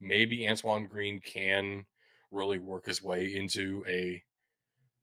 Maybe 0.01 0.49
Antoine 0.49 0.87
Green 0.87 1.21
can 1.21 1.87
really 2.31 2.59
work 2.59 2.87
his 2.87 3.03
way 3.03 3.35
into 3.35 3.85
a 3.89 4.23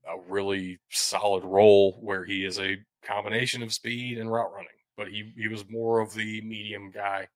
a 0.06 0.20
really 0.28 0.80
solid 0.90 1.44
role 1.46 1.98
where 2.02 2.26
he 2.26 2.46
is 2.46 2.60
a 2.60 2.78
combination 3.04 3.64
of 3.64 3.74
speed 3.74 4.18
and 4.18 4.30
route 4.32 4.52
running. 4.54 4.68
But 4.96 5.08
he, 5.08 5.34
he 5.36 5.48
was 5.48 5.70
more 5.70 6.00
of 6.00 6.14
the 6.14 6.42
medium 6.42 6.92
guy 6.92 7.28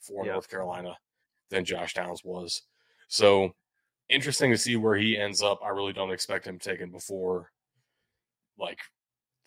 for 0.00 0.26
Yeah. 0.26 0.32
North 0.32 0.50
Carolina 0.50 0.96
than 1.50 1.64
Josh 1.64 1.94
Downs 1.94 2.22
was. 2.24 2.62
So 3.08 3.54
interesting 4.08 4.50
to 4.50 4.58
see 4.58 4.76
where 4.76 4.96
he 4.96 5.16
ends 5.16 5.42
up. 5.42 5.60
I 5.64 5.68
really 5.68 5.92
don't 5.92 6.12
expect 6.12 6.46
him 6.46 6.58
taken 6.58 6.90
before 6.90 7.50
like 8.58 8.78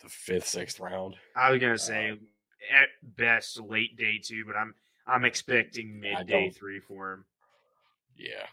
the 0.01 0.09
fifth, 0.09 0.47
sixth 0.47 0.79
round. 0.79 1.15
I 1.35 1.51
was 1.51 1.59
gonna 1.61 1.77
say 1.77 2.11
at 2.71 2.89
best 3.03 3.59
late 3.59 3.97
day 3.97 4.19
two, 4.23 4.45
but 4.45 4.55
I'm 4.55 4.73
I'm 5.05 5.25
expecting 5.25 5.99
mid 5.99 6.27
day 6.27 6.49
three 6.49 6.79
for 6.79 7.13
him. 7.13 7.25
Yeah. 8.15 8.47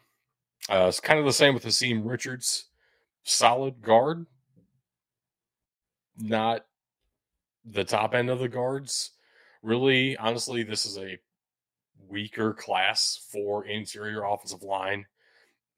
Uh, 0.69 0.87
it's 0.89 1.01
kind 1.01 1.19
of 1.19 1.25
the 1.25 1.33
same 1.33 1.55
with 1.55 1.65
Haseem 1.65 2.05
Richards. 2.07 2.67
Solid 3.23 3.83
guard. 3.83 4.27
Not 6.19 6.65
the 7.65 7.85
top 7.85 8.15
end 8.15 8.31
of 8.31 8.39
the 8.39 8.49
guards. 8.49 9.13
Really, 9.63 10.17
honestly, 10.17 10.63
this 10.63 10.85
is 10.85 10.99
a 10.99 11.19
weaker 12.09 12.53
class 12.53 13.27
for 13.31 13.65
interior 13.67 14.25
offensive 14.25 14.63
line 14.63 15.07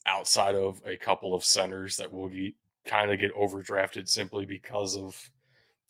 outside 0.07 0.55
of 0.55 0.81
a 0.85 0.96
couple 0.96 1.35
of 1.35 1.44
centers 1.44 1.96
that 1.96 2.12
will 2.12 2.29
get, 2.29 2.55
kind 2.85 3.11
of 3.11 3.18
get 3.20 3.35
overdrafted 3.35 4.09
simply 4.09 4.44
because 4.44 4.96
of 4.96 5.31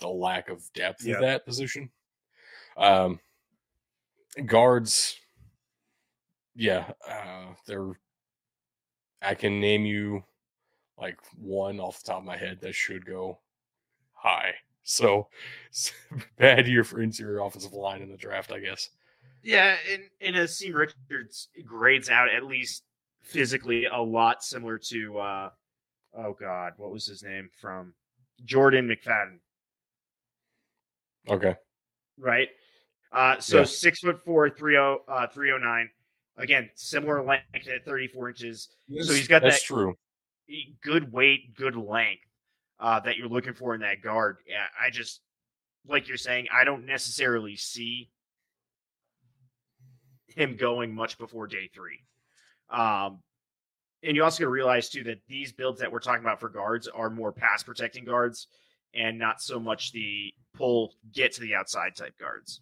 the 0.01 0.09
lack 0.09 0.49
of 0.49 0.63
depth 0.75 1.05
Yeah. 1.05 1.15
of 1.15 1.21
that 1.23 1.47
position. 1.47 1.91
Um, 2.77 3.21
guards, 4.45 5.17
yeah, 6.55 6.93
uh, 7.09 7.55
they're. 7.67 7.93
I 9.23 9.35
can 9.35 9.61
name 9.61 9.87
you 9.87 10.25
like 10.99 11.19
one 11.37 11.81
off 11.81 12.03
the 12.03 12.09
top 12.13 12.19
of 12.19 12.25
my 12.25 12.37
head 12.37 12.61
that 12.61 12.75
should 12.75 13.05
go 13.07 13.41
high. 14.13 14.55
So 14.89 15.29
bad 16.39 16.67
year 16.69 16.85
for 16.85 17.03
interior 17.03 17.41
offensive 17.41 17.73
line 17.73 18.03
in 18.03 18.09
the 18.09 18.17
draft, 18.17 18.53
I 18.53 18.61
guess. 18.61 18.89
Yeah, 19.43 19.77
and 19.93 20.03
and 20.21 20.37
Asim 20.37 20.75
Richards 20.75 21.49
grades 21.65 22.09
out 22.09 22.29
at 22.29 22.45
least 22.45 22.85
physically 23.23 23.87
a 23.87 24.01
lot 24.01 24.43
similar 24.45 24.79
to 24.79 25.19
uh 25.19 25.51
oh 26.17 26.37
god, 26.39 26.73
what 26.77 26.93
was 26.93 27.05
his 27.07 27.23
name 27.23 27.51
from 27.61 27.93
Jordan 28.45 28.89
McFadden. 28.89 29.39
Okay. 31.29 31.57
right? 32.19 32.49
Uh, 33.13 33.39
so 33.41 33.59
Yeah. 33.59 33.65
six 33.65 34.01
foot 34.01 34.23
four, 34.25 34.49
30, 34.51 34.77
uh, 35.09 35.27
309. 35.29 35.91
Again, 36.37 36.71
similar 36.75 37.23
length 37.25 37.67
at 37.69 37.85
34 37.85 38.29
inches. 38.29 38.69
So 39.01 39.13
he's 39.15 39.27
got 39.27 39.43
That's 39.43 39.59
that- 39.61 39.67
true. 39.67 39.97
Good 40.83 41.11
weight, 41.13 41.55
good 41.57 41.75
length 41.75 42.23
uh, 42.79 43.01
that 43.01 43.17
you're 43.17 43.29
looking 43.29 43.55
for 43.55 43.75
in 43.75 43.81
that 43.81 44.03
guard. 44.03 44.39
I 44.81 44.91
just, 44.91 45.21
like 45.89 46.09
you're 46.09 46.17
saying, 46.17 46.47
I 46.53 46.65
don't 46.65 46.87
necessarily 46.87 47.57
see 47.57 48.11
him 50.29 50.57
going 50.57 50.95
much 50.95 51.19
before 51.19 51.47
day 51.47 51.69
three. 51.73 52.01
Um, 52.71 53.21
and 54.03 54.15
you 54.17 54.23
also 54.23 54.45
got 54.45 54.47
to 54.47 54.51
realize 54.51 54.89
too 54.89 55.05
that 55.05 55.21
these 55.29 55.53
builds 55.53 55.81
that 55.81 55.91
we're 55.91 56.01
talking 56.01 56.23
about 56.23 56.41
for 56.41 56.49
guards 56.49 56.89
are 56.89 57.11
more 57.11 57.33
pass 57.33 57.63
protecting 57.63 58.05
guards 58.05 58.49
and 58.95 59.19
not 59.19 59.41
so 59.41 59.59
much 59.59 59.93
the 59.93 60.33
pull 60.55 60.95
get 61.13 61.33
to 61.33 61.41
the 61.41 61.55
outside 61.55 61.97
type 61.97 62.17
guards. 62.19 62.61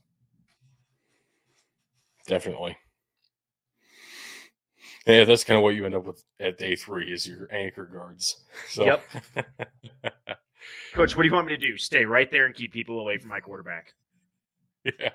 Definitely. 2.26 2.76
Yeah, 5.06 5.24
that's 5.24 5.44
kind 5.44 5.58
of 5.58 5.62
what 5.62 5.74
you 5.74 5.84
end 5.84 5.94
up 5.94 6.04
with 6.04 6.24
at 6.40 6.56
day 6.58 6.76
three 6.76 7.12
is 7.12 7.26
your 7.26 7.46
anchor 7.52 7.84
guards. 7.84 8.44
So, 8.70 8.84
Yep. 8.84 9.02
Coach, 10.94 11.16
what 11.16 11.24
do 11.24 11.28
you 11.28 11.34
want 11.34 11.46
me 11.48 11.56
to 11.56 11.60
do? 11.60 11.76
Stay 11.76 12.04
right 12.04 12.30
there 12.30 12.46
and 12.46 12.54
keep 12.54 12.72
people 12.72 13.00
away 13.00 13.18
from 13.18 13.28
my 13.28 13.40
quarterback. 13.40 13.92
yeah. 14.84 15.10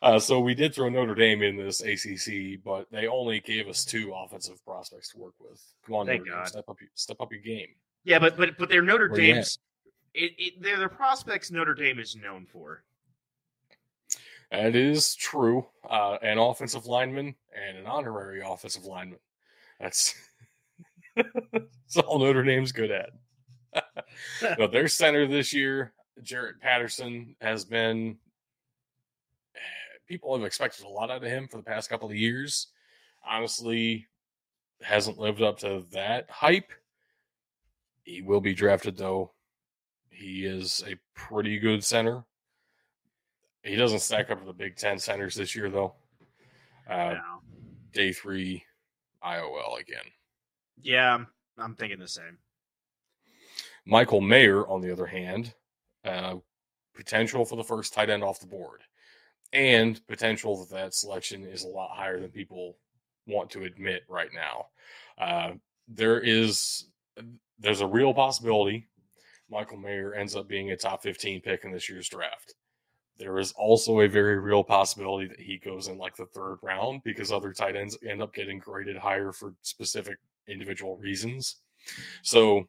Uh, 0.00 0.18
so 0.18 0.38
we 0.40 0.54
did 0.54 0.74
throw 0.74 0.88
Notre 0.88 1.14
Dame 1.14 1.42
in 1.42 1.56
this 1.56 1.80
ACC, 1.80 2.62
but 2.62 2.86
they 2.90 3.06
only 3.06 3.40
gave 3.40 3.68
us 3.68 3.84
two 3.84 4.12
offensive 4.14 4.62
prospects 4.64 5.10
to 5.10 5.18
work 5.18 5.34
with. 5.40 5.60
Come 5.86 5.96
on, 5.96 6.06
Thank 6.06 6.20
Notre 6.26 6.30
Dame, 6.30 6.38
God. 6.40 6.48
step 6.48 6.64
up, 6.68 6.80
your, 6.80 6.90
step 6.94 7.16
up 7.20 7.32
your 7.32 7.40
game. 7.40 7.68
Yeah, 8.04 8.18
but 8.18 8.36
but 8.36 8.58
but 8.58 8.68
they're 8.68 8.82
Notre 8.82 9.08
Where 9.08 9.18
Dame's. 9.18 9.58
It, 10.12 10.32
it, 10.38 10.62
they're 10.62 10.78
the 10.78 10.88
prospects 10.88 11.50
Notre 11.50 11.74
Dame 11.74 11.98
is 11.98 12.16
known 12.16 12.46
for. 12.46 12.84
That 14.54 14.76
is 14.76 15.16
true. 15.16 15.66
Uh, 15.88 16.16
an 16.22 16.38
offensive 16.38 16.86
lineman 16.86 17.34
and 17.52 17.76
an 17.76 17.86
honorary 17.86 18.40
offensive 18.40 18.84
lineman. 18.84 19.18
That's 19.80 20.14
that's 21.16 21.96
all 21.96 22.20
Notre 22.20 22.44
Dame's 22.44 22.70
good 22.70 22.92
at. 22.92 23.10
no, 24.58 24.68
their 24.68 24.86
center 24.86 25.26
this 25.26 25.52
year, 25.52 25.92
Jarrett 26.22 26.60
Patterson, 26.60 27.34
has 27.40 27.64
been. 27.64 28.16
People 30.06 30.36
have 30.36 30.46
expected 30.46 30.84
a 30.84 30.88
lot 30.88 31.10
out 31.10 31.24
of 31.24 31.30
him 31.30 31.48
for 31.48 31.56
the 31.56 31.62
past 31.62 31.90
couple 31.90 32.08
of 32.08 32.14
years. 32.14 32.68
Honestly, 33.28 34.06
hasn't 34.82 35.18
lived 35.18 35.42
up 35.42 35.58
to 35.60 35.84
that 35.92 36.30
hype. 36.30 36.70
He 38.04 38.22
will 38.22 38.40
be 38.40 38.54
drafted 38.54 38.96
though. 38.96 39.32
He 40.10 40.44
is 40.44 40.84
a 40.86 40.94
pretty 41.18 41.58
good 41.58 41.82
center. 41.82 42.24
He 43.64 43.76
doesn't 43.76 44.00
stack 44.00 44.30
up 44.30 44.40
to 44.40 44.44
the 44.44 44.52
Big 44.52 44.76
Ten 44.76 44.98
centers 44.98 45.34
this 45.34 45.54
year 45.56 45.70
though. 45.70 45.94
Uh, 46.88 47.14
No. 47.14 47.40
day 47.92 48.12
three, 48.12 48.62
IOL 49.24 49.80
again. 49.80 50.04
Yeah, 50.82 51.14
I'm, 51.14 51.26
I'm 51.56 51.74
thinking 51.74 51.98
the 51.98 52.08
same. 52.08 52.38
Michael 53.86 54.20
Mayer, 54.20 54.66
on 54.66 54.80
the 54.80 54.90
other 54.92 55.06
hand, 55.06 55.54
uh, 56.04 56.36
potential 56.94 57.44
for 57.44 57.56
the 57.56 57.64
first 57.64 57.92
tight 57.94 58.10
end 58.10 58.22
off 58.22 58.40
the 58.40 58.46
board, 58.46 58.82
and 59.52 60.06
potential 60.06 60.56
that 60.64 60.74
that 60.74 60.94
selection 60.94 61.44
is 61.44 61.64
a 61.64 61.68
lot 61.68 61.96
higher 61.96 62.20
than 62.20 62.30
people 62.30 62.76
want 63.26 63.50
to 63.50 63.64
admit 63.64 64.02
right 64.08 64.30
now. 64.34 64.66
Uh, 65.18 65.52
there 65.88 66.20
is 66.20 66.86
there's 67.58 67.80
a 67.80 67.86
real 67.86 68.12
possibility 68.12 68.88
Michael 69.50 69.76
Mayer 69.76 70.14
ends 70.14 70.34
up 70.34 70.48
being 70.48 70.72
a 70.72 70.76
top 70.76 71.02
15 71.02 71.40
pick 71.42 71.64
in 71.64 71.70
this 71.70 71.88
year's 71.88 72.08
draft. 72.08 72.54
There 73.18 73.38
is 73.38 73.52
also 73.52 74.00
a 74.00 74.08
very 74.08 74.38
real 74.38 74.64
possibility 74.64 75.28
that 75.28 75.40
he 75.40 75.58
goes 75.58 75.88
in 75.88 75.98
like 75.98 76.16
the 76.16 76.26
third 76.26 76.58
round 76.62 77.02
because 77.04 77.30
other 77.30 77.52
tight 77.52 77.76
ends 77.76 77.96
end 78.08 78.22
up 78.22 78.34
getting 78.34 78.58
graded 78.58 78.96
higher 78.96 79.30
for 79.32 79.54
specific 79.62 80.18
individual 80.48 80.96
reasons. 80.96 81.56
So 82.22 82.68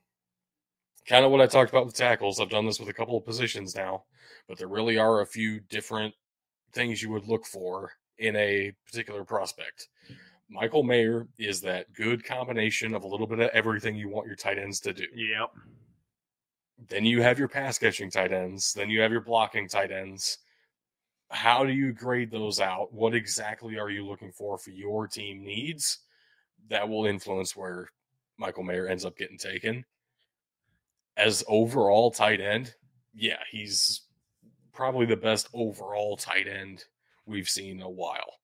kind 1.08 1.26
of 1.26 1.32
what 1.32 1.42
I 1.42 1.48
talked 1.48 1.72
about 1.72 1.86
with 1.86 1.96
tackles. 1.96 2.40
I've 2.40 2.50
done 2.50 2.66
this 2.66 2.80
with 2.80 2.90
a 2.90 2.94
couple 2.94 3.18
of 3.18 3.26
positions 3.26 3.76
now, 3.76 4.04
but 4.48 4.58
there 4.58 4.68
really 4.68 4.98
are 4.98 5.22
a 5.22 5.26
few 5.26 5.60
different 5.62 6.14
things 6.74 7.02
you 7.02 7.10
would 7.12 7.28
look 7.28 7.46
for 7.46 7.94
in 8.18 8.36
a 8.36 8.72
particular 8.86 9.24
prospect. 9.24 9.88
Michael 10.50 10.84
Mayer 10.84 11.28
is 11.40 11.62
that 11.62 11.92
good 11.94 12.24
combination 12.24 12.94
of 12.94 13.04
a 13.04 13.08
little 13.08 13.28
bit 13.28 13.40
of 13.40 13.50
everything 13.50 13.96
you 13.96 14.10
want 14.10 14.28
your 14.28 14.36
tight 14.36 14.60
ends 14.60 14.80
to 14.82 14.94
do. 14.94 15.06
Yep. 15.14 15.50
Then 16.78 17.06
you 17.06 17.22
have 17.22 17.40
your 17.40 17.48
pass 17.48 17.78
catching 17.78 18.12
tight 18.12 18.32
ends. 18.34 18.74
Then 18.74 18.90
you 18.90 19.02
have 19.02 19.12
your 19.12 19.22
blocking 19.22 19.68
tight 19.68 19.92
ends. 19.92 20.40
How 21.32 21.64
do 21.66 21.72
you 21.72 21.94
grade 21.94 22.30
those 22.32 22.60
out? 22.60 22.94
What 22.94 23.16
exactly 23.16 23.78
are 23.80 23.90
you 23.90 24.06
looking 24.06 24.32
for 24.32 24.58
for 24.58 24.72
your 24.72 25.08
team 25.08 25.44
needs? 25.44 26.00
That 26.70 26.88
will 26.88 27.06
influence 27.06 27.56
where 27.56 27.90
Michael 28.38 28.64
Mayer 28.64 28.88
ends 28.88 29.06
up 29.06 29.18
getting 29.18 29.38
taken. 29.38 29.86
As 31.18 31.44
overall 31.48 32.12
tight 32.12 32.42
end, 32.42 32.76
yeah, 33.14 33.40
he's 33.50 34.02
probably 34.74 35.06
the 35.06 35.16
best 35.16 35.48
overall 35.54 36.18
tight 36.18 36.48
end 36.48 36.84
we've 37.26 37.48
seen 37.50 37.78
in 37.78 37.84
a 37.84 37.90
while. 37.90 38.40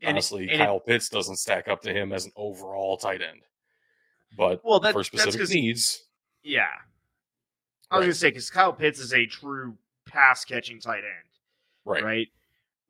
And- 0.00 0.10
Honestly, 0.10 0.44
and 0.44 0.52
it- 0.52 0.58
Kyle 0.58 0.80
Pitts 0.80 1.08
doesn't 1.08 1.36
stack 1.36 1.66
up 1.66 1.82
to 1.82 1.92
him 1.92 2.12
as 2.12 2.24
an 2.24 2.32
overall 2.36 2.96
tight 2.96 3.20
end. 3.22 3.42
But 4.36 4.60
Well, 4.64 4.80
that, 4.80 4.92
for 4.92 5.02
specific 5.04 5.48
needs, 5.50 6.04
yeah. 6.42 6.68
I 7.94 7.98
was 7.98 8.02
Right. 8.02 8.06
gonna 8.06 8.14
say 8.14 8.28
because 8.30 8.50
Kyle 8.50 8.72
Pitts 8.72 8.98
is 8.98 9.12
a 9.12 9.26
true 9.26 9.76
pass 10.06 10.44
catching 10.44 10.80
tight 10.80 11.04
end. 11.04 11.28
right. 11.84 12.02
right? 12.02 12.28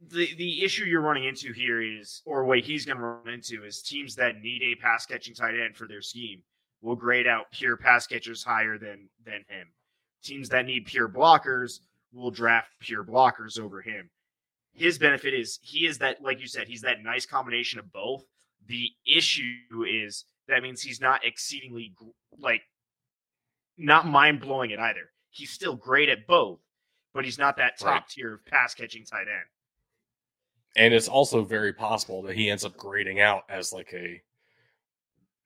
The 0.01 0.35
the 0.37 0.63
issue 0.63 0.85
you're 0.85 1.01
running 1.01 1.25
into 1.25 1.53
here 1.53 1.81
is, 1.81 2.23
or 2.27 2.45
what 2.45 2.61
he's 2.61 2.85
going 2.85 2.99
to 2.99 3.03
run 3.05 3.29
into 3.29 3.65
is 3.65 3.81
teams 3.83 4.15
that 4.17 4.41
need 4.43 4.63
a 4.63 4.75
pass 4.75 5.07
catching 5.07 5.35
tight 5.35 5.59
end 5.59 5.77
for 5.77 5.87
their 5.87 6.03
scheme 6.03 6.43
will 6.83 6.97
grade 6.97 7.27
out 7.27 7.51
pure 7.53 7.77
pass 7.77 8.07
catchers 8.07 8.45
higher 8.45 8.77
than 8.79 9.09
than 9.25 9.45
him. 9.49 9.69
Teams 10.23 10.49
that 10.51 10.67
need 10.67 10.85
pure 10.87 11.09
blockers 11.09 11.81
will 12.13 12.31
draft 12.31 12.71
pure 12.81 13.03
blockers 13.05 13.59
over 13.59 13.81
him. 13.81 14.11
His 14.73 14.99
benefit 14.99 15.33
is 15.35 15.59
he 15.63 15.87
is 15.87 15.99
that, 15.99 16.21
like 16.23 16.41
you 16.41 16.47
said, 16.49 16.69
he's 16.69 16.83
that 16.83 17.03
nice 17.03 17.25
combination 17.25 17.79
of 17.79 17.91
both. 17.93 18.25
The 18.67 18.91
issue 19.07 19.85
is 19.89 20.25
that 20.49 20.63
means 20.63 20.83
he's 20.83 21.01
not 21.01 21.25
exceedingly 21.25 21.95
like 22.39 22.63
not 23.77 24.07
mind 24.07 24.41
blowing 24.41 24.73
at 24.73 24.79
either. 24.79 25.11
He's 25.31 25.51
still 25.51 25.75
great 25.75 26.09
at 26.09 26.27
both, 26.27 26.61
but 27.13 27.25
he's 27.25 27.39
not 27.39 27.57
that 27.57 27.79
top 27.79 27.89
Right. 27.89 28.09
tier 28.09 28.35
of 28.35 28.47
pass 28.47 28.75
catching 28.75 29.05
tight 29.05 29.29
end. 29.29 29.49
And 30.77 30.93
it's 30.95 31.09
also 31.09 31.45
very 31.45 31.73
possible 31.73 32.23
that 32.23 32.37
he 32.37 32.51
ends 32.51 32.65
up 32.65 32.77
grading 32.77 33.21
out 33.21 33.45
as 33.49 33.73
like 33.73 33.93
a 33.93 34.23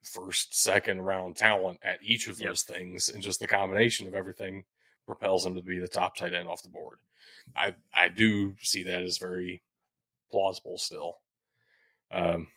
first, 0.02 0.54
second 0.58 1.02
round 1.02 1.36
talent 1.36 1.78
at 1.82 2.02
each 2.02 2.28
of 2.28 2.38
Yep. 2.38 2.48
those 2.48 2.62
things, 2.62 3.08
and 3.10 3.22
just 3.22 3.40
the 3.40 3.46
combination 3.46 4.06
of 4.06 4.14
everything 4.14 4.64
propels 5.06 5.44
him 5.44 5.54
to 5.54 5.62
be 5.62 5.78
the 5.78 5.88
top 5.88 6.16
tight 6.16 6.34
end 6.34 6.48
off 6.48 6.62
the 6.62 6.68
board. 6.68 6.98
I 7.56 7.74
I 7.92 8.08
do 8.08 8.56
see 8.60 8.82
that 8.84 9.02
as 9.02 9.18
very 9.18 9.62
plausible 10.30 10.78
still. 10.78 11.20
Um, 12.10 12.50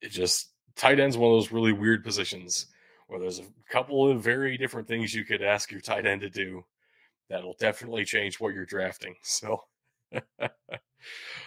it 0.00 0.08
just 0.10 0.50
tight 0.74 0.98
end's 1.00 1.16
one 1.16 1.30
of 1.32 1.36
those 1.36 1.52
really 1.52 1.72
weird 1.72 2.04
positions 2.04 2.66
where 3.06 3.20
there's 3.20 3.38
a 3.38 3.44
couple 3.70 4.10
of 4.10 4.22
very 4.22 4.56
different 4.56 4.88
things 4.88 5.14
you 5.14 5.24
could 5.24 5.42
ask 5.42 5.70
your 5.70 5.80
tight 5.80 6.06
end 6.06 6.20
to 6.22 6.30
do 6.30 6.64
that'll 7.28 7.56
definitely 7.58 8.04
change 8.04 8.40
what 8.40 8.54
you're 8.54 8.66
drafting. 8.66 9.14
So. 9.22 9.64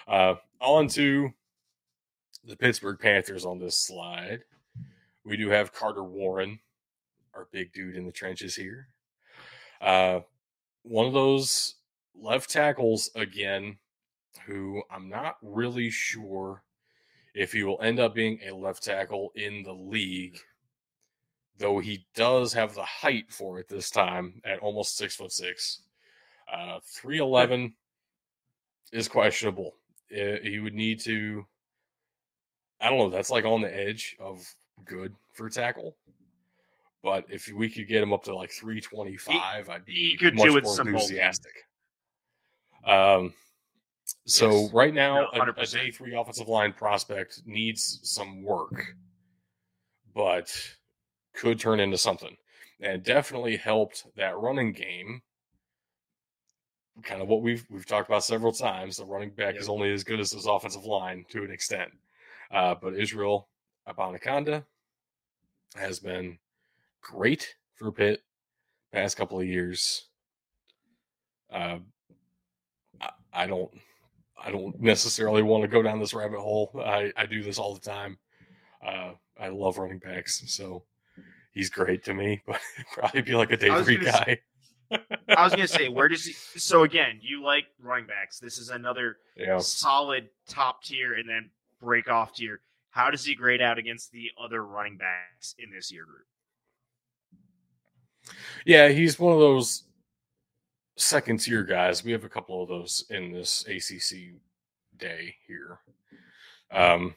uh, 0.07 0.35
on 0.59 0.87
to 0.89 1.29
the 2.43 2.57
Pittsburgh 2.57 2.99
Panthers 2.99 3.45
on 3.45 3.59
this 3.59 3.77
slide. 3.77 4.41
We 5.23 5.37
do 5.37 5.49
have 5.49 5.73
Carter 5.73 6.03
Warren, 6.03 6.59
our 7.33 7.47
big 7.51 7.71
dude 7.73 7.95
in 7.95 8.05
the 8.05 8.11
trenches 8.11 8.55
here. 8.55 8.87
Uh, 9.81 10.21
one 10.83 11.05
of 11.05 11.13
those 11.13 11.75
left 12.15 12.49
tackles 12.49 13.09
again, 13.15 13.77
who 14.45 14.83
I'm 14.91 15.09
not 15.09 15.37
really 15.41 15.89
sure 15.89 16.63
if 17.33 17.53
he 17.53 17.63
will 17.63 17.81
end 17.81 17.99
up 17.99 18.13
being 18.13 18.39
a 18.45 18.55
left 18.55 18.83
tackle 18.83 19.31
in 19.35 19.63
the 19.63 19.73
league, 19.73 20.39
though 21.59 21.79
he 21.79 22.05
does 22.15 22.53
have 22.53 22.73
the 22.73 22.83
height 22.83 23.31
for 23.31 23.59
it 23.59 23.67
this 23.67 23.89
time 23.91 24.41
at 24.45 24.59
almost 24.59 24.97
six 24.97 25.15
foot 25.15 25.31
six. 25.31 25.81
Uh, 26.51 26.79
311 26.85 27.73
is 28.91 29.07
questionable. 29.07 29.75
Uh, 30.11 30.39
he 30.41 30.57
would 30.57 30.73
need 30.73 30.99
to, 31.01 31.45
I 32.81 32.89
don't 32.89 32.97
know, 32.97 33.09
that's 33.09 33.29
like 33.29 33.45
on 33.45 33.61
the 33.61 33.75
edge 33.75 34.17
of 34.19 34.43
good 34.85 35.13
for 35.33 35.49
tackle. 35.49 35.95
But 37.03 37.25
if 37.29 37.47
we 37.53 37.69
could 37.69 37.87
get 37.87 38.01
him 38.01 38.11
up 38.13 38.23
to 38.23 38.35
like 38.35 38.51
325, 38.51 39.69
I'd 39.69 39.85
be 39.85 39.93
he 39.93 40.17
could 40.17 40.35
much 40.35 40.63
more 40.63 40.81
enthusiastic. 40.81 41.53
Um, 42.83 43.33
so 44.25 44.63
Yes. 44.63 44.73
right 44.73 44.93
now, 44.93 45.27
No, 45.33 45.41
a, 45.41 45.61
a 45.61 45.65
day 45.65 45.91
three 45.91 46.15
offensive 46.15 46.47
line 46.47 46.73
prospect 46.73 47.41
needs 47.45 47.99
some 48.03 48.43
work, 48.43 48.95
but 50.15 50.51
could 51.39 51.59
turn 51.59 51.79
into 51.79 51.97
something, 51.97 52.35
and 52.81 53.03
definitely 53.03 53.57
helped 53.57 54.05
that 54.15 54.37
running 54.37 54.73
game 54.73 55.21
kind 57.03 57.21
of 57.21 57.27
what 57.27 57.41
we've 57.41 57.65
we've 57.69 57.85
talked 57.85 58.09
about 58.09 58.23
several 58.23 58.51
times. 58.51 58.97
The 58.97 59.05
running 59.05 59.29
back 59.29 59.53
Yep. 59.53 59.61
is 59.61 59.69
only 59.69 59.93
as 59.93 60.03
good 60.03 60.19
as 60.19 60.31
his 60.31 60.45
offensive 60.45 60.85
line 60.85 61.25
to 61.29 61.43
an 61.43 61.51
extent. 61.51 61.91
Uh, 62.51 62.75
but 62.81 62.93
Israel 62.95 63.47
Abanikanda 63.87 64.65
has 65.75 65.99
been 65.99 66.37
great 67.01 67.55
for 67.75 67.91
Pitt 67.91 68.21
past 68.91 69.17
couple 69.17 69.39
of 69.39 69.45
years. 69.45 70.07
Uh, 71.51 71.79
I, 72.99 73.09
I 73.33 73.47
don't 73.47 73.71
I 74.43 74.51
don't 74.51 74.79
necessarily 74.79 75.41
want 75.41 75.63
to 75.63 75.67
go 75.67 75.81
down 75.81 75.99
this 75.99 76.13
rabbit 76.13 76.39
hole. 76.39 76.71
I, 76.83 77.11
I 77.15 77.25
do 77.25 77.43
this 77.43 77.59
all 77.59 77.73
the 77.73 77.79
time. 77.79 78.17
Uh, 78.85 79.11
I 79.39 79.49
love 79.49 79.77
running 79.77 79.99
backs, 79.99 80.43
so 80.47 80.83
he's 81.51 81.69
great 81.69 82.03
to 82.05 82.13
me, 82.13 82.41
but 82.47 82.59
probably 82.93 83.21
be 83.21 83.35
like 83.35 83.51
a 83.51 83.57
day 83.57 83.83
three 83.83 83.97
guy. 83.97 84.39
I 84.91 85.43
was 85.43 85.51
gonna 85.53 85.67
say, 85.67 85.87
where 85.89 86.07
does 86.07 86.25
he? 86.25 86.33
So 86.59 86.83
again, 86.83 87.19
you 87.21 87.43
like 87.43 87.65
running 87.81 88.07
backs. 88.07 88.39
This 88.39 88.57
is 88.57 88.69
another 88.69 89.17
Yeah. 89.35 89.59
solid 89.59 90.29
top 90.47 90.83
tier, 90.83 91.13
and 91.13 91.27
then 91.29 91.49
break 91.81 92.09
off 92.09 92.33
tier. 92.33 92.61
How 92.91 93.11
does 93.11 93.23
he 93.23 93.35
grade 93.35 93.61
out 93.61 93.77
against 93.77 94.11
the 94.11 94.31
other 94.43 94.65
running 94.65 94.97
backs 94.97 95.53
in 95.59 95.69
this 95.71 95.91
year 95.91 96.05
group? 96.05 96.25
Yeah, 98.65 98.89
he's 98.89 99.19
one 99.19 99.33
of 99.33 99.39
those 99.39 99.83
second 100.97 101.39
tier 101.39 101.63
guys. 101.63 102.03
We 102.03 102.11
have 102.11 102.23
a 102.23 102.29
couple 102.29 102.61
of 102.61 102.69
those 102.69 103.05
in 103.09 103.31
this 103.31 103.63
ACC 103.67 104.33
day 104.97 105.35
here. 105.47 105.79
Um, 106.71 107.15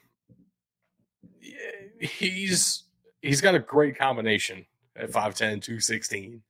yeah, 1.40 2.06
he's 2.08 2.84
he's 3.22 3.40
got 3.40 3.54
a 3.54 3.58
great 3.58 3.96
combination 3.96 4.66
at 4.96 5.10
5'10", 5.10 5.62
216. 5.62 6.42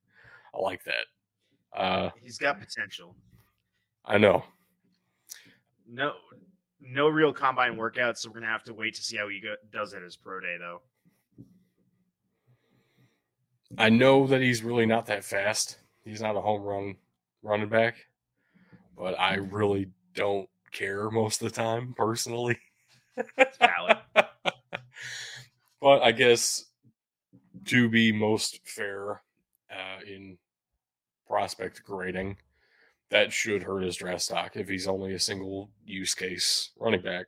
I 0.53 0.59
like 0.59 0.83
that. 0.83 1.79
Uh, 1.79 2.09
He's 2.21 2.37
got 2.37 2.59
potential. 2.59 3.15
I 4.05 4.17
know. 4.17 4.43
No, 5.89 6.13
no 6.81 7.07
real 7.07 7.31
combine 7.33 7.75
workouts, 7.77 8.17
so 8.17 8.29
we're 8.29 8.35
gonna 8.35 8.51
have 8.51 8.63
to 8.65 8.73
wait 8.73 8.95
to 8.95 9.03
see 9.03 9.17
how 9.17 9.29
he 9.29 9.39
go, 9.39 9.55
does 9.71 9.93
at 9.93 10.01
his 10.01 10.15
pro 10.15 10.39
day, 10.39 10.57
though. 10.59 10.81
I 13.77 13.89
know 13.89 14.27
that 14.27 14.41
he's 14.41 14.63
really 14.63 14.85
not 14.85 15.07
that 15.07 15.23
fast. 15.23 15.79
He's 16.03 16.21
not 16.21 16.35
a 16.35 16.41
home 16.41 16.61
run 16.61 16.95
running 17.41 17.69
back, 17.69 17.95
but 18.97 19.19
I 19.19 19.35
really 19.35 19.89
don't 20.13 20.49
care 20.71 21.09
most 21.09 21.41
of 21.41 21.51
the 21.51 21.55
time 21.55 21.93
personally. 21.97 22.59
It's 23.37 23.57
valid. 23.57 23.97
but 25.83 26.01
I 26.01 26.13
guess 26.13 26.67
to 27.65 27.89
be 27.89 28.13
most 28.13 28.65
fair 28.65 29.21
uh, 29.69 29.99
in 30.09 30.37
prospect 31.27 31.83
grading, 31.83 32.37
that 33.09 33.33
should 33.33 33.61
hurt 33.61 33.83
his 33.83 33.97
draft 33.97 34.21
stock 34.21 34.55
if 34.55 34.69
he's 34.69 34.87
only 34.87 35.13
a 35.13 35.19
single 35.19 35.69
use 35.85 36.15
case 36.15 36.69
running 36.79 37.01
back. 37.01 37.25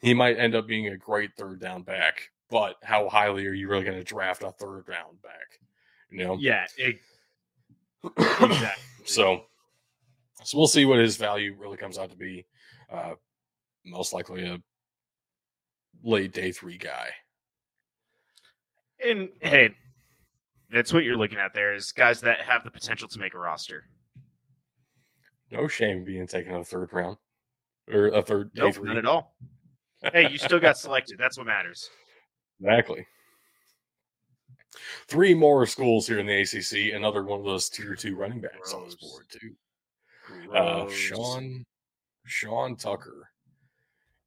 He 0.00 0.14
might 0.14 0.38
end 0.38 0.54
up 0.54 0.68
being 0.68 0.86
a 0.86 0.96
great 0.96 1.32
third 1.36 1.60
down 1.60 1.82
back, 1.82 2.30
but 2.48 2.76
how 2.84 3.08
highly 3.08 3.44
are 3.44 3.52
you 3.52 3.68
really 3.68 3.84
going 3.84 3.98
to 3.98 4.04
draft 4.04 4.44
a 4.44 4.52
third 4.52 4.86
down 4.86 5.16
back? 5.20 5.58
You 6.10 6.18
know, 6.24 6.36
yeah, 6.38 6.66
it, 6.78 7.00
exactly. 8.16 8.84
so 9.04 9.46
so 10.44 10.58
we'll 10.58 10.68
see 10.68 10.84
what 10.84 11.00
his 11.00 11.16
value 11.16 11.56
really 11.58 11.76
comes 11.76 11.98
out 11.98 12.10
to 12.12 12.16
be. 12.16 12.46
Uh, 12.88 13.14
most 13.84 14.12
likely 14.12 14.46
a 14.46 14.58
late 16.04 16.32
day 16.32 16.52
three 16.52 16.78
guy. 16.78 17.10
And 19.04 19.28
hey, 19.40 19.74
that's 20.70 20.92
what 20.92 21.04
you're 21.04 21.16
looking 21.16 21.38
at 21.38 21.54
there 21.54 21.74
is 21.74 21.92
guys 21.92 22.20
that 22.22 22.40
have 22.40 22.64
the 22.64 22.70
potential 22.70 23.08
to 23.08 23.18
make 23.18 23.34
a 23.34 23.38
roster. 23.38 23.84
No 25.50 25.68
shame 25.68 26.04
being 26.04 26.26
taken 26.26 26.52
in 26.52 26.58
the 26.60 26.64
third 26.64 26.92
round 26.92 27.16
or 27.92 28.08
a 28.08 28.22
third 28.22 28.52
day 28.54 28.62
Nope, 28.62 28.74
three. 28.74 28.88
not 28.88 28.96
at 28.96 29.06
all. 29.06 29.36
Hey, 30.12 30.28
you 30.30 30.38
still 30.38 30.58
got 30.58 30.76
selected. 30.76 31.18
That's 31.18 31.36
what 31.38 31.46
matters. 31.46 31.88
Exactly. 32.60 33.06
Three 35.06 35.34
more 35.34 35.66
schools 35.66 36.06
here 36.06 36.18
in 36.18 36.26
the 36.26 36.40
ACC. 36.40 36.94
Another 36.94 37.22
one 37.24 37.38
of 37.38 37.44
those 37.44 37.68
tier 37.68 37.94
two 37.94 38.16
running 38.16 38.40
backs 38.40 38.72
on 38.72 38.84
this 38.84 38.96
board 38.96 39.26
too. 39.30 40.50
Uh, 40.52 40.88
Sean 40.90 41.64
Sean 42.26 42.74
Tucker 42.76 43.28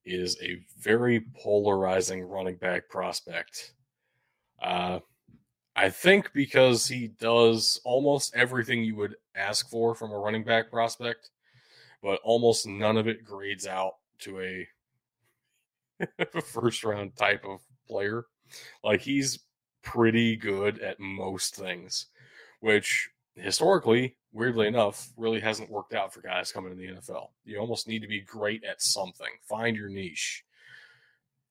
is 0.06 0.38
a 0.42 0.62
very 0.80 1.26
polarizing 1.36 2.22
running 2.24 2.56
back 2.58 2.88
prospect. 2.90 3.74
Uh, 4.62 5.00
I 5.76 5.90
think 5.90 6.34
because 6.34 6.88
he 6.88 7.08
does 7.08 7.80
almost 7.84 8.36
everything 8.36 8.84
you 8.84 8.96
would 8.96 9.16
ask 9.36 9.70
for 9.70 9.94
from 9.94 10.12
a 10.12 10.18
running 10.18 10.44
back 10.44 10.72
prospect, 10.72 11.30
but 12.02 12.20
almost 12.24 12.66
none 12.66 12.98
of 12.98 13.08
it 13.08 13.24
grades 13.24 13.68
out 13.68 13.94
to 14.20 14.40
a 14.40 14.68
first 16.42 16.84
round 16.84 17.16
type 17.16 17.46
of 17.46 17.60
player. 17.88 18.26
Like 18.84 19.02
he's 19.02 19.40
pretty 19.84 20.36
good 20.36 20.80
at 20.80 21.00
most 21.00 21.56
things, 21.56 22.08
which 22.60 23.10
historically, 23.36 24.16
weirdly 24.32 24.68
enough, 24.68 25.10
really 25.16 25.40
hasn't 25.40 25.70
worked 25.70 25.94
out 25.94 26.12
for 26.12 26.22
guys 26.22 26.52
coming 26.52 26.72
in 26.72 26.78
the 26.78 26.88
NFL. 26.88 27.30
You 27.46 27.60
almost 27.60 27.88
need 27.88 28.02
to 28.02 28.08
be 28.08 28.22
great 28.22 28.64
at 28.64 28.82
something. 28.82 29.30
Find 29.48 29.78
your 29.78 29.90
niche. 29.90 30.44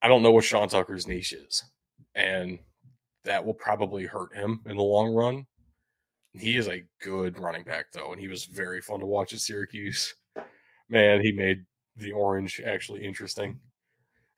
I 0.02 0.08
don't 0.08 0.22
know 0.22 0.32
what 0.32 0.44
Sean 0.44 0.68
Tucker's 0.68 1.06
niche 1.06 1.32
is, 1.32 1.64
and 2.14 2.58
that 3.26 3.44
will 3.44 3.54
probably 3.54 4.06
hurt 4.06 4.34
him 4.34 4.60
in 4.66 4.76
the 4.76 4.82
long 4.82 5.14
run. 5.14 5.46
He 6.32 6.56
is 6.56 6.68
a 6.68 6.84
good 7.02 7.38
running 7.38 7.64
back, 7.64 7.86
though, 7.92 8.12
and 8.12 8.20
he 8.20 8.28
was 8.28 8.44
very 8.44 8.80
fun 8.80 9.00
to 9.00 9.06
watch 9.06 9.32
at 9.32 9.40
Syracuse. 9.40 10.14
Man, 10.88 11.20
he 11.20 11.32
made 11.32 11.64
the 11.96 12.12
orange 12.12 12.60
actually 12.64 13.04
interesting. 13.04 13.58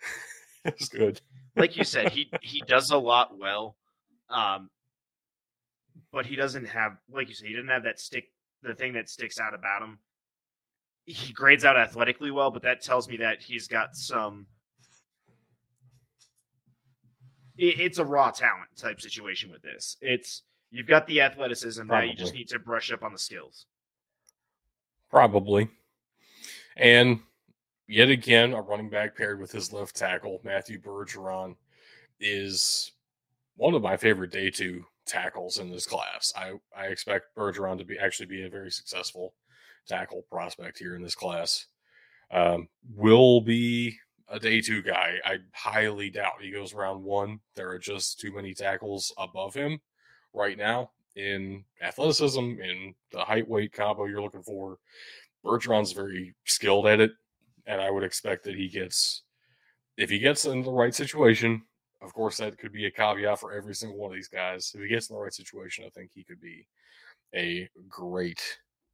it's 0.64 0.88
good. 0.88 1.20
like 1.56 1.76
you 1.76 1.84
said, 1.84 2.10
he 2.10 2.30
he 2.42 2.62
does 2.66 2.90
a 2.90 2.98
lot 2.98 3.38
well, 3.38 3.76
um, 4.30 4.70
but 6.12 6.26
he 6.26 6.36
doesn't 6.36 6.66
have, 6.66 6.92
like 7.10 7.28
you 7.28 7.34
said, 7.34 7.48
he 7.48 7.54
doesn't 7.54 7.68
have 7.68 7.84
that 7.84 8.00
stick, 8.00 8.24
the 8.62 8.74
thing 8.74 8.92
that 8.94 9.08
sticks 9.08 9.38
out 9.38 9.54
about 9.54 9.82
him. 9.82 9.98
He 11.04 11.32
grades 11.32 11.64
out 11.64 11.76
athletically 11.76 12.30
well, 12.30 12.50
but 12.50 12.62
that 12.62 12.82
tells 12.82 13.08
me 13.08 13.16
that 13.18 13.42
he's 13.42 13.66
got 13.66 13.96
some. 13.96 14.46
It- 17.58 17.80
It's 17.80 17.98
a 17.98 18.04
raw 18.04 18.30
talent 18.30 18.70
type 18.76 19.00
situation 19.00 19.50
with 19.50 19.62
this. 19.62 19.96
It's 20.00 20.42
you've 20.70 20.86
got 20.86 21.06
the 21.06 21.20
athleticism 21.20 21.86
now, 21.86 22.00
you 22.00 22.14
just 22.14 22.32
need 22.34 22.48
to 22.48 22.58
brush 22.58 22.90
up 22.92 23.02
on 23.02 23.12
the 23.12 23.18
skills. 23.18 23.66
Probably. 25.10 25.68
And 26.76 27.20
yet 27.86 28.10
again, 28.10 28.52
a 28.52 28.60
running 28.60 28.90
back 28.90 29.16
paired 29.16 29.40
with 29.40 29.50
his 29.52 29.72
left 29.72 29.96
tackle, 29.96 30.40
Matthew 30.44 30.80
Bergeron, 30.80 31.56
is 32.20 32.92
one 33.56 33.74
of 33.74 33.82
my 33.82 33.96
favorite 33.96 34.30
day 34.30 34.50
two 34.50 34.84
tackles 35.06 35.58
in 35.58 35.70
this 35.70 35.86
class. 35.86 36.32
I, 36.36 36.52
I 36.76 36.86
expect 36.86 37.34
Bergeron 37.34 37.78
to 37.78 37.84
be 37.84 37.98
actually 37.98 38.26
be 38.26 38.44
a 38.44 38.50
very 38.50 38.70
successful 38.70 39.34
tackle 39.86 40.22
prospect 40.30 40.78
here 40.78 40.94
in 40.94 41.02
this 41.02 41.14
class. 41.14 41.66
Um, 42.30 42.68
will 42.94 43.40
be 43.40 43.96
a 44.28 44.38
day 44.38 44.60
two 44.60 44.82
guy. 44.82 45.18
I 45.24 45.38
highly 45.54 46.10
doubt 46.10 46.40
he 46.40 46.50
goes 46.50 46.74
round 46.74 47.02
one. 47.02 47.40
There 47.54 47.70
are 47.70 47.78
just 47.78 48.20
too 48.20 48.34
many 48.34 48.54
tackles 48.54 49.12
above 49.18 49.54
him 49.54 49.80
right 50.34 50.58
now 50.58 50.90
in 51.16 51.64
athleticism, 51.82 52.38
in 52.38 52.94
the 53.12 53.20
height 53.20 53.48
weight 53.48 53.72
combo 53.72 54.04
you're 54.04 54.22
looking 54.22 54.42
for. 54.42 54.78
Bergeron's 55.44 55.92
very 55.92 56.34
skilled 56.44 56.86
at 56.86 57.00
it, 57.00 57.12
and 57.66 57.80
I 57.80 57.90
would 57.90 58.04
expect 58.04 58.44
that 58.44 58.54
he 58.54 58.68
gets, 58.68 59.22
if 59.96 60.10
he 60.10 60.18
gets 60.18 60.44
in 60.44 60.62
the 60.62 60.70
right 60.70 60.94
situation, 60.94 61.62
of 62.02 62.12
course, 62.12 62.36
that 62.36 62.58
could 62.58 62.72
be 62.72 62.86
a 62.86 62.90
caveat 62.90 63.40
for 63.40 63.52
every 63.52 63.74
single 63.74 63.98
one 63.98 64.10
of 64.10 64.16
these 64.16 64.28
guys. 64.28 64.72
If 64.74 64.80
he 64.82 64.88
gets 64.88 65.10
in 65.10 65.16
the 65.16 65.22
right 65.22 65.34
situation, 65.34 65.84
I 65.84 65.90
think 65.90 66.10
he 66.14 66.22
could 66.22 66.40
be 66.40 66.66
a 67.34 67.68
great 67.88 68.40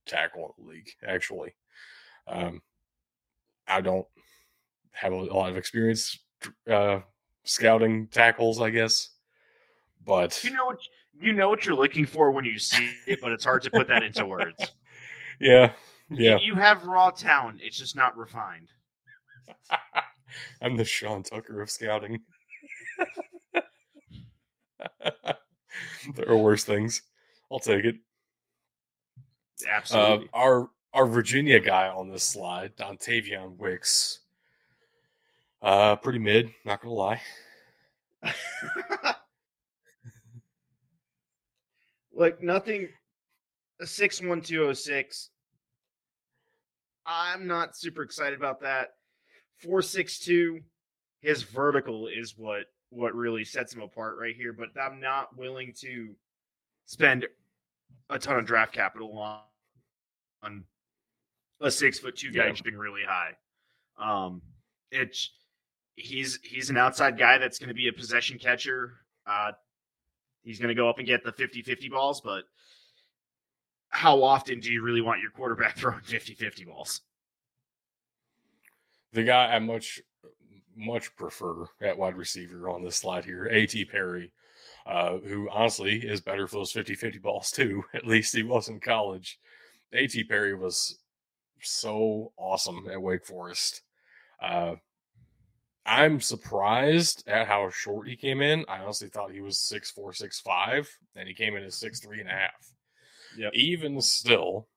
tackle 0.06 0.54
in 0.58 0.64
the 0.64 0.70
league, 0.70 0.90
actually. 1.06 1.54
Um, 2.26 2.62
I 3.66 3.80
don't 3.80 4.06
have 4.94 5.12
a, 5.12 5.16
lot 5.16 5.50
of 5.50 5.56
experience 5.56 6.18
uh, 6.70 7.00
scouting 7.44 8.08
tackles, 8.08 8.60
I 8.60 8.70
guess, 8.70 9.10
but 10.04 10.42
You 10.42 10.52
know 10.52 10.66
what 10.66 10.78
you 11.20 11.32
know 11.32 11.48
what 11.48 11.64
you're 11.64 11.76
looking 11.76 12.06
for 12.06 12.30
when 12.30 12.44
you 12.44 12.58
see 12.58 12.90
it, 13.06 13.20
but 13.20 13.32
it's 13.32 13.44
hard 13.44 13.62
to 13.62 13.70
put 13.70 13.88
that 13.88 14.02
into 14.02 14.26
words. 14.26 14.72
yeah, 15.40 15.72
yeah. 16.10 16.38
You 16.40 16.54
have 16.54 16.84
raw 16.84 17.10
talent; 17.10 17.60
it's 17.62 17.78
just 17.78 17.96
not 17.96 18.16
refined. 18.16 18.68
I'm 20.60 20.76
the 20.76 20.84
Sean 20.84 21.22
Tucker 21.22 21.60
of 21.62 21.70
scouting. 21.70 22.20
there 26.14 26.28
are 26.28 26.36
worse 26.36 26.64
things. 26.64 27.02
I'll 27.50 27.60
take 27.60 27.84
it. 27.84 27.96
Uh, 29.64 29.68
Absolutely. 29.70 30.28
our 30.32 30.68
our 30.92 31.06
Virginia 31.06 31.60
guy 31.60 31.88
on 31.88 32.10
this 32.10 32.24
slide, 32.24 32.76
Dontayvion 32.76 33.56
Wicks. 33.56 34.20
Uh, 35.64 35.96
pretty 35.96 36.18
mid, 36.18 36.52
not 36.66 36.82
gonna 36.82 36.92
lie. 36.94 37.20
like 42.14 42.42
nothing. 42.42 42.88
A 43.80 43.86
six 43.86 44.20
one 44.22 44.42
two 44.42 44.64
oh 44.66 44.72
six. 44.74 45.30
I'm 47.06 47.46
not 47.46 47.76
super 47.76 48.02
excited 48.02 48.38
about 48.38 48.60
that. 48.60 48.90
Four 49.58 49.80
six 49.82 50.18
two, 50.18 50.60
his 51.22 51.42
vertical 51.42 52.08
is 52.08 52.34
what 52.36 52.64
what 52.90 53.14
really 53.14 53.44
sets 53.44 53.74
him 53.74 53.80
apart 53.80 54.16
right 54.20 54.36
here. 54.36 54.52
But 54.52 54.68
I'm 54.80 55.00
not 55.00 55.34
willing 55.36 55.72
to 55.80 56.14
spend 56.84 57.26
a 58.10 58.18
ton 58.18 58.38
of 58.38 58.44
draft 58.46 58.74
capital 58.74 59.18
on 59.18 59.40
on 60.42 60.64
a 61.60 61.70
six 61.70 61.98
foot 61.98 62.16
two 62.16 62.30
guy 62.30 62.48
Yeah. 62.48 62.52
jumping 62.52 62.76
really 62.76 63.02
high. 63.06 63.32
Um, 63.98 64.42
it's 64.92 65.30
he's 65.96 66.38
he's 66.42 66.70
an 66.70 66.76
outside 66.76 67.18
guy 67.18 67.38
that's 67.38 67.58
going 67.58 67.68
to 67.68 67.74
be 67.74 67.88
a 67.88 67.92
possession 67.92 68.38
catcher. 68.38 68.94
Uh, 69.26 69.52
he's 70.42 70.58
going 70.58 70.68
to 70.68 70.74
go 70.74 70.88
up 70.88 70.98
and 70.98 71.06
get 71.06 71.24
the 71.24 71.32
50-50 71.32 71.90
balls, 71.90 72.20
but 72.20 72.44
how 73.88 74.22
often 74.22 74.60
do 74.60 74.70
you 74.70 74.82
really 74.82 75.00
want 75.00 75.20
your 75.20 75.30
quarterback 75.30 75.76
throwing 75.78 76.00
50-50 76.00 76.66
balls? 76.66 77.00
The 79.12 79.22
guy 79.22 79.54
I 79.54 79.58
much 79.60 80.00
much 80.76 81.14
prefer 81.14 81.66
at 81.80 81.96
wide 81.96 82.16
receiver 82.16 82.68
on 82.68 82.82
this 82.82 82.96
slide 82.96 83.24
here, 83.24 83.46
A.T. 83.46 83.84
Perry, 83.84 84.32
uh, 84.86 85.18
who 85.18 85.48
honestly 85.50 85.98
is 85.98 86.20
better 86.20 86.48
for 86.48 86.56
those 86.56 86.72
50-50 86.72 87.22
balls 87.22 87.52
too. 87.52 87.84
At 87.94 88.08
least 88.08 88.34
he 88.34 88.42
was 88.42 88.68
in 88.68 88.80
college. 88.80 89.38
A.T. 89.92 90.24
Perry 90.24 90.54
was 90.54 90.98
so 91.60 92.32
awesome 92.36 92.88
at 92.90 93.00
Wake 93.00 93.24
Forest. 93.24 93.82
Uh, 94.42 94.74
I'm 95.86 96.20
surprised 96.20 97.24
at 97.28 97.46
how 97.46 97.68
short 97.70 98.08
he 98.08 98.16
came 98.16 98.40
in. 98.40 98.64
I 98.68 98.78
honestly 98.78 99.08
thought 99.08 99.32
he 99.32 99.40
was 99.40 99.58
six 99.58 99.90
four, 99.90 100.12
six 100.12 100.40
five, 100.40 100.88
and 101.14 101.28
he 101.28 101.34
came 101.34 101.56
in 101.56 101.62
at 101.62 101.72
six 101.72 102.00
three 102.00 102.20
and 102.20 102.28
a 102.28 102.32
mm-hmm. 102.32 102.40
half. 102.40 102.72
Yep. 103.36 103.52
Even 103.54 104.00
still, 104.00 104.68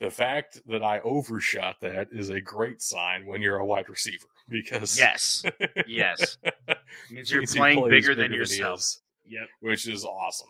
the 0.00 0.10
fact 0.10 0.60
that 0.66 0.82
I 0.82 1.00
overshot 1.00 1.76
that 1.82 2.08
is 2.10 2.30
a 2.30 2.40
great 2.40 2.82
sign 2.82 3.26
when 3.26 3.42
you're 3.42 3.58
a 3.58 3.66
wide 3.66 3.88
receiver 3.88 4.26
because 4.48 4.98
Yes, 4.98 5.44
yes, 5.86 6.38
means 7.10 7.30
you're 7.30 7.46
playing 7.46 7.80
plays 7.80 7.90
bigger 7.90 8.14
than 8.14 8.32
yourself. 8.32 8.84
Yep, 9.26 9.48
which 9.60 9.86
is 9.86 10.04
awesome. 10.04 10.48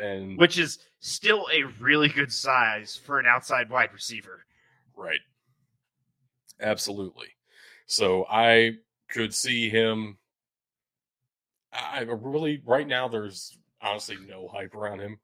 And 0.00 0.38
which 0.38 0.56
is 0.56 0.78
still 1.00 1.48
a 1.52 1.64
really 1.80 2.08
good 2.08 2.32
size 2.32 2.94
for 2.94 3.18
an 3.18 3.26
outside 3.26 3.68
wide 3.68 3.92
receiver. 3.92 4.44
Right. 4.96 5.18
Absolutely. 6.60 7.26
So 7.86 8.24
I 8.30 8.76
could 9.10 9.34
see 9.34 9.68
him. 9.68 10.18
I 11.72 12.00
really, 12.00 12.62
right 12.64 12.86
now, 12.86 13.08
there's 13.08 13.56
honestly 13.80 14.16
no 14.28 14.48
hype 14.48 14.74
around 14.74 15.00
him. 15.00 15.18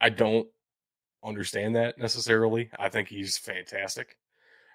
I 0.00 0.10
don't 0.10 0.46
understand 1.24 1.76
that 1.76 1.98
necessarily. 1.98 2.70
I 2.78 2.88
think 2.88 3.08
he's 3.08 3.36
fantastic. 3.36 4.16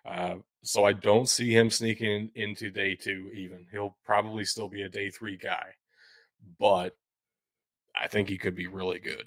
Uh, 0.05 0.35
so 0.63 0.83
I 0.83 0.93
don't 0.93 1.29
see 1.29 1.55
him 1.55 1.69
sneaking 1.69 2.31
into 2.35 2.69
day 2.69 2.95
two, 2.95 3.31
even. 3.33 3.65
He'll 3.71 3.95
probably 4.05 4.43
still 4.45 4.67
be 4.67 4.81
a 4.81 4.89
day 4.89 5.09
three 5.09 5.37
guy, 5.37 5.75
but 6.59 6.97
I 7.99 8.07
think 8.07 8.27
he 8.27 8.37
could 8.37 8.55
be 8.55 8.67
really 8.67 8.99
good. 8.99 9.25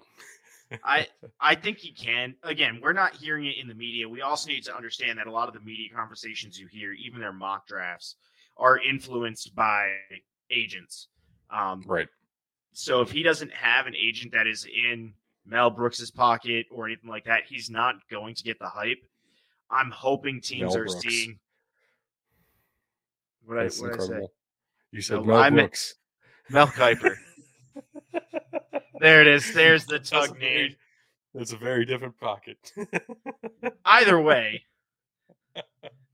I 0.84 1.07
I 1.40 1.54
think 1.54 1.78
he 1.78 1.92
can. 1.92 2.34
Again, 2.42 2.80
we're 2.82 2.92
not 2.92 3.14
hearing 3.14 3.46
it 3.46 3.57
in 3.59 3.68
the 3.68 3.74
media. 3.74 4.09
We 4.09 4.20
also 4.20 4.48
need 4.48 4.64
to 4.64 4.76
understand 4.76 5.18
that 5.18 5.26
a 5.26 5.32
lot 5.32 5.48
of 5.48 5.54
the 5.54 5.61
media 5.61 5.88
conversations 5.94 6.59
you 6.59 6.66
hear, 6.66 6.92
even 6.92 7.20
their 7.20 7.32
mock 7.32 7.66
drafts, 7.66 8.16
are 8.57 8.78
influenced 8.78 9.54
by 9.54 9.90
agents. 10.50 11.09
Um, 11.50 11.82
Right. 11.86 12.09
so 12.72 13.00
if 13.00 13.11
he 13.11 13.22
doesn't 13.22 13.52
have 13.52 13.86
an 13.86 13.94
agent 13.96 14.32
that 14.32 14.46
is 14.46 14.64
in 14.66 15.14
Mel 15.44 15.70
Brooks's 15.70 16.11
pocket 16.11 16.66
or 16.70 16.86
anything 16.86 17.09
like 17.11 17.24
that, 17.26 17.44
he's 17.46 17.70
not 17.70 17.94
going 18.11 18.34
to 18.34 18.42
get 18.42 18.59
the 18.59 18.68
hype. 18.68 18.98
I'm 19.70 19.90
hoping 19.90 20.40
teams 20.40 20.74
Mel 20.74 20.82
are 20.82 20.84
Brooks. 20.86 21.00
seeing. 21.02 21.38
What 23.44 23.59
I, 23.59 23.62
That's 23.64 23.80
what 23.80 23.90
I 23.90 23.96
say? 23.98 24.02
incredible. 24.02 24.32
You 24.92 25.00
said 25.02 25.14
No, 25.18 25.24
Mel 25.24 25.36
I 25.36 25.50
meant- 25.50 25.68
Brooks. 25.68 25.94
Mel 26.48 26.66
Kiper. 26.68 27.14
there 29.00 29.20
it 29.20 29.26
is. 29.26 29.52
There's 29.54 29.84
the 29.86 29.98
That's 29.98 30.11
tug 30.11 30.38
very- 30.38 30.40
name. 30.68 30.76
That's 31.34 31.52
a 31.52 31.57
very 31.59 31.84
different 31.84 32.18
pocket. 32.18 32.72
Either 33.84 34.18
way. 34.20 34.64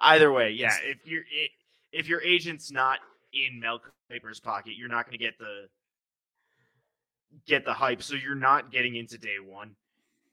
Either 0.00 0.32
way, 0.32 0.50
yeah. 0.50 0.74
If 0.84 1.06
you're 1.06 1.24
if 1.92 2.08
your 2.08 2.22
agent's 2.22 2.70
not 2.70 2.98
in 3.32 3.60
Mel 3.60 3.80
Kiper's 4.10 4.40
pocket, 4.40 4.74
you're 4.76 4.88
not 4.88 5.06
going 5.06 5.18
to 5.18 5.24
get 5.24 5.38
the 5.38 5.68
get 7.46 7.64
the 7.64 7.72
hype. 7.72 8.02
So 8.02 8.14
you're 8.14 8.34
not 8.34 8.70
getting 8.70 8.96
into 8.96 9.18
day 9.18 9.36
one. 9.44 9.74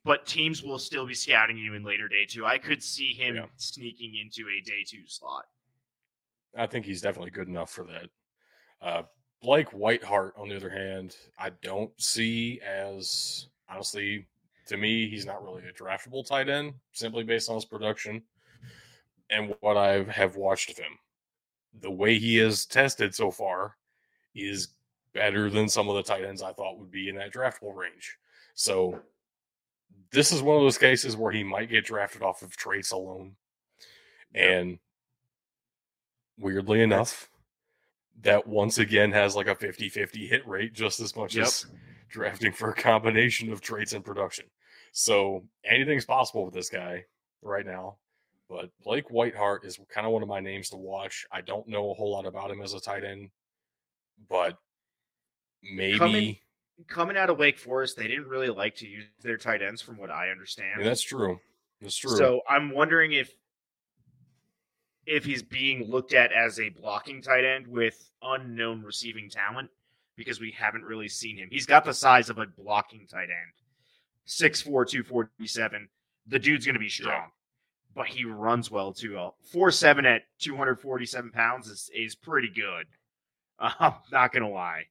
But 0.03 0.27
teams 0.27 0.61
will 0.61 0.77
still 0.77 1.07
be 1.07 1.15
scouting 1.15 1.57
you 1.57 1.73
in 1.73 1.83
later 1.83 2.07
day 2.07 2.25
two. 2.25 2.45
I 2.45 2.59
could 2.59 2.83
see 2.83 3.13
him 3.13 3.35
Yeah. 3.35 3.45
sneaking 3.55 4.15
into 4.15 4.47
a 4.49 4.61
day 4.61 4.83
two 4.85 5.07
slot. 5.07 5.45
I 6.55 6.67
think 6.67 6.85
he's 6.85 7.01
definitely 7.01 7.31
good 7.31 7.47
enough 7.47 7.71
for 7.71 7.85
that. 7.85 8.09
Uh, 8.81 9.03
Blake 9.41 9.69
Whiteheart, 9.71 10.37
on 10.37 10.47
the 10.47 10.55
other 10.55 10.69
hand, 10.69 11.15
I 11.37 11.49
don't 11.49 11.91
see 11.99 12.61
as 12.61 13.47
honestly 13.67 14.27
to 14.67 14.77
me, 14.77 15.09
he's 15.09 15.25
not 15.25 15.43
really 15.43 15.63
a 15.67 15.73
draftable 15.73 16.25
tight 16.25 16.49
end 16.49 16.73
simply 16.91 17.23
based 17.23 17.49
on 17.49 17.55
his 17.55 17.65
production 17.65 18.23
and 19.29 19.55
what 19.59 19.77
I 19.77 20.03
have 20.03 20.35
watched 20.35 20.69
of 20.71 20.77
him. 20.77 20.97
The 21.81 21.91
way 21.91 22.17
he 22.17 22.39
is 22.39 22.65
tested 22.65 23.13
so 23.13 23.31
far 23.31 23.75
is 24.33 24.69
better 25.13 25.49
than 25.49 25.67
some 25.69 25.89
of 25.89 25.95
the 25.95 26.03
tight 26.03 26.23
ends 26.23 26.41
I 26.41 26.53
thought 26.53 26.79
would 26.79 26.91
be 26.91 27.09
in 27.09 27.15
that 27.15 27.33
draftable 27.33 27.75
range. 27.75 28.17
So 28.53 28.99
this 30.11 30.31
is 30.31 30.41
one 30.41 30.55
of 30.57 30.61
those 30.61 30.77
cases 30.77 31.17
where 31.17 31.31
he 31.31 31.43
might 31.43 31.69
get 31.69 31.85
drafted 31.85 32.21
off 32.21 32.41
of 32.41 32.55
traits 32.55 32.91
alone. 32.91 33.35
And 34.33 34.79
weirdly 36.37 36.81
enough, 36.81 37.29
that 38.21 38.47
once 38.47 38.77
again 38.77 39.11
has 39.11 39.35
like 39.35 39.47
a 39.47 39.55
50 39.55 39.89
50 39.89 40.27
hit 40.27 40.47
rate 40.47 40.73
just 40.73 40.99
as 40.99 41.15
much 41.15 41.35
Yep. 41.35 41.45
as 41.45 41.65
drafting 42.09 42.51
for 42.51 42.69
a 42.69 42.75
combination 42.75 43.51
of 43.51 43.61
traits 43.61 43.93
and 43.93 44.05
production. 44.05 44.45
So 44.91 45.43
anything's 45.65 46.05
possible 46.05 46.45
with 46.45 46.53
this 46.53 46.69
guy 46.69 47.05
right 47.41 47.65
now. 47.65 47.97
But 48.49 48.69
Blake 48.83 49.09
Whiteheart 49.09 49.65
is 49.65 49.79
kind 49.89 50.05
of 50.05 50.13
one 50.13 50.21
of 50.21 50.29
my 50.29 50.39
names 50.39 50.69
to 50.69 50.77
watch. 50.77 51.25
I 51.31 51.41
don't 51.41 51.67
know 51.67 51.89
a 51.91 51.93
whole 51.95 52.11
lot 52.11 52.25
about 52.25 52.51
him 52.51 52.61
as 52.61 52.73
a 52.73 52.79
tight 52.79 53.03
end, 53.03 53.29
but 54.29 54.57
maybe 55.63 55.97
Coming- 55.97 56.37
Coming 56.87 57.15
out 57.15 57.29
of 57.29 57.37
Wake 57.39 57.57
Forest, 57.57 57.95
they 57.95 58.07
didn't 58.07 58.27
really 58.27 58.49
like 58.49 58.75
to 58.75 58.87
use 58.87 59.05
their 59.21 59.37
tight 59.37 59.61
ends, 59.61 59.81
from 59.81 59.97
what 59.97 60.09
I 60.11 60.29
understand. 60.29 60.73
Yeah, 60.79 60.83
that's 60.83 61.01
true. 61.01 61.39
That's 61.79 61.95
true. 61.95 62.17
So 62.17 62.41
I'm 62.49 62.71
wondering 62.71 63.13
if 63.13 63.33
if 65.05 65.23
he's 65.23 65.41
being 65.43 65.89
looked 65.89 66.13
at 66.13 66.31
as 66.33 66.59
a 66.59 66.69
blocking 66.69 67.21
tight 67.21 67.45
end 67.45 67.67
with 67.67 68.09
unknown 68.23 68.81
receiving 68.83 69.29
talent 69.29 69.69
because 70.17 70.39
we 70.41 70.51
haven't 70.51 70.83
really 70.83 71.07
seen 71.07 71.37
him. 71.37 71.47
He's 71.51 71.65
got 71.67 71.85
the 71.85 71.93
size 71.93 72.29
of 72.29 72.39
a 72.39 72.45
blocking 72.47 73.05
tight 73.07 73.29
end. 73.29 73.53
6'4", 74.27 74.63
247. 74.85 75.87
The 76.27 76.39
dude's 76.39 76.65
going 76.65 76.73
to 76.73 76.79
be 76.79 76.89
strong, 76.89 77.29
but 77.95 78.07
he 78.07 78.25
runs 78.25 78.69
well 78.69 78.93
too. 78.93 79.17
Uh, 79.17 79.31
four 79.51 79.71
seven 79.71 80.05
at 80.05 80.23
247 80.39 81.31
pounds 81.31 81.67
is, 81.67 81.89
is 81.95 82.13
pretty 82.13 82.49
good. 82.49 82.85
I'm 83.57 83.73
um, 83.79 83.93
not 84.11 84.33
going 84.33 84.43
to 84.43 84.49
lie. 84.49 84.83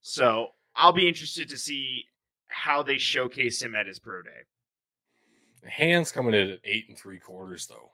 So 0.00 0.48
I'll 0.74 0.92
be 0.92 1.06
interested 1.06 1.50
to 1.50 1.58
see 1.58 2.06
how 2.48 2.82
they 2.82 2.96
showcase 2.96 3.60
him 3.60 3.74
at 3.74 3.86
his 3.86 3.98
pro 3.98 4.22
day. 4.22 5.68
Hands 5.68 6.10
coming 6.10 6.34
in 6.34 6.50
at 6.50 6.60
eight 6.64 6.88
and 6.88 6.96
three 6.96 7.18
quarters 7.18 7.66
though. 7.66 7.90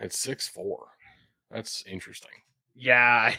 At 0.00 0.12
six 0.12 0.48
four. 0.48 0.88
That's 1.50 1.84
interesting. 1.86 2.30
Yeah. 2.74 3.34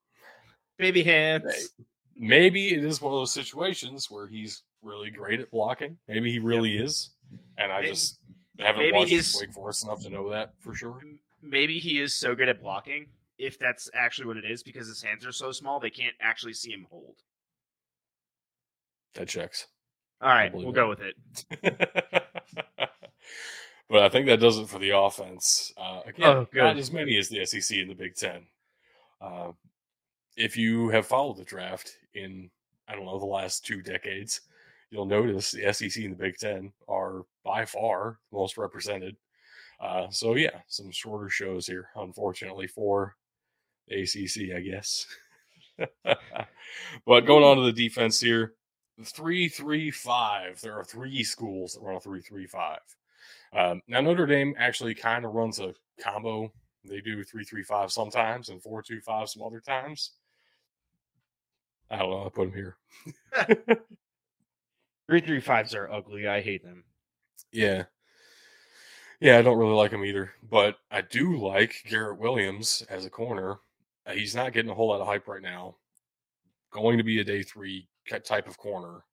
Baby 0.78 1.04
hands. 1.04 1.70
Maybe 2.16 2.74
it 2.74 2.84
is 2.84 3.00
one 3.00 3.12
of 3.12 3.20
those 3.20 3.32
situations 3.32 4.10
where 4.10 4.26
he's 4.26 4.62
really 4.82 5.10
great 5.10 5.40
at 5.40 5.50
blocking. 5.50 5.98
Maybe 6.08 6.32
he 6.32 6.38
really 6.38 6.76
is. 6.76 7.10
And 7.58 7.70
I 7.70 7.80
Maybe- 7.80 7.92
just 7.92 8.18
haven't 8.58 8.80
maybe 8.82 8.92
watched 8.96 9.10
he's- 9.10 9.40
Wake 9.40 9.52
Forest 9.52 9.84
enough 9.84 10.02
to 10.02 10.10
know 10.10 10.30
that 10.30 10.52
for 10.60 10.74
sure. 10.74 11.00
Maybe 11.42 11.78
he 11.78 12.00
is 12.00 12.14
so 12.14 12.34
good 12.34 12.48
at 12.48 12.60
blocking, 12.60 13.06
if 13.38 13.58
that's 13.58 13.90
actually 13.94 14.26
what 14.26 14.36
it 14.36 14.44
is, 14.44 14.62
because 14.62 14.88
his 14.88 15.02
hands 15.02 15.24
are 15.26 15.32
so 15.32 15.52
small, 15.52 15.78
they 15.78 15.90
can't 15.90 16.14
actually 16.20 16.54
see 16.54 16.72
him 16.72 16.86
hold. 16.90 17.16
That 19.14 19.28
checks. 19.28 19.66
All 20.20 20.28
right, 20.30 20.52
we'll 20.52 20.66
that. 20.66 20.74
go 20.74 20.88
with 20.88 21.00
it. 21.00 21.16
but 23.88 24.02
I 24.02 24.08
think 24.08 24.26
that 24.26 24.40
does 24.40 24.58
it 24.58 24.68
for 24.68 24.78
the 24.78 24.96
offense. 24.96 25.72
Uh, 25.76 26.00
again, 26.06 26.26
Oh, 26.28 26.46
not 26.54 26.76
as 26.78 26.90
many 26.92 27.16
as 27.18 27.28
the 27.28 27.44
SEC 27.44 27.78
and 27.78 27.90
the 27.90 27.94
Big 27.94 28.14
Ten. 28.16 28.46
Uh, 29.20 29.52
if 30.36 30.56
you 30.56 30.88
have 30.90 31.06
followed 31.06 31.36
the 31.36 31.44
draft 31.44 31.96
in, 32.14 32.50
I 32.88 32.94
don't 32.94 33.04
know, 33.06 33.18
the 33.18 33.26
last 33.26 33.64
two 33.64 33.82
decades, 33.82 34.40
you'll 34.90 35.06
notice 35.06 35.50
the 35.50 35.72
SEC 35.72 36.04
and 36.04 36.12
the 36.12 36.16
Big 36.16 36.36
Ten 36.38 36.72
are 36.88 37.22
by 37.44 37.64
far 37.64 38.18
the 38.30 38.38
most 38.38 38.56
represented. 38.56 39.16
Uh, 39.80 40.08
so, 40.10 40.34
yeah, 40.34 40.60
some 40.68 40.90
shorter 40.90 41.28
shows 41.28 41.66
here, 41.66 41.88
unfortunately, 41.96 42.66
for 42.66 43.16
the 43.88 44.02
ACC, 44.02 44.56
I 44.56 44.60
guess. 44.60 45.06
but 47.06 47.26
going 47.26 47.44
on 47.44 47.56
to 47.58 47.62
the 47.62 47.72
defense 47.72 48.18
here, 48.20 48.54
three 49.04 49.48
three 49.48 49.90
five. 49.90 50.60
There 50.60 50.78
are 50.78 50.84
three 50.84 51.22
schools 51.22 51.74
that 51.74 51.82
run 51.82 51.96
a 51.96 52.00
three 52.00 52.22
three 52.22 52.46
five. 52.46 52.80
Um, 53.52 53.82
now 53.86 54.00
Notre 54.00 54.26
Dame 54.26 54.54
actually 54.58 54.94
kind 54.94 55.24
of 55.24 55.34
runs 55.34 55.60
a 55.60 55.74
combo. 56.00 56.52
They 56.84 57.00
do 57.00 57.22
three 57.24 57.44
three 57.44 57.62
five 57.62 57.92
sometimes 57.92 58.48
and 58.48 58.62
four 58.62 58.82
two 58.82 59.00
five 59.00 59.28
some 59.28 59.42
other 59.42 59.60
times. 59.60 60.12
I 61.90 61.98
don't 61.98 62.10
know. 62.10 62.26
I 62.26 62.28
put 62.30 62.50
them 62.50 62.54
here. 62.54 62.76
Three 65.08 65.20
three 65.20 65.40
fives 65.40 65.74
are 65.74 65.90
ugly. 65.90 66.26
I 66.26 66.40
hate 66.40 66.62
them. 66.64 66.84
Yeah. 67.52 67.84
Yeah, 69.20 69.38
I 69.38 69.42
don't 69.42 69.58
really 69.58 69.72
like 69.72 69.92
him 69.92 70.04
either, 70.04 70.34
but 70.42 70.76
I 70.90 71.00
do 71.00 71.36
like 71.38 71.82
Garrett 71.88 72.18
Williams 72.18 72.82
as 72.90 73.06
a 73.06 73.10
corner. 73.10 73.60
Uh, 74.04 74.12
he's 74.12 74.34
not 74.34 74.52
getting 74.52 74.70
a 74.70 74.74
whole 74.74 74.88
lot 74.88 75.00
of 75.00 75.06
hype 75.06 75.26
right 75.26 75.42
now. 75.42 75.76
Going 76.70 76.98
to 76.98 77.04
be 77.04 77.20
a 77.20 77.24
day 77.24 77.42
three 77.42 77.88
type 78.24 78.46
of 78.46 78.58
corner. 78.58 79.04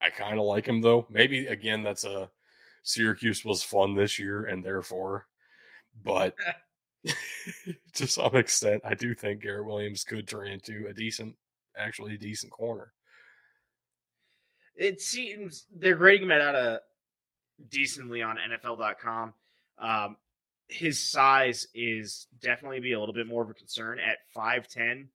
I 0.00 0.10
kind 0.10 0.38
of 0.38 0.46
like 0.46 0.66
him 0.66 0.80
though. 0.80 1.06
Maybe 1.10 1.46
again, 1.46 1.82
that's 1.82 2.04
a 2.04 2.30
Syracuse 2.82 3.44
was 3.44 3.62
fun 3.62 3.94
this 3.94 4.18
year 4.18 4.44
and 4.44 4.64
therefore, 4.64 5.26
but 6.02 6.34
to 7.94 8.06
some 8.06 8.34
extent, 8.36 8.82
I 8.84 8.94
do 8.94 9.14
think 9.14 9.42
Garrett 9.42 9.66
Williams 9.66 10.04
could 10.04 10.26
turn 10.26 10.48
into 10.48 10.86
a 10.88 10.94
decent, 10.94 11.36
actually 11.76 12.14
a 12.14 12.18
decent 12.18 12.52
corner. 12.52 12.92
It 14.76 15.00
seems 15.00 15.66
they're 15.74 15.96
grading 15.96 16.30
him 16.30 16.32
out 16.32 16.54
of 16.54 16.80
decently 17.68 18.22
on 18.22 18.36
NFL.com. 18.36 19.34
Um, 19.78 20.16
his 20.68 20.98
size 20.98 21.68
is 21.74 22.26
definitely 22.40 22.80
be 22.80 22.92
a 22.92 23.00
little 23.00 23.14
bit 23.14 23.26
more 23.26 23.42
of 23.42 23.50
a 23.50 23.54
concern 23.54 23.98
at 23.98 24.18
5'10, 24.36 25.06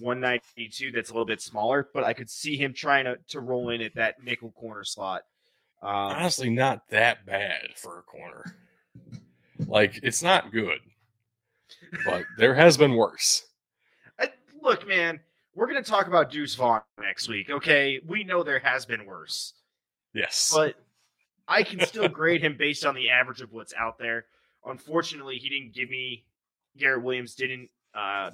192. 0.00 0.90
That's 0.90 1.10
a 1.10 1.12
little 1.12 1.26
bit 1.26 1.40
smaller, 1.40 1.88
but 1.94 2.04
I 2.04 2.12
could 2.12 2.28
see 2.28 2.56
him 2.56 2.74
trying 2.74 3.04
to, 3.04 3.16
to 3.28 3.40
roll 3.40 3.70
in 3.70 3.80
at 3.80 3.94
that 3.94 4.22
nickel 4.22 4.50
corner 4.50 4.84
slot. 4.84 5.22
Um, 5.82 5.90
Honestly, 5.90 6.50
not 6.50 6.88
that 6.88 7.24
bad 7.26 7.76
for 7.76 7.98
a 7.98 8.02
corner. 8.02 8.56
Like, 9.66 10.00
it's 10.02 10.22
not 10.22 10.52
good, 10.52 10.80
but 12.04 12.24
there 12.38 12.54
has 12.54 12.76
been 12.76 12.96
worse. 12.96 13.44
I, 14.18 14.30
look, 14.62 14.86
man, 14.88 15.20
we're 15.54 15.66
going 15.66 15.82
to 15.82 15.88
talk 15.88 16.06
about 16.06 16.30
Deuce 16.30 16.54
Vaughn 16.54 16.82
next 17.00 17.28
week. 17.28 17.50
Okay. 17.50 18.00
We 18.06 18.24
know 18.24 18.42
there 18.42 18.58
has 18.58 18.84
been 18.86 19.06
worse. 19.06 19.54
Yes. 20.12 20.52
But 20.54 20.76
I 21.46 21.62
can 21.62 21.84
still 21.86 22.08
grade 22.08 22.42
him 22.42 22.56
based 22.58 22.84
on 22.84 22.94
the 22.94 23.10
average 23.10 23.40
of 23.40 23.52
what's 23.52 23.74
out 23.74 23.98
there. 23.98 24.26
Unfortunately, 24.64 25.36
he 25.36 25.48
didn't 25.48 25.74
give 25.74 25.90
me 25.90 26.24
Garrett 26.76 27.02
Williams 27.02 27.34
didn't 27.34 27.68
uh, 27.94 28.30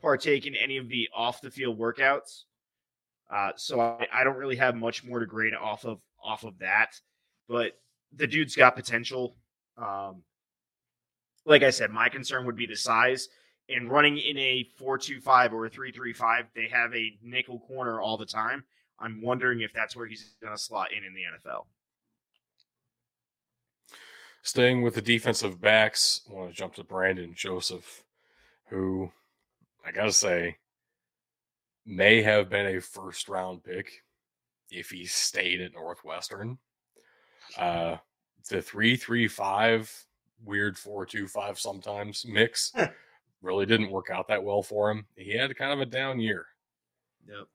partake 0.00 0.46
in 0.46 0.54
any 0.54 0.76
of 0.76 0.88
the 0.88 1.08
off 1.14 1.40
the 1.40 1.50
field 1.50 1.78
workouts. 1.78 2.42
Uh, 3.32 3.50
so 3.56 3.80
I, 3.80 4.06
I, 4.12 4.24
don't 4.24 4.36
really 4.36 4.56
have 4.56 4.76
much 4.76 5.02
more 5.02 5.18
to 5.18 5.26
grade 5.26 5.54
off 5.54 5.84
of 5.84 5.98
off 6.22 6.44
of 6.44 6.58
that. 6.58 7.00
But 7.48 7.72
the 8.14 8.26
dude's 8.26 8.54
got 8.54 8.76
potential. 8.76 9.36
Um, 9.76 10.22
like 11.44 11.62
I 11.62 11.70
said, 11.70 11.90
my 11.90 12.08
concern 12.08 12.46
would 12.46 12.56
be 12.56 12.66
the 12.66 12.76
size. 12.76 13.28
And 13.68 13.90
running 13.90 14.18
in 14.18 14.38
a 14.38 14.68
four-two-five 14.76 15.52
or 15.52 15.66
a 15.66 15.70
three-three-five, 15.70 16.46
they 16.54 16.68
have 16.68 16.94
a 16.94 17.18
nickel 17.22 17.58
corner 17.60 18.00
all 18.00 18.16
the 18.16 18.26
time. 18.26 18.64
I'm 18.98 19.20
wondering 19.20 19.60
if 19.60 19.72
that's 19.72 19.96
where 19.96 20.06
he's 20.06 20.36
going 20.40 20.54
to 20.54 20.62
slot 20.62 20.92
in 20.92 21.04
in 21.04 21.14
the 21.14 21.22
NFL. 21.22 21.64
Staying 24.42 24.82
with 24.82 24.94
the 24.94 25.02
defensive 25.02 25.60
backs, 25.60 26.20
I 26.30 26.32
want 26.32 26.50
to 26.50 26.56
jump 26.56 26.74
to 26.76 26.84
Brandon 26.84 27.34
Joseph, 27.34 28.04
who 28.68 29.10
I 29.84 29.90
got 29.90 30.04
to 30.04 30.12
say 30.12 30.58
may 31.84 32.22
have 32.22 32.48
been 32.48 32.76
a 32.76 32.80
first 32.80 33.28
round 33.28 33.64
pick 33.64 34.04
if 34.70 34.90
he 34.90 35.04
stayed 35.04 35.60
at 35.60 35.74
Northwestern. 35.74 36.58
Uh, 37.56 37.96
the 38.48 38.62
three 38.62 38.96
three 38.96 39.28
five 39.28 39.92
weird 40.44 40.76
four 40.76 41.06
two 41.06 41.26
five 41.26 41.58
sometimes 41.58 42.24
mix 42.28 42.72
really 43.46 43.66
didn't 43.66 43.90
work 43.90 44.10
out 44.10 44.28
that 44.28 44.42
well 44.42 44.62
for 44.62 44.90
him. 44.90 45.06
He 45.16 45.36
had 45.36 45.56
kind 45.56 45.72
of 45.72 45.80
a 45.80 45.86
down 45.86 46.20
year. 46.20 46.46
Yep. 47.26 47.46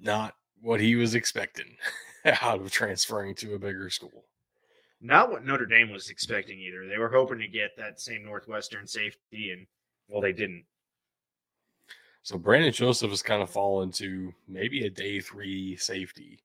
Not 0.00 0.34
what 0.62 0.80
he 0.80 0.94
was 0.96 1.14
expecting 1.14 1.76
out 2.24 2.60
of 2.60 2.70
transferring 2.70 3.34
to 3.36 3.54
a 3.54 3.58
bigger 3.58 3.90
school. 3.90 4.24
Not 5.00 5.30
what 5.30 5.44
Notre 5.44 5.66
Dame 5.66 5.90
was 5.90 6.08
expecting 6.08 6.58
either. 6.58 6.86
They 6.88 6.98
were 6.98 7.10
hoping 7.10 7.38
to 7.40 7.48
get 7.48 7.76
that 7.76 8.00
same 8.00 8.24
Northwestern 8.24 8.86
safety, 8.86 9.50
and 9.50 9.66
well, 10.08 10.22
they 10.22 10.32
didn't. 10.32 10.64
So 12.22 12.38
Brandon 12.38 12.72
Joseph 12.72 13.10
has 13.10 13.22
kind 13.22 13.42
of 13.42 13.50
fallen 13.50 13.92
to 13.92 14.32
maybe 14.48 14.86
a 14.86 14.90
day 14.90 15.20
three 15.20 15.76
safety. 15.76 16.40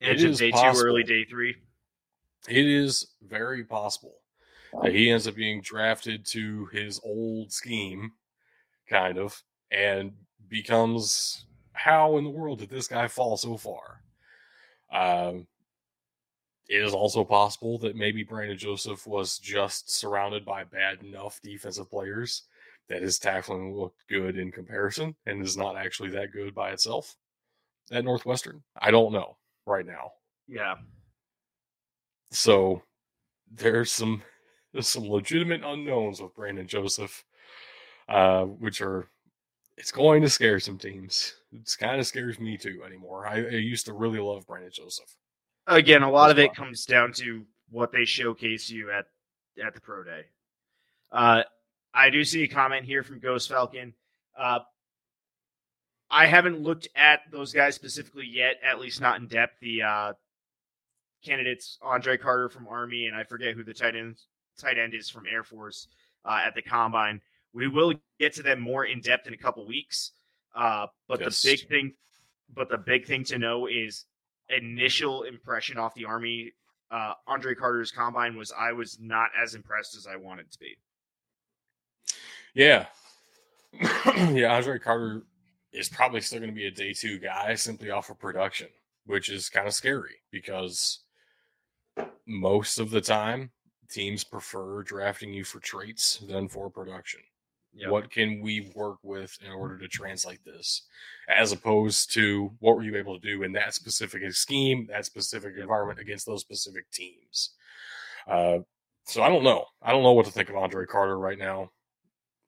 Edge 0.00 0.22
of 0.24 0.36
day 0.36 0.50
possible. 0.50 0.80
two, 0.80 0.86
early 0.86 1.02
day 1.02 1.24
three. 1.24 1.56
It 2.48 2.66
is 2.66 3.08
very 3.22 3.64
possible 3.64 4.21
he 4.90 5.10
ends 5.10 5.28
up 5.28 5.34
being 5.34 5.60
drafted 5.60 6.24
to 6.26 6.66
his 6.66 7.00
old 7.04 7.52
scheme, 7.52 8.12
kind 8.88 9.18
of, 9.18 9.42
and 9.70 10.12
becomes 10.48 11.46
how 11.72 12.16
in 12.18 12.24
the 12.24 12.30
world 12.30 12.58
did 12.60 12.70
this 12.70 12.88
guy 12.88 13.08
fall 13.08 13.36
so 13.36 13.56
far? 13.56 14.02
Um, 14.92 15.46
it 16.68 16.82
is 16.82 16.94
also 16.94 17.24
possible 17.24 17.78
that 17.78 17.96
maybe 17.96 18.22
Brandon 18.22 18.56
Joseph 18.56 19.06
was 19.06 19.38
just 19.38 19.90
surrounded 19.90 20.44
by 20.44 20.64
bad 20.64 21.02
enough 21.02 21.40
defensive 21.42 21.90
players 21.90 22.44
that 22.88 23.02
his 23.02 23.18
tackling 23.18 23.74
looked 23.74 24.06
good 24.08 24.38
in 24.38 24.50
comparison 24.50 25.14
and 25.26 25.42
is 25.42 25.56
not 25.56 25.76
actually 25.76 26.10
that 26.10 26.32
good 26.32 26.54
by 26.54 26.70
itself 26.70 27.16
at 27.90 28.04
Northwestern. 28.04 28.62
I 28.80 28.90
don't 28.90 29.12
know 29.12 29.36
right 29.66 29.86
now. 29.86 30.12
Yeah. 30.46 30.76
So 32.30 32.82
there's 33.50 33.90
some 33.90 34.22
there's 34.72 34.88
some 34.88 35.08
legitimate 35.08 35.62
unknowns 35.64 36.20
with 36.20 36.34
Brandon 36.34 36.66
Joseph, 36.66 37.24
uh, 38.08 38.44
which 38.44 38.80
are 38.80 39.08
it's 39.76 39.92
going 39.92 40.22
to 40.22 40.28
scare 40.28 40.60
some 40.60 40.78
teams. 40.78 41.34
It's 41.52 41.76
kind 41.76 41.98
of 42.00 42.06
scares 42.06 42.38
me 42.38 42.56
too 42.56 42.82
anymore. 42.86 43.26
I, 43.26 43.36
I 43.36 43.50
used 43.50 43.86
to 43.86 43.92
really 43.92 44.18
love 44.18 44.46
Brandon 44.46 44.70
Joseph. 44.72 45.16
Again, 45.66 46.02
a 46.02 46.10
lot 46.10 46.30
of 46.30 46.38
it 46.38 46.54
comes 46.54 46.84
down 46.84 47.12
to 47.14 47.44
what 47.70 47.92
they 47.92 48.04
showcase 48.04 48.68
you 48.70 48.90
at 48.90 49.06
at 49.64 49.74
the 49.74 49.80
pro 49.80 50.02
day. 50.02 50.24
Uh, 51.10 51.42
I 51.94 52.10
do 52.10 52.24
see 52.24 52.42
a 52.42 52.48
comment 52.48 52.84
here 52.84 53.02
from 53.02 53.20
Ghost 53.20 53.48
Falcon. 53.48 53.94
Uh, 54.38 54.60
I 56.10 56.26
haven't 56.26 56.60
looked 56.60 56.88
at 56.94 57.20
those 57.30 57.52
guys 57.52 57.74
specifically 57.74 58.26
yet, 58.26 58.56
at 58.62 58.80
least 58.80 59.00
not 59.00 59.20
in 59.20 59.28
depth. 59.28 59.60
The 59.60 59.82
uh, 59.82 60.12
candidates 61.24 61.78
Andre 61.82 62.16
Carter 62.16 62.48
from 62.48 62.66
Army, 62.66 63.06
and 63.06 63.16
I 63.16 63.24
forget 63.24 63.54
who 63.54 63.62
the 63.62 63.74
tight 63.74 63.96
end 63.96 64.18
tight 64.58 64.78
end 64.78 64.94
is 64.94 65.08
from 65.08 65.24
Air 65.30 65.44
Force 65.44 65.88
uh, 66.24 66.40
at 66.44 66.54
the 66.54 66.62
combine. 66.62 67.20
We 67.52 67.68
will 67.68 67.94
get 68.18 68.32
to 68.34 68.42
them 68.42 68.60
more 68.60 68.84
in 68.84 69.00
depth 69.00 69.26
in 69.26 69.34
a 69.34 69.38
couple 69.38 69.66
weeks. 69.66 70.12
Uh, 70.54 70.86
but 71.08 71.20
yes. 71.20 71.42
the 71.42 71.50
big 71.50 71.68
thing, 71.68 71.92
but 72.54 72.68
the 72.68 72.78
big 72.78 73.06
thing 73.06 73.24
to 73.24 73.38
know 73.38 73.66
is 73.66 74.04
initial 74.48 75.22
impression 75.22 75.78
off 75.78 75.94
the 75.94 76.04
Army 76.04 76.52
uh, 76.92 77.14
Andre 77.26 77.54
Carter's 77.54 77.90
combine 77.90 78.36
was 78.36 78.52
I 78.56 78.72
was 78.72 78.98
not 79.00 79.30
as 79.40 79.54
impressed 79.54 79.96
as 79.96 80.06
I 80.06 80.16
wanted 80.16 80.52
to 80.52 80.58
be. 80.58 80.76
Yeah. 82.54 82.86
yeah, 84.30 84.54
Andre 84.54 84.78
Carter 84.78 85.22
is 85.72 85.88
probably 85.88 86.20
still 86.20 86.38
going 86.38 86.50
to 86.50 86.54
be 86.54 86.66
a 86.66 86.70
day 86.70 86.92
two 86.92 87.18
guy 87.18 87.54
simply 87.54 87.90
off 87.90 88.10
of 88.10 88.18
production, 88.18 88.68
which 89.06 89.30
is 89.30 89.48
kind 89.48 89.66
of 89.66 89.72
scary 89.72 90.16
because 90.30 91.00
most 92.26 92.78
of 92.78 92.90
the 92.90 93.00
time 93.00 93.50
teams 93.92 94.24
prefer 94.24 94.82
drafting 94.82 95.32
you 95.32 95.44
for 95.44 95.60
traits 95.60 96.18
than 96.28 96.48
for 96.48 96.70
production. 96.70 97.20
Yep. 97.74 97.90
What 97.90 98.10
can 98.10 98.40
we 98.42 98.70
work 98.74 98.98
with 99.02 99.36
in 99.44 99.50
order 99.50 99.78
to 99.78 99.88
translate 99.88 100.44
this, 100.44 100.82
as 101.28 101.52
opposed 101.52 102.12
to 102.12 102.52
what 102.58 102.76
were 102.76 102.82
you 102.82 102.96
able 102.96 103.18
to 103.18 103.26
do 103.26 103.44
in 103.44 103.52
that 103.52 103.74
specific 103.74 104.30
scheme, 104.34 104.86
that 104.90 105.06
specific 105.06 105.52
yep. 105.54 105.62
environment 105.62 105.98
against 105.98 106.26
those 106.26 106.42
specific 106.42 106.90
teams? 106.90 107.50
Uh, 108.28 108.58
so 109.04 109.22
I 109.22 109.28
don't 109.28 109.42
know. 109.42 109.64
I 109.80 109.90
don't 109.90 110.02
know 110.02 110.12
what 110.12 110.26
to 110.26 110.32
think 110.32 110.50
of 110.50 110.56
Andre 110.56 110.84
Carter 110.84 111.18
right 111.18 111.38
now, 111.38 111.70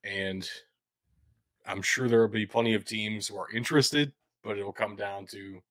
and 0.05 0.49
I'm 1.66 1.80
sure 1.80 2.07
there 2.07 2.20
will 2.20 2.28
be 2.28 2.47
plenty 2.47 2.74
of 2.74 2.84
teams 2.84 3.26
who 3.26 3.38
are 3.38 3.51
interested, 3.51 4.12
but 4.42 4.59
it'll 4.59 4.72
come 4.72 4.95
down 4.95 5.26
to 5.28 5.62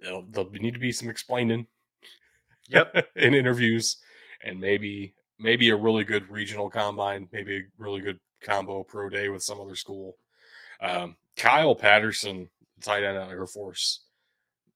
there'll 0.00 0.50
need 0.50 0.74
to 0.74 0.80
be 0.80 0.92
some 0.92 1.08
explaining. 1.08 1.66
Yep. 2.68 3.08
in 3.16 3.34
interviews, 3.34 3.98
and 4.46 4.60
maybe 4.60 5.12
maybe 5.38 5.68
a 5.68 5.76
really 5.76 6.04
good 6.04 6.30
regional 6.30 6.70
combine, 6.70 7.28
maybe 7.32 7.58
a 7.58 7.62
really 7.76 8.00
good 8.00 8.18
combo 8.42 8.82
pro 8.82 9.10
day 9.10 9.28
with 9.28 9.42
some 9.42 9.60
other 9.60 9.74
school. 9.74 10.16
Um, 10.80 11.16
Kyle 11.36 11.74
Patterson, 11.74 12.48
tight 12.80 13.04
end 13.04 13.18
out 13.18 13.26
of 13.26 13.32
Air 13.32 13.46
Force. 13.46 14.04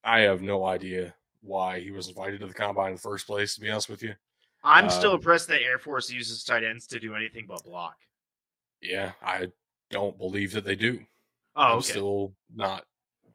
I 0.05 0.21
have 0.21 0.43
no 0.43 0.66
idea 0.66 1.14
why 1.43 1.81
he 1.81 1.91
was 1.91 2.09
invited 2.09 2.41
to 2.41 2.47
the 2.47 2.55
combine 2.55 2.89
in 2.89 2.95
the 2.95 3.01
first 3.01 3.27
place. 3.27 3.55
To 3.55 3.61
be 3.61 3.71
honest 3.71 3.89
with 3.89 4.03
you, 4.03 4.14
I'm 4.64 4.85
um, 4.85 4.91
still 4.91 5.14
impressed 5.14 5.49
that 5.49 5.62
Air 5.62 5.79
Force 5.79 6.11
uses 6.11 6.45
tight 6.45 6.64
ends 6.64 6.87
to 6.89 6.99
do 6.99 7.14
anything 7.14 7.47
but 7.49 7.64
block. 7.64 7.97
Yeah, 8.83 9.12
I 9.23 9.47
don't 9.91 10.18
believe 10.18 10.53
that 10.53 10.64
they 10.64 10.77
do. 10.77 11.01
Oh, 11.57 11.77
I'm 11.77 11.83
still 11.83 12.35
not 12.55 12.85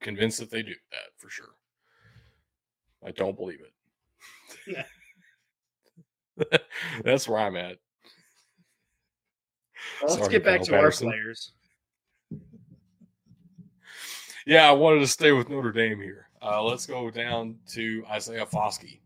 convinced 0.02 0.40
that 0.40 0.52
they 0.52 0.64
do 0.64 0.74
that 0.92 1.12
for 1.18 1.30
sure. 1.30 1.56
I 3.06 3.12
don't 3.12 3.38
believe 3.38 3.60
it. 3.62 4.86
That's 7.04 7.28
where 7.28 7.40
I'm 7.40 7.56
at. 7.56 7.78
Well, 10.02 10.10
let's 10.10 10.16
Sorry, 10.16 10.30
get 10.30 10.44
back 10.44 10.60
Kyle 10.60 10.66
to 10.66 10.72
Patterson. 10.72 11.08
our 11.08 11.14
players. 11.14 11.52
Yeah, 14.46 14.70
I 14.70 14.74
wanted 14.74 15.00
to 15.00 15.08
stay 15.08 15.32
with 15.32 15.50
Notre 15.50 15.72
Dame 15.72 16.00
here. 16.00 16.30
Uh, 16.42 16.64
let's 16.64 16.86
go 16.86 17.10
down 17.10 17.56
to 17.70 18.04
Isaiah 18.12 18.46
Foskey, 18.46 19.00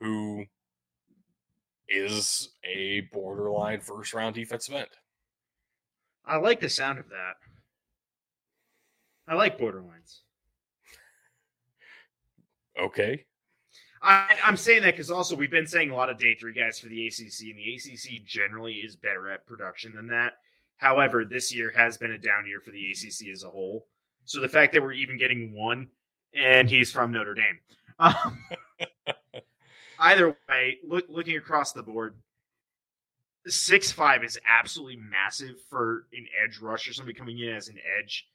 who 0.00 0.44
is 1.88 2.50
a 2.64 3.02
borderline 3.12 3.80
first 3.80 4.14
round 4.14 4.34
defensive 4.34 4.74
end. 4.74 4.88
I 6.26 6.36
like 6.38 6.60
the 6.60 6.68
sound 6.68 6.98
of 6.98 7.08
that. 7.10 7.34
I 9.28 9.34
like 9.34 9.58
borderlines. 9.58 10.20
Okay. 12.80 13.24
I, 14.04 14.36
I'm 14.44 14.56
saying 14.56 14.82
that 14.82 14.92
because 14.92 15.10
also 15.10 15.34
we've 15.34 15.50
been 15.50 15.66
saying 15.66 15.90
a 15.90 15.96
lot 15.96 16.10
of 16.10 16.18
day 16.18 16.34
three 16.34 16.52
guys 16.52 16.78
for 16.78 16.88
the 16.88 17.06
ACC, 17.06 17.48
and 17.48 17.58
the 17.58 17.74
ACC 17.74 18.24
generally 18.24 18.74
is 18.74 18.96
better 18.96 19.30
at 19.30 19.46
production 19.46 19.94
than 19.94 20.06
that. 20.08 20.34
However, 20.76 21.24
this 21.24 21.54
year 21.54 21.72
has 21.74 21.96
been 21.96 22.10
a 22.10 22.18
down 22.18 22.46
year 22.46 22.60
for 22.60 22.70
the 22.70 22.90
ACC 22.90 23.28
as 23.32 23.44
a 23.44 23.48
whole. 23.48 23.86
So 24.26 24.40
the 24.40 24.48
fact 24.48 24.74
that 24.74 24.82
we're 24.82 24.92
even 24.92 25.18
getting 25.18 25.54
one, 25.54 25.88
and 26.34 26.68
he's 26.68 26.92
from 26.92 27.12
Notre 27.12 27.34
Dame. 27.34 27.58
Um, 27.98 28.38
either 29.98 30.36
way, 30.48 30.78
look, 30.86 31.06
looking 31.08 31.38
across 31.38 31.72
the 31.72 31.82
board, 31.82 32.14
six 33.46 33.90
five 33.90 34.22
is 34.22 34.38
absolutely 34.46 34.96
massive 34.96 35.56
for 35.70 36.06
an 36.12 36.26
edge 36.44 36.58
rusher, 36.58 36.92
somebody 36.92 37.16
coming 37.16 37.38
in 37.38 37.54
as 37.54 37.68
an 37.68 37.78
edge. 37.98 38.26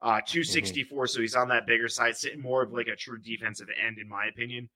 Uh, 0.00 0.20
264, 0.24 1.08
so 1.08 1.20
he's 1.20 1.34
on 1.34 1.48
that 1.48 1.66
bigger 1.66 1.88
side, 1.88 2.16
sitting 2.16 2.40
more 2.40 2.62
of 2.62 2.72
like 2.72 2.86
a 2.86 2.94
true 2.94 3.18
defensive 3.18 3.66
end, 3.84 3.98
in 3.98 4.08
my 4.08 4.26
opinion. 4.26 4.68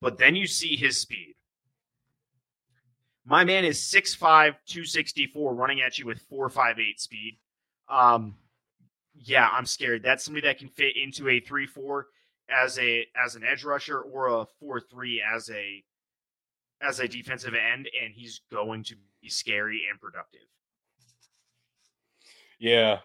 But 0.00 0.18
then 0.18 0.36
you 0.36 0.46
see 0.46 0.76
his 0.76 0.98
speed. 0.98 1.34
My 3.24 3.44
man 3.44 3.64
is 3.64 3.78
6'5, 3.78 4.18
264, 4.66 5.54
running 5.54 5.80
at 5.82 5.98
you 5.98 6.06
with 6.06 6.20
458 6.30 7.00
speed. 7.00 7.38
Um, 7.88 8.36
yeah, 9.14 9.48
I'm 9.52 9.66
scared. 9.66 10.02
That's 10.02 10.24
somebody 10.24 10.46
that 10.46 10.58
can 10.58 10.68
fit 10.68 10.96
into 10.96 11.28
a 11.28 11.40
3-4 11.40 12.04
as 12.50 12.78
a 12.78 13.06
as 13.22 13.34
an 13.34 13.42
edge 13.44 13.64
rusher 13.64 14.00
or 14.00 14.28
a 14.28 14.46
4-3 14.62 15.18
as 15.34 15.50
a 15.50 15.84
as 16.80 17.00
a 17.00 17.08
defensive 17.08 17.54
end, 17.54 17.88
and 18.02 18.14
he's 18.14 18.40
going 18.50 18.84
to 18.84 18.94
be 19.20 19.28
scary 19.28 19.82
and 19.90 20.00
productive. 20.00 20.46
Yeah. 22.58 23.00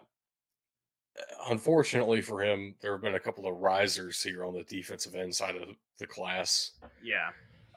Unfortunately 1.49 2.21
for 2.21 2.41
him, 2.41 2.75
there 2.81 2.93
have 2.93 3.01
been 3.01 3.15
a 3.15 3.19
couple 3.19 3.47
of 3.47 3.57
risers 3.57 4.21
here 4.21 4.45
on 4.45 4.53
the 4.53 4.63
defensive 4.63 5.15
end 5.15 5.33
side 5.35 5.55
of 5.55 5.67
the 5.99 6.07
class, 6.07 6.71
Yeah. 7.03 7.29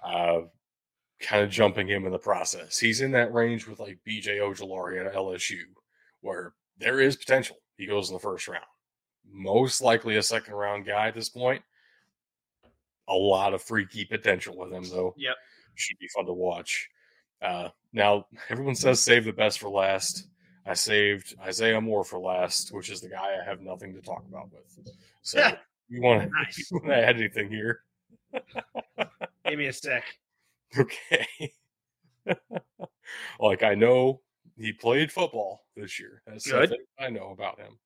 uh, 0.04 0.42
kind 1.20 1.42
of 1.44 1.50
jumping 1.50 1.86
him 1.88 2.06
in 2.06 2.12
the 2.12 2.18
process. 2.18 2.78
He's 2.78 3.00
in 3.00 3.10
that 3.12 3.32
range 3.32 3.66
with 3.66 3.80
like 3.80 3.98
BJ 4.06 4.38
Ojulari 4.38 5.04
at 5.04 5.12
LSU, 5.14 5.62
where 6.20 6.54
there 6.78 7.00
is 7.00 7.16
potential. 7.16 7.56
He 7.76 7.86
goes 7.86 8.08
in 8.08 8.14
the 8.14 8.20
first 8.20 8.48
round. 8.48 8.64
Most 9.30 9.80
likely 9.82 10.16
a 10.16 10.22
second 10.22 10.54
round 10.54 10.86
guy 10.86 11.08
at 11.08 11.14
this 11.14 11.28
point. 11.28 11.62
A 13.08 13.14
lot 13.14 13.54
of 13.54 13.62
freaky 13.62 14.04
potential 14.04 14.56
with 14.56 14.72
him, 14.72 14.84
though. 14.88 15.14
Yep. 15.16 15.36
Should 15.74 15.98
be 15.98 16.08
fun 16.08 16.26
to 16.26 16.32
watch. 16.32 16.88
Uh, 17.42 17.68
now, 17.92 18.26
everyone 18.48 18.74
says 18.74 19.00
save 19.02 19.24
the 19.24 19.32
best 19.32 19.58
for 19.58 19.68
last. 19.68 20.28
I 20.66 20.74
saved 20.74 21.36
Isaiah 21.42 21.80
Moore 21.80 22.04
for 22.04 22.18
last, 22.18 22.72
which 22.72 22.90
is 22.90 23.00
the 23.00 23.08
guy 23.08 23.36
I 23.40 23.44
have 23.44 23.60
nothing 23.60 23.94
to 23.94 24.00
talk 24.00 24.24
about 24.28 24.50
with. 24.52 24.92
So, 25.22 25.52
you 25.88 26.02
want 26.02 26.22
to 26.22 26.28
Nice. 26.42 26.70
you 26.70 26.92
add 26.92 27.16
anything 27.16 27.48
here? 27.48 27.82
Give 29.48 29.58
me 29.58 29.66
a 29.66 29.72
sec. 29.72 30.04
Okay. 30.76 31.52
like 33.40 33.62
I 33.62 33.74
know 33.74 34.20
he 34.58 34.72
played 34.72 35.12
football 35.12 35.64
this 35.76 36.00
year. 36.00 36.22
That's 36.26 36.50
Good. 36.50 36.74
I 36.98 37.10
know 37.10 37.30
about 37.30 37.60
him. 37.60 37.78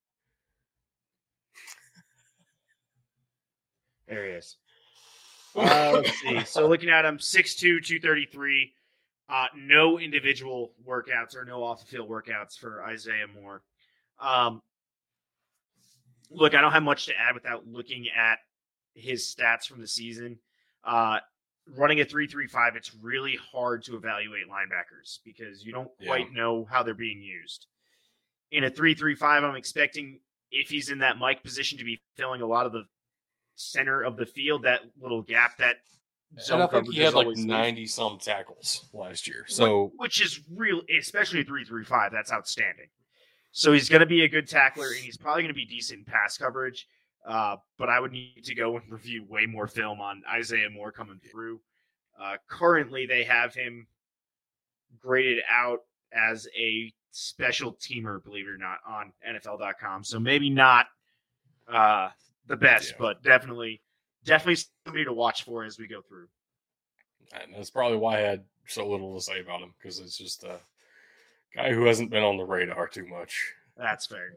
There 4.09 4.24
he 4.26 4.33
is. 4.33 4.57
Uh, 5.55 5.93
let's 5.95 6.20
see. 6.20 6.45
So 6.45 6.66
looking 6.66 6.89
at 6.91 7.05
him, 7.05 7.18
6'2", 7.18 7.59
233. 7.85 8.72
Uh, 9.31 9.47
no 9.57 9.99
individual 10.01 10.72
workouts 10.87 11.37
or 11.37 11.45
no 11.45 11.62
off 11.62 11.81
the 11.81 11.87
field 11.87 12.09
workouts 12.09 12.59
for 12.59 12.83
Isaiah 12.85 13.26
Moore. 13.33 13.62
Um, 14.18 14.61
look, 16.31 16.55
I 16.55 16.61
don't 16.61 16.72
have 16.72 16.83
much 16.83 17.07
to 17.07 17.12
add 17.16 17.35
without 17.35 17.66
looking 17.66 18.07
at 18.09 18.39
his 18.95 19.22
stats 19.33 19.66
from 19.66 19.81
the 19.81 19.87
season. 19.87 20.39
Uh, 20.83 21.18
running 21.76 22.01
a 22.01 22.05
335, 22.05 22.74
it's 22.74 22.93
really 22.95 23.37
hard 23.53 23.85
to 23.85 23.97
evaluate 23.97 24.49
linebackers 24.49 25.18
because 25.24 25.64
you 25.64 25.72
don't 25.72 25.91
quite 26.05 26.26
Yeah. 26.28 26.37
know 26.37 26.64
how 26.64 26.83
they're 26.83 26.95
being 26.95 27.22
used. 27.22 27.66
In 28.51 28.64
a 28.64 28.70
335, 28.70 29.45
I'm 29.45 29.55
expecting 29.55 30.20
if 30.51 30.68
he's 30.68 30.91
in 30.91 30.99
that 30.99 31.18
Mike 31.18 31.45
position 31.45 31.78
to 31.78 31.85
be 31.85 32.01
filling 32.16 32.43
a 32.43 32.47
lot 32.47 32.66
of 32.66 32.72
the 32.72 32.85
center 33.55 34.03
of 34.03 34.16
the 34.16 34.26
field, 34.26 34.62
that 34.62 34.81
little 35.01 35.22
gap 35.22 35.59
that 35.59 35.76
And 36.53 36.62
I 36.62 36.66
think 36.68 36.93
he 36.93 37.01
had 37.01 37.14
like 37.14 37.26
ninety 37.37 37.87
some 37.87 38.18
tackles 38.18 38.89
last 38.93 39.26
year. 39.26 39.45
So 39.49 39.93
which 39.97 40.22
is 40.22 40.41
real, 40.55 40.81
especially 40.99 41.43
three 41.43 41.64
three 41.64 41.85
five. 41.85 42.12
That's 42.12 42.33
outstanding. 42.33 42.87
So 43.53 43.72
he's 43.72 43.89
going 43.89 44.01
to 44.01 44.07
be 44.07 44.22
a 44.22 44.28
good 44.28 44.49
tackler, 44.49 44.87
and 44.87 44.97
he's 44.97 45.16
probably 45.16 45.43
going 45.43 45.53
to 45.53 45.59
be 45.59 45.64
decent 45.64 46.01
in 46.01 46.05
pass 46.05 46.39
coverage. 46.39 46.87
Uh, 47.26 47.57
but 47.78 47.89
I 47.89 47.99
would 48.01 48.12
need 48.12 48.45
to 48.45 48.55
go 48.55 48.76
and 48.76 48.91
review 48.91 49.24
way 49.28 49.45
more 49.45 49.66
film 49.66 50.01
on 50.01 50.22
Isaiah 50.33 50.70
Moore 50.70 50.93
coming 50.93 51.20
through. 51.31 51.61
Uh, 52.18 52.37
currently, 52.49 53.07
they 53.07 53.24
have 53.24 53.53
him 53.53 53.87
graded 55.01 55.41
out 55.51 55.81
as 56.12 56.47
a 56.57 56.93
special 57.11 57.74
teamer, 57.74 58.22
believe 58.22 58.47
it 58.47 58.51
or 58.51 58.57
not, 58.59 58.78
on 58.89 59.12
NFL.com. 59.28 60.05
So 60.05 60.18
maybe 60.20 60.49
not 60.49 60.87
uh, 61.68 62.11
the 62.47 62.57
best, 62.57 62.91
Yeah. 62.91 62.97
but 62.99 63.22
definitely, 63.22 63.81
definitely 64.25 64.62
somebody 64.85 65.05
to 65.05 65.12
watch 65.12 65.45
for 65.45 65.64
as 65.64 65.79
we 65.79 65.87
go 65.87 66.01
through. 66.03 66.29
and 67.33 67.55
that's 67.55 67.71
probably 67.71 67.99
why 67.99 68.18
I 68.18 68.21
had 68.21 68.45
so 68.66 68.89
little 68.89 69.14
to 69.14 69.21
say 69.25 69.41
about 69.41 69.61
him 69.61 69.75
because 69.79 69.99
it's 69.99 70.16
just 70.18 70.45
a 70.45 70.61
guy 71.55 71.73
who 71.73 71.85
hasn't 71.87 72.11
been 72.11 72.23
on 72.23 72.37
the 72.37 72.45
radar 72.45 72.89
too 72.89 73.07
much. 73.07 73.53
That's 73.77 74.07
fair. 74.07 74.35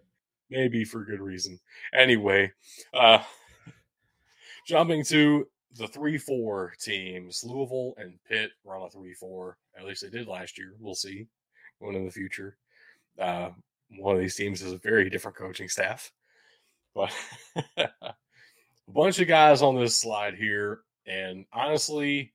maybe 0.50 0.84
for 0.86 1.04
good 1.04 1.20
reason. 1.22 1.60
Anyway, 1.94 2.52
uh 2.94 3.24
jumping 4.68 5.04
to 5.06 5.48
the 5.76 5.88
three 5.88 6.18
four 6.18 6.74
teams, 6.80 7.44
Louisville 7.44 7.96
and 7.98 8.20
Pitt 8.28 8.52
run 8.64 8.84
a 8.84 8.90
three 8.90 9.14
four. 9.14 9.58
At 9.78 9.86
least 9.86 10.04
they 10.04 10.10
did 10.10 10.28
last 10.28 10.58
year. 10.58 10.74
We'll 10.80 10.96
see 10.96 11.28
going 11.82 11.96
in 11.96 12.06
the 12.06 12.12
future. 12.12 12.58
Uh, 13.20 13.50
one 13.98 14.16
of 14.16 14.22
these 14.22 14.36
teams 14.36 14.62
has 14.62 14.72
a 14.72 14.78
very 14.78 15.10
different 15.10 15.38
coaching 15.38 15.70
staff, 15.70 16.12
but 16.96 17.12
a 18.88 18.92
bunch 18.92 19.20
of 19.20 19.28
guys 19.28 19.62
on 19.62 19.76
this 19.76 19.96
slide 20.00 20.36
here, 20.36 20.82
and 21.06 21.46
honestly. 21.54 22.34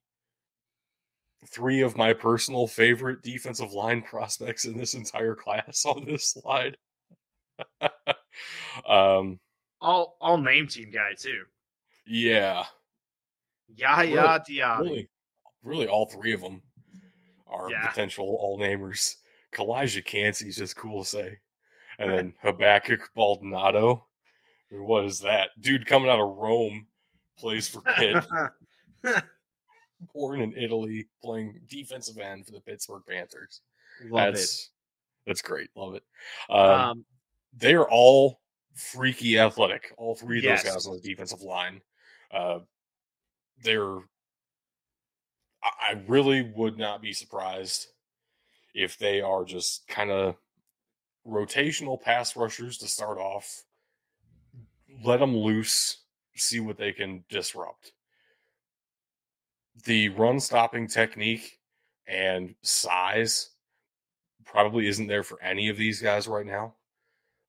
Three 1.47 1.83
of 1.83 1.97
my 1.97 2.13
personal 2.13 2.67
favorite 2.67 3.23
defensive 3.23 3.73
line 3.73 4.03
prospects 4.11 4.65
in 4.65 4.77
this 4.77 4.95
entire 4.95 5.37
class 5.37 5.87
on 5.87 6.05
this 6.05 6.31
slide. 6.31 6.77
um, 8.89 9.39
All 9.81 10.17
all 10.21 10.37
name 10.39 10.67
team 10.67 10.91
guy 10.91 11.13
too. 11.17 11.45
yeah, 12.07 12.65
Yaya 13.73 14.41
Diaby. 14.49 14.81
really, 14.81 15.09
really, 15.63 15.87
all 15.87 16.07
three 16.07 16.33
of 16.33 16.41
them 16.41 16.61
are 17.47 17.71
Yeah. 17.71 17.87
potential 17.87 18.37
all 18.41 18.59
namers. 18.59 19.15
Calijah 19.53 20.05
Kancey's 20.05 20.57
just 20.57 20.77
cool 20.77 21.05
to 21.05 21.09
say, 21.09 21.39
and 22.01 22.11
then 22.11 22.35
Habakkuk 22.43 23.11
Baldonado. 23.15 24.08
What 24.71 25.05
is 25.05 25.21
that 25.21 25.51
dude 25.61 25.87
coming 25.87 26.11
out 26.11 26.21
of 26.21 26.37
Rome? 26.37 26.87
Plays 27.39 27.69
for 27.69 27.81
Pitt, 27.83 28.25
born 30.13 30.41
in 30.41 30.53
Italy, 30.57 31.07
playing 31.23 31.61
defensive 31.69 32.19
end 32.19 32.45
for 32.47 32.53
the 32.53 32.61
Pittsburgh 32.61 33.03
Panthers. 33.09 33.61
Love 34.09 34.35
that's 34.35 34.71
that's 35.27 35.41
great. 35.43 35.71
Love 35.77 35.95
it. 35.95 36.03
it. 36.49 36.53
Um, 36.53 36.81
Um, 36.81 37.05
they're 37.55 37.89
all 37.89 38.41
freaky 38.75 39.39
athletic. 39.39 39.93
All 39.97 40.15
three 40.17 40.39
of 40.39 40.45
Yes. 40.45 40.65
those 40.65 40.73
guys 40.73 40.87
on 40.87 40.95
the 40.97 41.01
defensive 41.09 41.43
line. 41.43 41.81
Uh, 42.33 42.61
they're. 43.63 43.99
I 45.63 46.03
really 46.07 46.43
would 46.43 46.79
not 46.79 47.03
be 47.03 47.13
surprised 47.13 47.87
if 48.75 48.97
they 48.99 49.21
are 49.21 49.45
just 49.45 49.87
kind 49.89 50.11
of 50.11 50.37
rotational 51.27 52.01
pass 52.01 52.37
rushers 52.37 52.79
to 52.79 52.89
start 52.89 53.19
off. 53.19 53.65
Let 55.05 55.21
them 55.21 55.37
loose, 55.37 55.99
see 56.37 56.61
what 56.61 56.77
they 56.77 56.93
can 56.93 57.25
disrupt. 57.29 57.93
The 59.85 60.09
run 60.11 60.41
stopping 60.41 60.89
technique 60.89 61.59
and 62.07 62.55
size 62.63 63.51
probably 64.45 64.89
isn't 64.89 65.07
there 65.07 65.23
for 65.23 65.41
any 65.43 65.69
of 65.69 65.77
these 65.77 66.01
guys 66.01 66.27
right 66.27 66.47
now. 66.47 66.75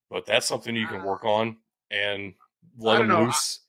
but 0.10 0.26
that's 0.26 0.48
something 0.48 0.76
you 0.76 0.88
can 0.88 1.02
uh, 1.02 1.06
work 1.06 1.24
on 1.24 1.58
and 1.92 2.34
let 2.78 3.02
him 3.02 3.08
know. 3.08 3.18
I- 3.18 3.26
loose. 3.26 3.60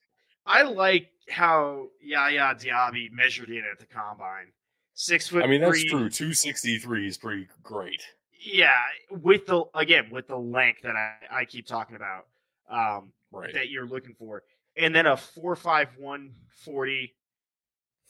I 0.47 0.63
like 0.63 1.11
how 1.29 1.89
Yaya 2.03 2.55
Diaby 2.55 3.13
measured 3.13 3.51
in 3.51 3.63
at 3.71 3.79
the 3.79 3.87
combine. 3.87 4.47
Six 4.95 5.29
foot. 5.29 5.45
I 5.45 5.47
mean, 5.47 5.61
that's 5.61 5.81
three, 5.81 5.89
true. 5.89 6.11
263 6.11 7.07
is 7.07 7.17
pretty 7.19 7.47
great. 7.63 8.03
Yeah, 8.43 8.73
with 9.11 9.47
the 9.47 9.65
again 9.75 10.09
with 10.11 10.27
the 10.29 10.37
length 10.39 10.83
that 10.83 10.97
I, 10.97 11.15
I 11.31 11.45
keep 11.45 11.67
talking 11.67 11.95
about, 11.95 12.27
um, 12.71 13.13
Right. 13.33 13.55
that 13.55 13.69
you're 13.69 13.87
looking 13.87 14.15
for, 14.15 14.43
and 14.77 14.95
then 14.95 15.07
a 15.07 15.17
four 15.17 15.55
five 15.57 15.89
one 15.99 16.33
forty. 16.65 17.15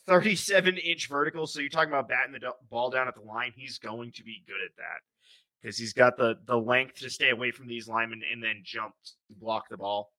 37 0.07 0.77
inch 0.79 1.09
vertical. 1.09 1.47
So 1.47 1.61
you're 1.61 1.69
talking 1.69 1.91
about 1.91 2.09
batting 2.09 2.33
the 2.33 2.53
ball 2.69 2.91
down 2.91 3.07
at 3.07 3.15
the 3.15 3.21
line. 3.21 3.53
He's 3.55 3.79
going 3.79 4.11
to 4.13 4.25
be 4.25 4.43
good 4.47 4.57
at 4.65 4.75
that 4.77 5.01
because 5.63 5.77
he's 5.79 5.93
got 5.93 6.17
the 6.17 6.37
the 6.47 6.57
length 6.57 6.97
to 7.01 7.11
stay 7.11 7.31
away 7.31 7.51
from 7.53 7.69
these 7.69 7.87
linemen 7.87 8.23
and 8.33 8.43
then 8.43 8.63
jump 8.65 8.95
to 9.05 9.13
block 9.39 9.69
the 9.69 9.77
ball 9.77 10.11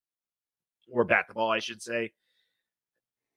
or 0.89 1.04
bat 1.04 1.26
the 1.28 1.34
ball, 1.34 1.52
I 1.52 1.60
should 1.60 1.82
say. 1.82 2.14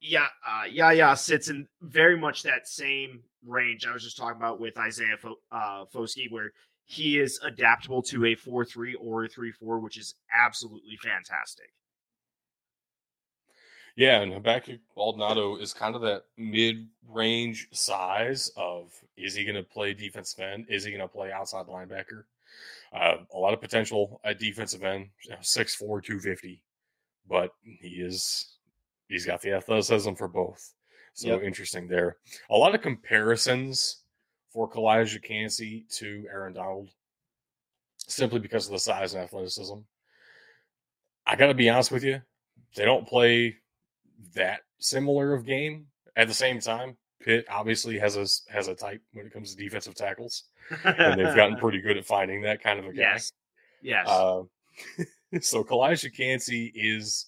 Yeah, 0.01 0.27
uh, 0.47 0.65
yeah, 0.71 0.93
yeah. 0.93 1.15
Sits 1.15 1.49
in 1.49 1.67
very 1.81 2.17
much 2.17 2.43
that 2.43 2.69
same 2.69 3.23
range 3.45 3.87
I 3.87 3.93
was 3.93 4.05
just 4.05 4.17
talking 4.19 4.37
about 4.37 4.61
with 4.61 4.77
Isaiah 4.79 5.17
Fo- 5.19 5.41
uh, 5.51 5.87
Foskey, 5.93 6.31
where 6.31 6.53
he 6.87 7.19
is 7.19 7.41
adaptable 7.43 8.03
to 8.03 8.27
a 8.27 8.35
four 8.35 8.65
three 8.65 8.95
or 8.95 9.25
a 9.25 9.29
three 9.29 9.53
four, 9.53 9.79
which 9.81 9.99
is 9.99 10.15
absolutely 10.35 10.97
fantastic. 10.97 11.71
Yeah, 13.97 14.21
and 14.23 14.33
Habakkuk 14.33 14.81
Baldonado 14.97 15.57
is 15.57 15.73
kind 15.73 15.95
of 15.95 16.03
that 16.03 16.25
mid-range 16.37 17.69
size 17.73 18.51
of 18.57 18.93
is 19.17 19.35
he 19.35 19.45
going 19.45 19.55
to 19.57 19.63
play 19.63 19.95
defensive 19.95 20.41
end? 20.41 20.67
Is 20.69 20.85
he 20.85 20.91
going 20.91 21.01
to 21.01 21.09
play 21.09 21.31
outside 21.31 21.67
linebacker? 21.67 22.25
Uh, 22.93 23.19
a 23.35 23.39
lot 23.39 23.55
of 23.55 23.61
potential 23.61 24.21
at 24.25 24.39
defensive 24.39 24.83
end, 24.85 25.11
you 25.25 25.31
know, 25.31 25.39
6'4", 25.43 26.01
250, 26.05 26.63
but 27.29 27.53
he 27.63 28.01
is 28.01 28.59
he's 29.09 29.27
got 29.27 29.43
the 29.43 29.53
athleticism 29.53 30.15
for 30.15 30.29
both. 30.29 30.75
So 31.15 31.29
Yep. 31.29 31.43
interesting 31.43 31.89
there. 31.89 32.19
A 32.51 32.57
lot 32.57 32.75
of 32.75 32.83
comparisons 32.83 34.04
for 34.55 34.71
Calijah 34.71 35.21
Kancey 35.21 35.85
to 35.91 36.27
Aaron 36.33 36.55
Donald, 36.55 36.91
simply 38.07 38.39
because 38.39 38.67
of 38.67 38.73
the 38.73 38.79
size 38.79 39.13
and 39.13 39.23
athleticism. 39.23 39.79
I 41.27 41.37
got 41.37 41.49
to 41.49 41.55
be 41.55 41.69
honest 41.69 41.91
with 41.91 42.05
you, 42.05 42.23
they 42.77 42.85
don't 42.85 43.07
play 43.07 43.57
that 44.35 44.61
similar 44.79 45.35
of 45.35 45.45
game. 45.45 45.87
At 46.17 46.29
the 46.29 46.35
same 46.35 46.61
time, 46.61 46.97
Pitt 47.21 47.45
obviously 47.51 47.99
has 47.99 48.17
a 48.17 48.53
has 48.53 48.69
a 48.69 48.75
type 48.75 49.03
when 49.13 49.27
it 49.27 49.33
comes 49.33 49.53
to 49.53 49.61
defensive 49.61 49.97
tackles, 49.97 50.45
and 50.85 51.19
they've 51.19 51.35
gotten 51.35 51.57
pretty 51.61 51.81
good 51.81 51.97
at 51.97 52.07
finding 52.07 52.43
that 52.43 52.63
kind 52.63 52.79
of 52.79 52.85
a 52.85 52.93
guy. 52.93 53.03
yes, 53.03 53.33
yes. 53.83 54.09
Uh, 54.09 54.43
so 55.41 55.65
Calijah 55.65 56.17
Kancey 56.17 56.71
is 56.77 57.27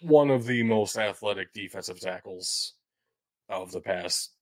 one 0.00 0.30
of 0.30 0.44
the 0.44 0.64
most 0.64 0.96
athletic 0.96 1.52
defensive 1.52 2.00
tackles 2.00 2.74
of 3.48 3.70
the 3.70 3.80
past 3.80 4.32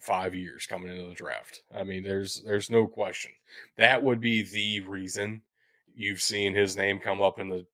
five 0.00 0.34
years 0.34 0.66
coming 0.66 0.90
into 0.90 1.08
the 1.08 1.14
draft. 1.14 1.62
I 1.74 1.84
mean, 1.84 2.02
there's 2.02 2.42
there's 2.44 2.70
no 2.70 2.86
question. 2.86 3.30
That 3.76 4.02
would 4.02 4.20
be 4.20 4.42
the 4.42 4.80
reason 4.88 5.42
you've 5.94 6.20
seen 6.22 6.54
his 6.54 6.76
name 6.76 6.98
come 6.98 7.20
up 7.20 7.38
in 7.38 7.48
the 7.48 7.66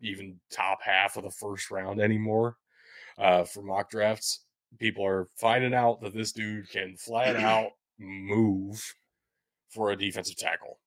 even 0.00 0.38
top 0.50 0.80
half 0.82 1.16
of 1.16 1.24
the 1.24 1.30
first 1.30 1.70
round 1.70 2.00
anymore 2.00 2.56
uh, 3.18 3.44
for 3.44 3.62
mock 3.62 3.90
drafts. 3.90 4.40
People 4.78 5.04
are 5.06 5.28
finding 5.36 5.74
out 5.74 6.00
that 6.00 6.14
this 6.14 6.32
dude 6.32 6.68
can 6.70 6.96
flat 6.96 7.36
out 7.44 7.70
move 7.98 8.82
for 9.70 9.92
a 9.92 9.96
defensive 9.96 10.36
tackle. 10.36 10.78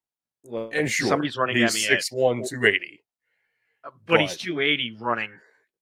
Look, 0.44 0.74
And 0.74 0.90
sure, 0.90 1.08
somebody's 1.08 1.36
running 1.36 1.56
he's 1.56 1.74
at 1.74 1.90
me, 1.90 1.96
at, 1.96 2.02
6'1", 2.02 2.48
280. 2.48 3.00
but 4.06 4.20
he's 4.20 4.36
280 4.36 4.96
running 5.00 5.30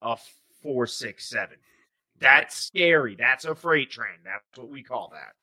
a 0.02 0.16
four 0.62 0.86
six 0.86 1.28
seven. 1.28 1.56
That's 2.24 2.56
scary. 2.56 3.16
That's 3.16 3.44
a 3.44 3.54
freight 3.54 3.90
train. 3.90 4.18
That's 4.24 4.58
what 4.58 4.68
we 4.70 4.82
call 4.82 5.10
that. 5.12 5.34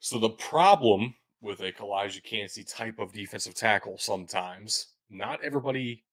So 0.00 0.18
the 0.18 0.30
problem 0.30 1.14
with 1.40 1.60
a 1.60 1.72
Calijah 1.72 2.22
Kancey 2.24 2.64
type 2.64 2.98
of 2.98 3.12
defensive 3.12 3.54
tackle 3.54 3.98
sometimes, 3.98 4.88
not 5.10 5.42
everybody 5.44 6.04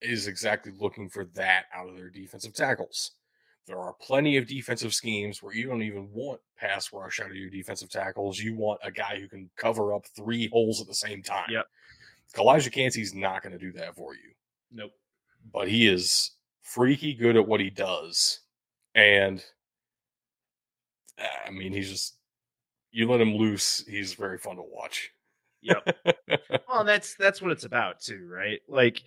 is 0.00 0.26
exactly 0.26 0.72
looking 0.78 1.08
for 1.08 1.24
that 1.34 1.64
out 1.74 1.88
of 1.88 1.96
their 1.96 2.10
defensive 2.10 2.54
tackles. 2.54 3.12
There 3.66 3.78
are 3.78 3.94
plenty 4.00 4.36
of 4.36 4.48
defensive 4.48 4.92
schemes 4.92 5.42
where 5.42 5.54
you 5.54 5.68
don't 5.68 5.82
even 5.82 6.08
want 6.12 6.40
pass 6.58 6.92
rush 6.92 7.20
out 7.20 7.30
of 7.30 7.36
your 7.36 7.50
defensive 7.50 7.90
tackles. 7.90 8.40
You 8.40 8.56
want 8.56 8.80
a 8.82 8.90
guy 8.90 9.20
who 9.20 9.28
can 9.28 9.50
cover 9.56 9.94
up 9.94 10.04
three 10.16 10.48
holes 10.48 10.80
at 10.80 10.88
the 10.88 10.94
same 10.94 11.22
time. 11.22 11.46
Yep. 11.48 11.66
Calijah 12.34 12.72
Kancey's 12.72 13.14
not 13.14 13.42
going 13.42 13.52
to 13.52 13.58
do 13.58 13.72
that 13.72 13.94
for 13.94 14.14
you. 14.14 14.32
Nope. 14.72 14.92
but 15.52 15.68
he 15.68 15.86
is 15.86 16.32
freaky 16.62 17.14
good 17.14 17.36
at 17.36 17.46
what 17.46 17.60
he 17.60 17.70
does. 17.70 18.40
And 18.94 19.42
uh, 21.18 21.24
I 21.46 21.50
mean, 21.50 21.72
he's 21.72 21.90
just 21.90 22.16
you 22.90 23.08
let 23.10 23.20
him 23.20 23.34
loose, 23.36 23.84
he's 23.88 24.14
very 24.14 24.38
fun 24.38 24.56
to 24.56 24.62
watch. 24.62 25.10
Yep. 25.62 25.96
Well, 26.68 26.84
that's 26.84 27.14
that's 27.16 27.42
what 27.42 27.52
it's 27.52 27.64
about 27.64 28.00
too, 28.00 28.26
right? 28.30 28.60
Like, 28.66 29.02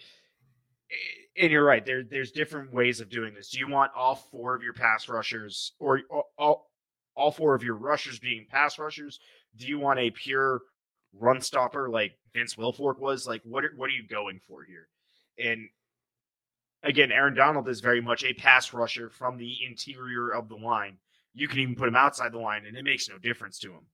and 1.35 1.51
you're 1.51 1.63
right. 1.63 1.83
There, 1.83 2.03
there's 2.03 2.31
different 2.31 2.71
ways 2.71 3.01
of 3.01 3.09
doing 3.09 3.33
this. 3.33 3.49
Do 3.49 3.57
you 3.59 3.67
want 3.67 3.91
all 3.95 4.15
four 4.15 4.55
of 4.55 4.61
your 4.61 4.73
pass 4.73 5.09
rushers, 5.09 5.73
or 5.79 6.01
all- 6.11 6.31
all 6.37 6.71
all 7.15 7.31
four 7.31 7.55
of 7.55 7.63
your 7.63 7.75
rushers 7.75 8.19
being 8.19 8.45
pass 8.49 8.77
rushers? 8.77 9.19
Do 9.57 9.67
you 9.67 9.79
want 9.79 9.99
a 9.99 10.11
pure 10.11 10.61
run 11.13 11.41
stopper 11.41 11.89
like 11.89 12.13
Vince 12.33 12.55
Wilfork 12.55 12.99
was? 12.99 13.25
Like, 13.25 13.41
what 13.43 13.65
are, 13.65 13.71
what 13.75 13.87
are 13.89 13.93
you 13.93 14.07
going 14.07 14.39
for 14.47 14.63
here? 14.63 14.87
And 15.39 15.67
again, 16.85 17.11
Aaron 17.11 17.33
Donald 17.33 17.67
is 17.67 17.81
very 17.81 18.01
much 18.01 18.23
a 18.23 18.33
pass 18.33 18.73
rusher 18.73 19.09
from 19.09 19.37
the 19.37 19.53
interior 19.67 20.29
of 20.29 20.47
the 20.47 20.55
line. 20.55 20.97
You 21.33 21.47
can 21.49 21.59
even 21.59 21.75
put 21.75 21.87
him 21.89 21.95
outside 21.95 22.31
the 22.31 22.39
line, 22.39 22.65
and 22.65 22.77
it 22.77 22.83
makes 22.85 23.09
no 23.09 23.17
difference 23.17 23.59
to 23.59 23.71
him. 23.71 23.85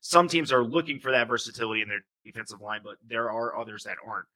Some 0.00 0.28
teams 0.28 0.52
are 0.52 0.62
looking 0.64 0.98
for 0.98 1.10
that 1.12 1.28
versatility 1.28 1.82
in 1.82 1.88
their 1.88 2.04
defensive 2.24 2.60
line, 2.60 2.80
but 2.82 2.96
there 3.06 3.30
are 3.30 3.56
others 3.58 3.84
that 3.84 3.96
aren't. 4.06 4.26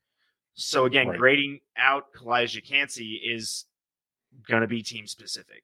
So 0.55 0.84
again, 0.86 1.09
Right. 1.09 1.18
grading 1.18 1.61
out 1.76 2.12
Calijah 2.14 2.64
Kancey 2.66 3.14
is 3.14 3.64
going 4.49 4.62
to 4.62 4.66
be 4.66 4.82
team 4.82 5.07
specific. 5.07 5.62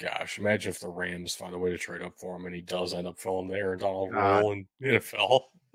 Gosh, 0.00 0.38
imagine 0.38 0.70
if 0.70 0.80
the 0.80 0.88
Rams 0.88 1.34
find 1.36 1.54
a 1.54 1.58
way 1.58 1.70
to 1.70 1.78
trade 1.78 2.02
up 2.02 2.18
for 2.18 2.34
him 2.36 2.46
and 2.46 2.54
he 2.54 2.60
does 2.62 2.92
end 2.94 3.06
up 3.06 3.16
filling 3.18 3.48
the 3.48 3.54
Aaron 3.54 3.78
Donald 3.78 4.10
God. 4.10 4.40
role 4.40 4.52
in 4.52 4.66
NFL. 4.82 5.42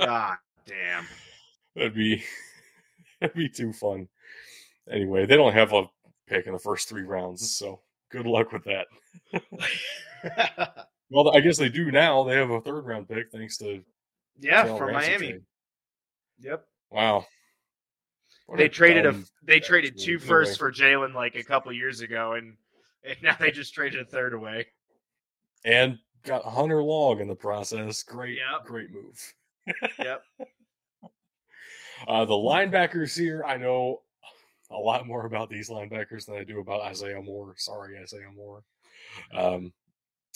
God 0.00 0.36
damn. 0.66 1.06
that'd 1.76 1.94
be 1.94 2.24
that'd 3.20 3.36
be 3.36 3.48
too 3.48 3.72
fun. 3.72 4.08
Anyway, 4.90 5.26
they 5.26 5.36
don't 5.36 5.52
have 5.52 5.72
a 5.72 5.84
pick 6.26 6.46
in 6.46 6.52
the 6.52 6.58
first 6.58 6.88
three 6.88 7.02
rounds, 7.02 7.50
so 7.50 7.80
good 8.10 8.26
luck 8.26 8.52
with 8.52 8.64
that. 8.64 8.86
Well, 11.08 11.36
I 11.36 11.38
guess 11.40 11.56
they 11.56 11.68
do 11.68 11.92
now. 11.92 12.24
They 12.24 12.34
have 12.34 12.50
a 12.50 12.60
third 12.60 12.84
round 12.84 13.08
pick 13.08 13.30
thanks 13.30 13.56
to 13.58 13.80
yeah, 14.40 14.64
from 14.76 14.88
Ramsey 14.88 15.08
Miami. 15.08 15.28
trade. 15.30 15.42
Yep. 16.40 16.64
Wow. 16.90 17.26
What 18.46 18.58
They 18.58 18.68
traded 18.68 19.06
a 19.06 19.14
they 19.44 19.60
traded 19.60 19.96
two 19.96 20.14
Anyway, 20.14 20.26
firsts 20.26 20.56
for 20.56 20.72
Jalen 20.72 21.14
like 21.14 21.36
a 21.36 21.44
couple 21.44 21.72
years 21.72 22.00
ago, 22.00 22.32
and, 22.32 22.56
and 23.04 23.16
now 23.22 23.36
they 23.38 23.52
just 23.52 23.72
traded 23.72 24.00
a 24.00 24.04
third 24.04 24.34
away. 24.34 24.66
and 25.64 25.96
got 26.24 26.44
Hunter 26.44 26.82
Long 26.82 27.20
in 27.20 27.28
the 27.28 27.36
process. 27.36 28.02
Great, 28.02 28.38
Yep. 28.38 28.64
great 28.66 28.90
move. 28.90 29.34
Yep. 30.00 30.22
Uh, 32.06 32.24
the 32.24 32.34
linebackers 32.34 33.18
here, 33.18 33.44
I 33.44 33.56
know 33.56 34.02
a 34.70 34.76
lot 34.76 35.06
more 35.06 35.26
about 35.26 35.48
these 35.48 35.70
linebackers 35.70 36.26
than 36.26 36.36
I 36.36 36.44
do 36.44 36.60
about 36.60 36.82
Isaiah 36.82 37.22
Moore. 37.22 37.54
Sorry, 37.56 37.98
Isaiah 37.98 38.30
Moore. 38.34 38.62
Um, 39.32 39.72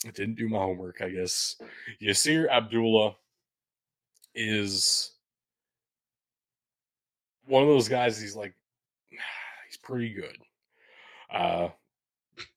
I 0.05 0.11
didn't 0.11 0.35
do 0.35 0.49
my 0.49 0.57
homework, 0.57 1.01
I 1.01 1.09
guess. 1.09 1.61
Yasir 2.01 2.49
Abdullah 2.49 3.15
is 4.33 5.11
one 7.45 7.63
of 7.63 7.69
those 7.69 7.89
guys. 7.89 8.19
He's 8.19 8.35
like, 8.35 8.53
he's 9.67 9.77
pretty 9.77 10.13
good. 10.13 10.37
Uh, 11.31 11.69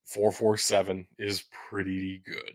four 0.04 0.32
four 0.32 0.56
seven 0.56 1.06
is 1.18 1.44
pretty 1.68 2.22
good 2.24 2.54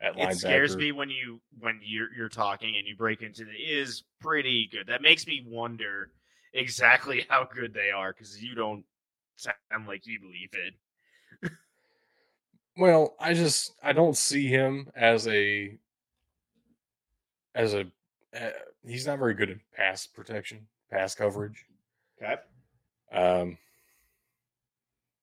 at 0.00 0.16
linebacker. 0.16 0.32
It 0.32 0.38
scares 0.38 0.76
me 0.76 0.92
when 0.92 1.10
you 1.10 1.40
when 1.58 1.80
you're 1.82 2.12
you're 2.14 2.28
talking 2.28 2.76
and 2.76 2.86
you 2.86 2.96
break 2.96 3.22
into 3.22 3.44
the 3.44 3.52
is 3.52 4.04
pretty 4.20 4.68
good. 4.70 4.86
That 4.86 5.02
makes 5.02 5.26
me 5.26 5.44
wonder 5.46 6.10
exactly 6.52 7.26
how 7.28 7.48
good 7.52 7.74
they 7.74 7.90
are 7.90 8.12
because 8.12 8.42
you 8.42 8.54
don't 8.54 8.84
sound 9.36 9.86
like 9.86 10.06
you 10.06 10.20
believe 10.20 10.50
it. 10.52 10.74
Well, 12.76 13.16
I 13.18 13.34
just 13.34 13.72
I 13.82 13.92
don't 13.92 14.16
see 14.16 14.46
him 14.46 14.88
as 14.94 15.26
a 15.26 15.76
as 17.54 17.74
a 17.74 17.86
uh, 18.38 18.50
he's 18.86 19.06
not 19.06 19.18
very 19.18 19.34
good 19.34 19.50
at 19.50 19.56
pass 19.74 20.06
protection, 20.06 20.68
pass 20.90 21.14
coverage. 21.14 21.64
Okay. 22.22 22.36
Um 23.10 23.58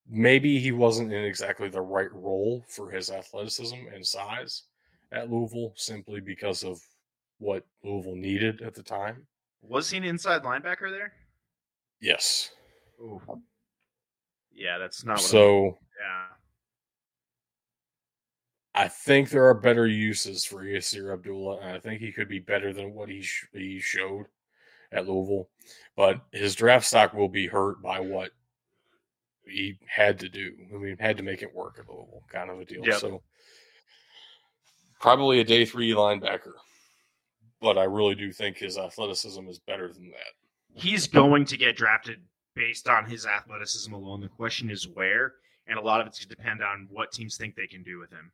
maybe 0.09 0.59
he 0.59 0.71
wasn't 0.71 1.11
in 1.11 1.23
exactly 1.23 1.69
the 1.69 1.81
right 1.81 2.13
role 2.13 2.63
for 2.67 2.89
his 2.89 3.09
athleticism 3.09 3.75
and 3.93 4.05
size 4.05 4.63
at 5.11 5.29
Louisville 5.29 5.73
simply 5.75 6.19
because 6.19 6.63
of 6.63 6.81
what 7.39 7.65
Louisville 7.83 8.15
needed 8.15 8.61
at 8.61 8.73
the 8.73 8.83
time. 8.83 9.25
Was 9.61 9.89
he 9.89 9.97
an 9.97 10.03
inside 10.03 10.43
linebacker 10.43 10.91
there? 10.91 11.13
Yes. 11.99 12.51
Ooh. 13.01 13.21
Yeah, 14.53 14.77
that's 14.77 15.03
not 15.03 15.17
what 15.17 15.21
So 15.21 15.77
yeah. 15.99 16.25
I 18.73 18.87
think 18.89 19.29
there 19.29 19.47
are 19.47 19.53
better 19.53 19.87
uses 19.87 20.43
for 20.45 20.63
Yasir 20.63 21.13
Abdullah, 21.13 21.59
and 21.61 21.71
I 21.71 21.79
think 21.79 22.01
he 22.01 22.11
could 22.11 22.27
be 22.27 22.39
better 22.39 22.73
than 22.73 22.93
what 22.93 23.09
he 23.09 23.21
sh- 23.21 23.47
he 23.53 23.79
showed 23.79 24.25
at 24.91 25.07
Louisville. 25.07 25.49
But 25.95 26.21
his 26.31 26.55
draft 26.55 26.85
stock 26.85 27.13
will 27.13 27.29
be 27.29 27.47
hurt 27.47 27.81
by 27.81 27.99
what 28.01 28.31
he 29.47 29.77
had 29.87 30.19
to 30.19 30.29
do. 30.29 30.51
I 30.73 30.77
mean, 30.77 30.97
had 30.99 31.17
to 31.17 31.23
make 31.23 31.41
it 31.41 31.53
work 31.53 31.77
at 31.79 31.87
Louisville, 31.87 32.23
kind 32.31 32.49
of 32.49 32.59
a 32.59 32.65
deal. 32.65 32.85
Yep. 32.85 32.99
So 32.99 33.21
probably 34.99 35.39
a 35.39 35.43
day 35.43 35.65
three 35.65 35.91
linebacker, 35.91 36.53
but 37.61 37.77
I 37.77 37.83
really 37.83 38.15
do 38.15 38.31
think 38.31 38.57
his 38.57 38.77
athleticism 38.77 39.47
is 39.47 39.59
better 39.59 39.91
than 39.91 40.09
that. 40.11 40.81
He's 40.81 41.07
going 41.07 41.45
to 41.45 41.57
get 41.57 41.77
drafted 41.77 42.21
based 42.55 42.87
on 42.87 43.05
his 43.05 43.25
athleticism 43.25 43.93
alone. 43.93 44.21
The 44.21 44.27
question 44.27 44.69
is 44.69 44.87
where, 44.87 45.33
and 45.67 45.77
a 45.77 45.81
lot 45.81 46.01
of 46.01 46.07
it's 46.07 46.19
going 46.19 46.29
to 46.29 46.35
depend 46.35 46.61
on 46.61 46.87
what 46.91 47.11
teams 47.11 47.37
think 47.37 47.55
they 47.55 47.67
can 47.67 47.83
do 47.83 47.97
with 47.99 48.11
him. 48.11 48.31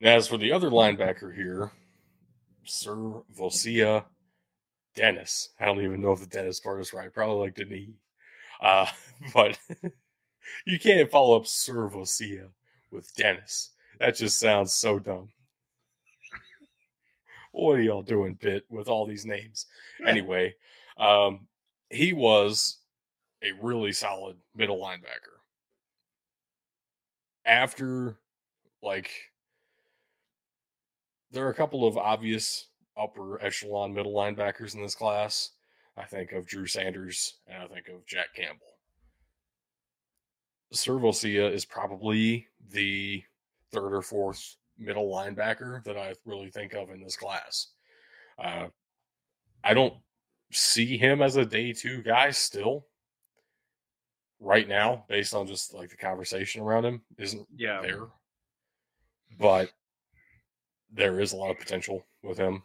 Now, 0.00 0.16
as 0.16 0.28
for 0.28 0.36
the 0.36 0.52
other 0.52 0.70
linebacker 0.70 1.34
here, 1.34 1.70
Sir 2.64 3.22
Vosia 3.38 4.04
Dennis. 4.94 5.50
I 5.58 5.66
don't 5.66 5.82
even 5.82 6.02
know 6.02 6.12
if 6.12 6.20
the 6.20 6.26
Dennis 6.26 6.60
part 6.60 6.80
is 6.80 6.92
right. 6.92 7.12
Probably 7.12 7.46
like 7.46 7.54
Denis. 7.54 7.88
Uh, 8.62 8.86
but 9.34 9.58
you 10.66 10.78
can't 10.78 11.10
follow 11.10 11.36
up 11.36 11.44
SirVocea 11.44 12.48
with 12.90 13.14
Dennis. 13.14 13.70
That 13.98 14.16
just 14.16 14.38
sounds 14.38 14.72
so 14.72 14.98
dumb. 14.98 15.28
What 17.52 17.72
are 17.72 17.82
y'all 17.82 18.02
doing, 18.02 18.36
Pitt, 18.36 18.64
with 18.70 18.88
all 18.88 19.06
these 19.06 19.26
names? 19.26 19.66
Anyway, 20.06 20.54
um, 20.96 21.46
he 21.90 22.14
was 22.14 22.78
a 23.42 23.52
really 23.60 23.92
solid 23.92 24.36
middle 24.54 24.78
linebacker. 24.78 25.36
After, 27.44 28.16
like, 28.82 29.10
there 31.30 31.46
are 31.46 31.50
a 31.50 31.54
couple 31.54 31.86
of 31.86 31.98
obvious 31.98 32.68
upper 32.96 33.42
echelon 33.42 33.92
middle 33.92 34.14
linebackers 34.14 34.74
in 34.74 34.82
this 34.82 34.94
class. 34.94 35.50
I 35.96 36.04
think 36.04 36.32
of 36.32 36.46
Drew 36.46 36.66
Sanders 36.66 37.34
and 37.46 37.62
I 37.62 37.66
think 37.66 37.88
of 37.88 38.06
Jack 38.06 38.34
Campbell. 38.34 38.78
SirVocea 40.72 41.52
is 41.52 41.64
probably 41.64 42.46
the 42.70 43.22
third 43.72 43.92
or 43.94 44.02
fourth 44.02 44.56
middle 44.78 45.12
linebacker 45.12 45.84
that 45.84 45.98
I 45.98 46.14
really 46.24 46.50
think 46.50 46.72
of 46.72 46.90
in 46.90 47.02
this 47.02 47.16
class. 47.16 47.68
Uh, 48.42 48.68
I 49.62 49.74
don't 49.74 49.94
see 50.50 50.96
him 50.96 51.20
as 51.22 51.36
a 51.36 51.44
day 51.44 51.72
two 51.72 52.02
guy 52.02 52.30
still 52.30 52.86
right 54.40 54.66
now, 54.66 55.04
based 55.08 55.34
on 55.34 55.46
just 55.46 55.74
like 55.74 55.90
the 55.90 55.96
conversation 55.96 56.62
around 56.62 56.84
him, 56.84 57.02
isn't 57.18 57.46
Yeah. 57.54 57.80
there. 57.82 58.06
But 59.38 59.70
there 60.90 61.20
is 61.20 61.32
a 61.32 61.36
lot 61.36 61.50
of 61.50 61.58
potential 61.58 62.04
with 62.22 62.38
him. 62.38 62.62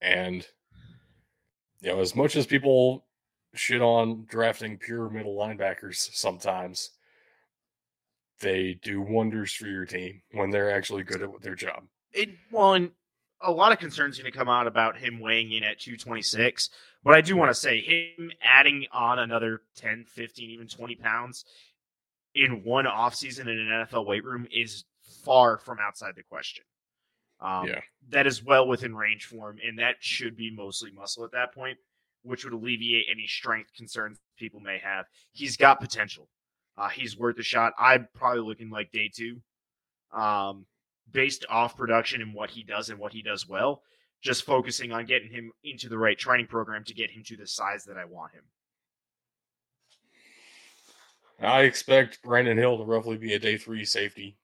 And, 0.00 0.46
you 1.82 1.90
know, 1.90 2.00
as 2.00 2.14
much 2.14 2.36
as 2.36 2.46
people 2.46 3.04
shit 3.54 3.82
on 3.82 4.24
drafting 4.28 4.78
pure 4.78 5.10
middle 5.10 5.36
linebackers 5.36 6.14
sometimes, 6.14 6.90
they 8.40 8.78
do 8.82 9.02
wonders 9.02 9.52
for 9.52 9.66
your 9.66 9.84
team 9.84 10.22
when 10.32 10.50
they're 10.50 10.74
actually 10.74 11.02
good 11.02 11.22
at 11.22 11.42
their 11.42 11.54
job. 11.54 11.82
It, 12.12 12.30
well, 12.50 12.88
a 13.40 13.50
lot 13.50 13.72
of 13.72 13.78
concerns 13.78 14.18
going 14.18 14.30
to 14.30 14.36
come 14.36 14.48
out 14.48 14.66
about 14.66 14.96
him 14.96 15.20
weighing 15.20 15.52
in 15.52 15.64
at 15.64 15.80
226. 15.80 16.70
But 17.04 17.14
I 17.14 17.20
do 17.20 17.36
want 17.36 17.50
to 17.50 17.54
say 17.54 17.80
him 17.80 18.30
adding 18.42 18.86
on 18.92 19.18
another 19.18 19.62
10, 19.76 20.04
15, 20.08 20.50
even 20.50 20.68
20 20.68 20.94
pounds 20.96 21.44
in 22.34 22.62
one 22.64 22.84
offseason 22.84 23.42
in 23.42 23.58
an 23.58 23.86
NFL 23.86 24.06
weight 24.06 24.24
room 24.24 24.46
is 24.52 24.84
far 25.24 25.58
from 25.58 25.78
outside 25.80 26.14
the 26.16 26.22
question. 26.22 26.64
Um, 27.42 27.66
Yeah. 27.66 27.80
That 28.08 28.26
is 28.26 28.42
well 28.42 28.66
within 28.66 28.94
range 28.94 29.26
for 29.26 29.50
him, 29.50 29.58
and 29.66 29.78
that 29.78 29.96
should 30.00 30.36
be 30.36 30.50
mostly 30.50 30.90
muscle 30.90 31.24
at 31.24 31.32
that 31.32 31.54
point, 31.54 31.78
which 32.22 32.44
would 32.44 32.52
alleviate 32.52 33.06
any 33.10 33.26
strength 33.26 33.72
concerns 33.74 34.18
people 34.36 34.60
may 34.60 34.78
have. 34.78 35.06
He's 35.32 35.56
got 35.56 35.80
potential. 35.80 36.28
Uh, 36.76 36.88
he's 36.88 37.18
worth 37.18 37.38
a 37.38 37.42
shot. 37.42 37.72
I'm 37.78 38.08
probably 38.14 38.42
looking 38.42 38.70
like 38.70 38.92
day 38.92 39.10
two, 39.14 39.40
um, 40.12 40.66
based 41.10 41.44
off 41.48 41.76
production 41.76 42.22
and 42.22 42.34
what 42.34 42.50
he 42.50 42.62
does 42.62 42.90
and 42.90 42.98
what 42.98 43.12
he 43.12 43.22
does 43.22 43.48
well. 43.48 43.82
Just 44.20 44.44
focusing 44.44 44.92
on 44.92 45.04
getting 45.04 45.30
him 45.30 45.52
into 45.64 45.88
the 45.88 45.98
right 45.98 46.18
training 46.18 46.46
program 46.46 46.84
to 46.84 46.94
get 46.94 47.10
him 47.10 47.22
to 47.24 47.36
the 47.36 47.46
size 47.46 47.84
that 47.84 47.96
I 47.96 48.04
want 48.04 48.32
him. 48.32 48.44
I 51.40 51.62
expect 51.62 52.22
Brandon 52.22 52.56
Hill 52.56 52.78
to 52.78 52.84
roughly 52.84 53.16
be 53.16 53.34
a 53.34 53.38
day 53.38 53.56
three 53.56 53.84
safety, 53.84 54.36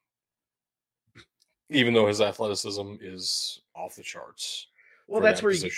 even 1.71 1.95
though 1.95 2.07
his 2.07 2.21
athleticism 2.21 2.95
is 3.01 3.61
off 3.75 3.97
the 3.97 4.03
charts. 4.03 4.67
Well, 5.07 5.21
that's 5.21 5.41
that 5.41 5.47
where 5.47 5.55
you 5.55 5.71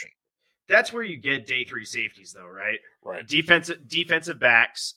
that's 0.68 0.92
where 0.92 1.02
you 1.02 1.16
get 1.16 1.46
day 1.46 1.64
three 1.64 1.84
safeties, 1.84 2.32
though, 2.32 2.46
right? 2.46 2.78
right. 3.02 3.26
defensive 3.26 3.88
defensive 3.88 4.38
backs 4.38 4.94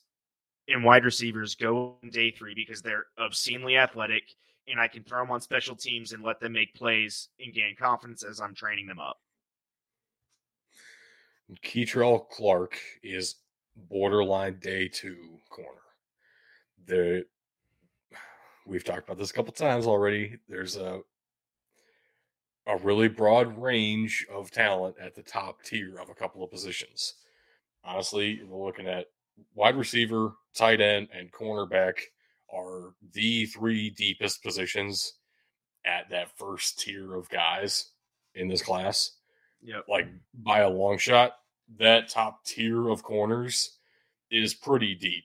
and 0.68 0.84
wide 0.84 1.04
receivers 1.04 1.56
go 1.56 1.98
in 2.04 2.10
day 2.10 2.32
three 2.32 2.54
because 2.54 2.82
they're 2.82 3.06
obscenely 3.20 3.78
athletic, 3.78 4.24
and 4.68 4.80
I 4.80 4.88
can 4.88 5.04
throw 5.04 5.22
them 5.22 5.32
on 5.32 5.42
special 5.42 5.76
teams 5.76 6.14
and 6.14 6.24
let 6.24 6.40
them 6.40 6.54
make 6.54 6.74
plays 6.74 7.30
and 7.40 7.54
gain 7.54 7.76
confidence 7.78 8.24
as 8.24 8.40
I'm 8.40 8.54
training 8.54 8.88
them 8.88 9.00
up. 9.00 9.18
Kei'Trel 11.64 12.28
Clark 12.30 12.80
is 13.04 13.36
borderline 13.90 14.60
day 14.60 14.88
two 14.88 15.40
corner. 15.50 15.82
The 16.86 17.26
we've 18.66 18.84
talked 18.84 19.06
about 19.06 19.18
this 19.18 19.32
a 19.32 19.34
couple 19.34 19.54
times 19.54 19.86
already. 19.88 20.38
There's 20.48 20.78
a 20.78 21.02
a 22.66 22.78
really 22.78 23.10
broad 23.10 23.62
range 23.62 24.26
of 24.32 24.50
talent 24.50 24.96
at 25.00 25.16
the 25.16 25.22
top 25.24 25.62
tier 25.64 25.98
of 26.00 26.10
a 26.10 26.14
couple 26.16 26.44
of 26.44 26.50
positions. 26.52 27.16
Honestly, 27.84 28.42
we're 28.48 28.66
looking 28.66 28.88
at 28.88 29.08
wide 29.54 29.76
receiver, 29.76 30.34
tight 30.56 30.80
end, 30.80 31.10
and 31.14 31.32
cornerback 31.32 31.96
are 32.54 32.94
the 33.12 33.46
three 33.48 33.90
deepest 33.90 34.42
positions 34.42 35.16
at 35.86 36.10
that 36.10 36.30
first 36.38 36.80
tier 36.80 37.16
of 37.16 37.30
guys 37.30 37.90
in 38.36 38.48
this 38.48 38.62
class 38.62 39.18
Yep. 39.62 39.86
like 39.90 40.08
by 40.34 40.60
a 40.60 40.70
long 40.70 40.98
shot, 40.98 41.34
that 41.78 42.10
top 42.10 42.46
tier 42.46 42.90
of 42.90 43.04
corners 43.04 43.78
is 44.32 44.54
pretty 44.54 44.96
deep. 44.96 45.24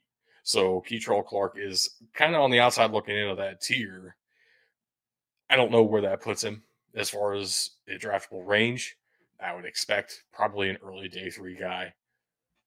So 0.49 0.83
Kei'Trel 0.89 1.27
Clark 1.27 1.57
is 1.59 1.97
kind 2.15 2.35
of 2.35 2.41
on 2.41 2.51
the 2.51 2.59
outside 2.59 2.91
looking 2.91 3.15
into 3.15 3.35
that 3.35 3.61
tier. 3.61 4.17
I 5.51 5.57
don't 5.57 5.71
know 5.71 5.83
where 5.83 6.01
that 6.01 6.23
puts 6.23 6.43
him 6.43 6.63
as 6.95 7.11
far 7.11 7.35
as 7.35 7.73
a 7.87 7.99
draftable 7.99 8.47
range. 8.47 8.97
I 9.39 9.55
would 9.55 9.67
expect 9.67 10.25
probably 10.33 10.71
an 10.71 10.79
early 10.83 11.11
day 11.11 11.29
three 11.29 11.55
guy. 11.55 11.93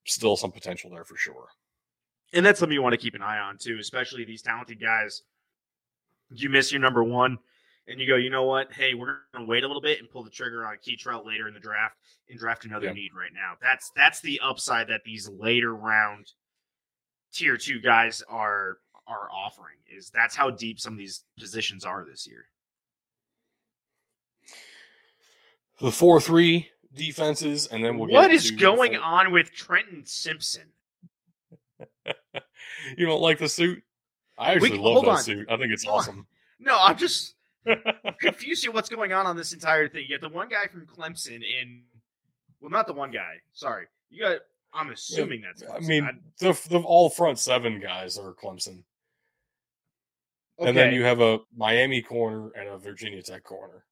Still 0.06 0.38
some 0.38 0.52
potential 0.52 0.92
there 0.92 1.04
for 1.04 1.18
sure. 1.18 1.48
And 2.34 2.46
that's 2.46 2.60
something 2.60 2.76
you 2.76 2.84
want 2.84 2.94
to 2.94 3.02
keep 3.02 3.16
an 3.16 3.24
eye 3.24 3.40
on 3.40 3.58
too, 3.58 3.80
especially 3.82 4.26
these 4.26 4.44
talented 4.44 4.80
guys. 4.80 5.24
You 6.30 6.52
miss 6.52 6.72
your 6.72 6.82
number 6.82 7.04
one, 7.04 7.40
and 7.88 8.00
you 8.00 8.06
go, 8.08 8.16
you 8.16 8.30
know 8.30 8.44
what? 8.44 8.72
Hey, 8.72 8.94
we're 8.94 9.22
going 9.34 9.44
to 9.48 9.50
wait 9.50 9.64
a 9.64 9.68
little 9.68 9.82
bit 9.82 9.98
and 9.98 10.08
pull 10.08 10.24
the 10.24 10.30
trigger 10.30 10.68
on 10.68 10.78
Kei'Trel 10.88 11.26
later 11.26 11.48
in 11.48 11.56
the 11.56 11.60
draft 11.60 11.96
and 12.30 12.38
draft 12.38 12.64
another 12.64 12.86
Yeah. 12.86 12.94
need 12.94 13.12
right 13.18 13.34
now. 13.34 13.54
That's 13.60 13.92
that's 13.96 14.22
the 14.22 14.40
upside 14.40 14.88
that 14.90 15.02
these 15.04 15.28
later 15.28 15.76
round 15.76 16.32
tier 17.34 17.58
two 17.58 17.80
guys 17.80 18.24
are 18.30 18.78
are 19.08 19.30
offering. 19.32 19.76
Is 19.96 20.10
that's 20.10 20.36
how 20.36 20.50
deep 20.52 20.80
some 20.80 20.94
of 20.94 21.00
these 21.00 21.24
positions 21.40 21.84
are 21.86 22.06
this 22.06 22.28
year. 22.28 22.46
The 25.80 25.92
four 25.92 26.22
three 26.22 26.70
defenses, 26.94 27.68
and 27.68 27.84
then 27.84 27.98
we'll 27.98 28.08
get 28.08 28.16
what 28.16 28.32
is 28.32 28.52
going 28.52 28.96
on 28.96 29.32
with 29.32 29.52
Trenton 29.52 30.06
Simpson? 30.06 30.64
You 32.98 33.06
don't 33.06 33.22
like 33.22 33.38
the 33.38 33.50
suit? 33.50 33.84
I 34.38 34.54
actually 34.54 34.72
love 34.72 34.94
hold 34.94 35.06
that 35.06 35.10
on. 35.10 35.24
suit. 35.24 35.48
I 35.50 35.58
think 35.58 35.72
it's 35.72 35.84
Hold 35.84 35.94
on. 35.96 36.00
awesome. 36.00 36.28
No, 36.60 36.78
I'm 36.80 36.98
just 36.98 37.36
confused 38.20 38.64
here 38.64 38.72
what's 38.72 38.90
going 38.90 39.14
on 39.14 39.26
on 39.28 39.36
this 39.36 39.54
entire 39.54 39.88
thing. 39.88 40.06
You 40.08 40.18
got 40.18 40.28
the 40.28 40.36
one 40.36 40.50
guy 40.50 40.68
from 40.68 40.86
Clemson 40.88 41.42
in, 41.44 41.84
well, 42.60 42.72
not 42.72 42.88
the 42.88 42.94
one 42.94 43.12
guy. 43.12 43.36
Sorry, 43.54 43.86
you 44.10 44.24
got. 44.24 44.40
I'm 44.74 44.92
assuming 44.92 45.42
that's. 45.42 45.64
I 45.70 45.80
mean, 45.80 46.08
the, 46.40 46.60
the 46.70 46.80
all 46.80 47.10
front 47.10 47.40
seven 47.40 47.80
guys 47.80 48.18
are 48.18 48.34
Clemson, 48.34 48.84
okay. 50.60 50.70
and 50.70 50.78
then 50.78 50.94
you 50.94 51.04
have 51.04 51.20
a 51.22 51.40
Miami 51.56 52.02
corner 52.02 52.52
and 52.58 52.70
a 52.70 52.78
Virginia 52.78 53.22
Tech 53.22 53.44
corner. 53.44 53.84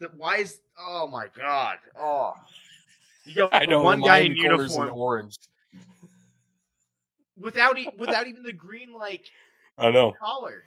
That 0.00 0.14
why 0.16 0.36
is? 0.38 0.60
Oh 0.78 1.08
my 1.08 1.26
god! 1.36 1.78
Oh, 1.98 2.34
you 3.24 3.34
got 3.34 3.50
I 3.54 3.64
know 3.66 3.82
one 3.82 4.00
guy 4.00 4.18
in 4.18 4.36
uniform 4.36 4.88
in 4.88 4.94
orange. 4.94 5.36
without 7.36 7.78
e- 7.78 7.90
without 7.98 8.26
even 8.26 8.42
the 8.42 8.52
green 8.52 8.92
like 8.92 9.26
I 9.78 9.90
know 9.90 10.12
collar. 10.20 10.62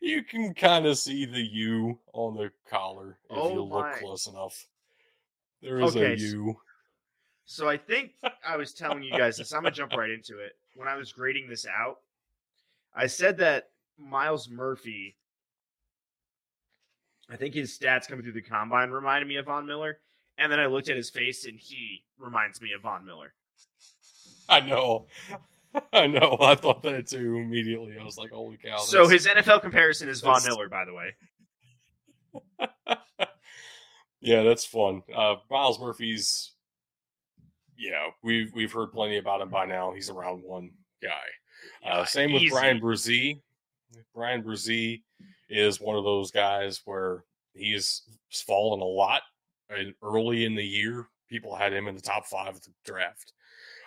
you 0.00 0.22
can 0.22 0.54
kind 0.54 0.86
of 0.86 0.98
see 0.98 1.24
the 1.24 1.40
U 1.42 1.98
on 2.12 2.36
the 2.36 2.50
collar 2.68 3.18
if 3.30 3.36
Oh 3.36 3.52
you 3.54 3.62
look 3.62 3.86
my. 3.86 3.92
close 3.98 4.26
enough. 4.26 4.66
There 5.62 5.80
is 5.80 5.96
Okay, 5.96 6.12
a 6.12 6.16
U. 6.16 6.54
So 6.54 6.60
I 7.68 7.76
think 7.76 8.12
I 8.46 8.56
was 8.56 8.72
telling 8.72 9.02
you 9.02 9.12
guys 9.12 9.36
this. 9.36 9.52
I'm 9.52 9.62
gonna 9.62 9.74
jump 9.74 9.92
right 9.92 10.10
into 10.10 10.38
it. 10.38 10.52
When 10.74 10.88
I 10.88 10.96
was 10.96 11.12
grading 11.12 11.48
this 11.48 11.66
out, 11.66 11.98
I 12.94 13.06
said 13.06 13.38
that 13.38 13.70
Myles 13.98 14.48
Murphy. 14.48 15.16
I 17.30 17.36
think 17.36 17.54
his 17.54 17.76
stats 17.78 18.06
coming 18.06 18.22
through 18.22 18.32
the 18.32 18.42
combine 18.42 18.90
reminded 18.90 19.26
me 19.26 19.36
of 19.36 19.46
Von 19.46 19.66
Miller, 19.66 19.98
and 20.36 20.52
then 20.52 20.60
I 20.60 20.66
looked 20.66 20.90
at 20.90 20.96
his 20.96 21.10
face 21.10 21.46
and 21.46 21.58
he 21.58 22.04
reminds 22.18 22.60
me 22.60 22.72
of 22.72 22.82
Von 22.82 23.04
Miller. 23.06 23.32
I 24.48 24.60
know. 24.60 25.06
I 25.92 26.06
know. 26.06 26.36
I 26.40 26.54
thought 26.54 26.82
that 26.84 27.08
too 27.08 27.36
immediately. 27.36 27.96
I 28.00 28.04
was 28.04 28.16
like, 28.16 28.30
holy 28.30 28.58
cow. 28.58 28.78
so 28.78 29.08
his 29.08 29.26
NFL 29.26 29.62
comparison 29.62 30.08
is 30.08 30.20
Von 30.20 30.42
Miller, 30.44 30.68
by 30.68 30.84
the 30.84 30.94
way. 30.94 31.14
yeah, 34.20 34.42
that's 34.42 34.64
fun. 34.64 35.02
Uh, 35.14 35.36
Myles 35.50 35.80
Murphy's, 35.80 36.52
yeah, 37.76 38.08
we've 38.22 38.52
we've 38.54 38.72
heard 38.72 38.92
plenty 38.92 39.18
about 39.18 39.40
him 39.40 39.48
by 39.48 39.66
now. 39.66 39.92
He's 39.92 40.08
a 40.08 40.14
round 40.14 40.42
one 40.42 40.70
guy. 41.02 41.88
Uh, 41.88 42.04
same 42.04 42.32
with 42.32 42.42
easy. 42.42 42.50
Bryan 42.50 42.80
Bresee. 42.80 43.40
Bryan 44.14 44.42
Bresee 44.42 45.02
is 45.48 45.80
one 45.80 45.96
of 45.96 46.04
those 46.04 46.30
guys 46.30 46.80
where 46.84 47.24
he's 47.54 48.02
fallen 48.46 48.80
a 48.80 48.84
lot 48.84 49.22
and 49.70 49.94
early 50.02 50.44
in 50.44 50.54
the 50.54 50.64
year. 50.64 51.08
People 51.28 51.54
had 51.54 51.72
him 51.72 51.88
in 51.88 51.94
the 51.94 52.02
top 52.02 52.26
five 52.26 52.54
of 52.54 52.62
the 52.62 52.70
draft. 52.84 53.32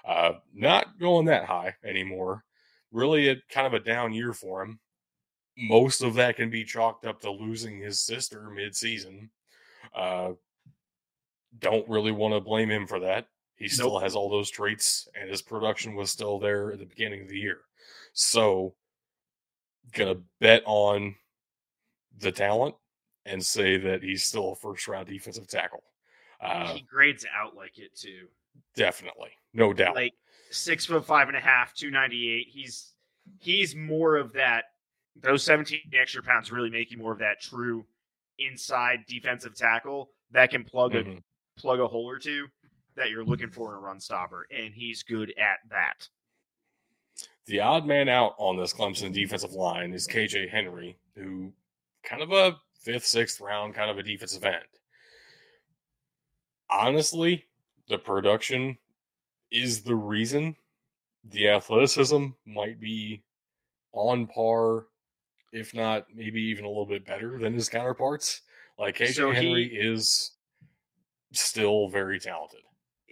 Uh, 0.05 0.33
not 0.53 0.99
going 0.99 1.25
that 1.25 1.45
high 1.45 1.75
anymore. 1.83 2.43
Really, 2.91 3.29
a 3.29 3.35
kind 3.49 3.67
of 3.67 3.73
a 3.73 3.79
down 3.79 4.13
year 4.13 4.33
for 4.33 4.63
him. 4.63 4.79
Most 5.57 6.01
of 6.01 6.13
that 6.15 6.37
can 6.37 6.49
be 6.49 6.63
chalked 6.63 7.05
up 7.05 7.19
to 7.21 7.31
losing 7.31 7.79
his 7.79 7.99
sister 7.99 8.49
mid-season. 8.49 9.29
Uh, 9.93 10.31
don't 11.59 11.87
really 11.89 12.11
want 12.11 12.33
to 12.33 12.39
blame 12.39 12.69
him 12.69 12.87
for 12.87 12.99
that. 12.99 13.27
He 13.57 13.67
still 13.67 13.93
Nope. 13.93 14.03
has 14.03 14.15
all 14.15 14.29
those 14.29 14.49
traits, 14.51 15.07
and 15.19 15.29
his 15.29 15.41
production 15.41 15.95
was 15.95 16.11
still 16.11 16.37
there 16.39 16.71
at 16.71 16.79
the 16.79 16.85
beginning 16.85 17.23
of 17.23 17.29
the 17.29 17.39
year. 17.39 17.61
So, 18.13 18.75
gonna 19.93 20.21
bet 20.39 20.61
on 20.65 21.15
the 22.19 22.31
talent 22.31 22.75
and 23.25 23.43
say 23.45 23.77
that 23.77 24.03
he's 24.03 24.23
still 24.23 24.51
a 24.51 24.55
first 24.55 24.87
round 24.87 25.07
defensive 25.07 25.47
tackle. 25.47 25.83
Uh, 26.39 26.73
he 26.75 26.81
grades 26.81 27.25
out 27.35 27.55
like 27.55 27.77
it 27.79 27.95
too. 27.95 28.27
definitely, 28.75 29.31
no 29.53 29.73
doubt. 29.73 29.95
Like 29.95 30.13
six 30.51 30.85
foot 30.85 31.05
five 31.05 31.27
and 31.27 31.37
a 31.37 31.41
half, 31.41 31.73
two 31.73 31.89
ninety 31.89 32.29
eight. 32.31 32.47
He's 32.49 32.93
he's 33.39 33.75
more 33.75 34.17
of 34.17 34.33
that. 34.33 34.65
Those 35.15 35.41
seventeen 35.43 35.81
extra 35.99 36.21
pounds 36.21 36.51
really 36.51 36.69
make 36.69 36.91
you 36.91 36.97
more 36.99 37.11
of 37.11 37.19
that 37.19 37.41
true 37.41 37.85
inside 38.37 38.99
defensive 39.07 39.55
tackle 39.55 40.11
that 40.29 40.51
can 40.51 40.63
plug 40.63 40.93
a 40.93 41.03
Mhm. 41.03 41.23
plug 41.57 41.79
a 41.79 41.87
hole 41.87 42.07
or 42.07 42.19
two 42.19 42.47
that 42.97 43.09
you're 43.09 43.23
looking 43.23 43.49
for 43.49 43.71
in 43.71 43.77
a 43.77 43.79
run 43.79 43.99
stopper, 43.99 44.47
and 44.55 44.73
he's 44.73 45.03
good 45.03 45.29
at 45.37 45.59
that. 45.69 46.07
The 47.45 47.61
odd 47.61 47.85
man 47.85 48.09
out 48.09 48.33
on 48.37 48.57
this 48.57 48.73
Clemson 48.73 49.13
defensive 49.13 49.53
line 49.53 49.93
is 49.93 50.07
KJ 50.07 50.49
Henry, 50.49 50.97
who 51.15 51.53
kind 52.03 52.21
of 52.21 52.31
a 52.33 52.57
fifth, 52.81 53.05
sixth 53.05 53.39
round 53.39 53.73
kind 53.73 53.89
of 53.89 53.97
a 53.97 54.03
defensive 54.03 54.43
end. 54.43 54.55
Honestly, 56.69 57.45
the 57.87 57.97
production 57.97 58.77
is 59.51 59.81
the 59.83 59.95
reason. 59.95 60.55
The 61.29 61.49
athleticism 61.49 62.25
might 62.45 62.79
be 62.79 63.23
on 63.93 64.27
par, 64.27 64.87
if 65.53 65.73
not 65.73 66.05
maybe 66.13 66.41
even 66.41 66.65
a 66.65 66.67
little 66.67 66.85
bit 66.85 67.05
better 67.05 67.39
than 67.39 67.53
his 67.53 67.69
counterparts. 67.69 68.41
Like 68.77 68.97
KJ 68.97 69.13
So 69.13 69.31
he- 69.31 69.35
Henry 69.37 69.65
is 69.73 70.31
still 71.31 71.87
very 71.87 72.19
talented. 72.19 72.61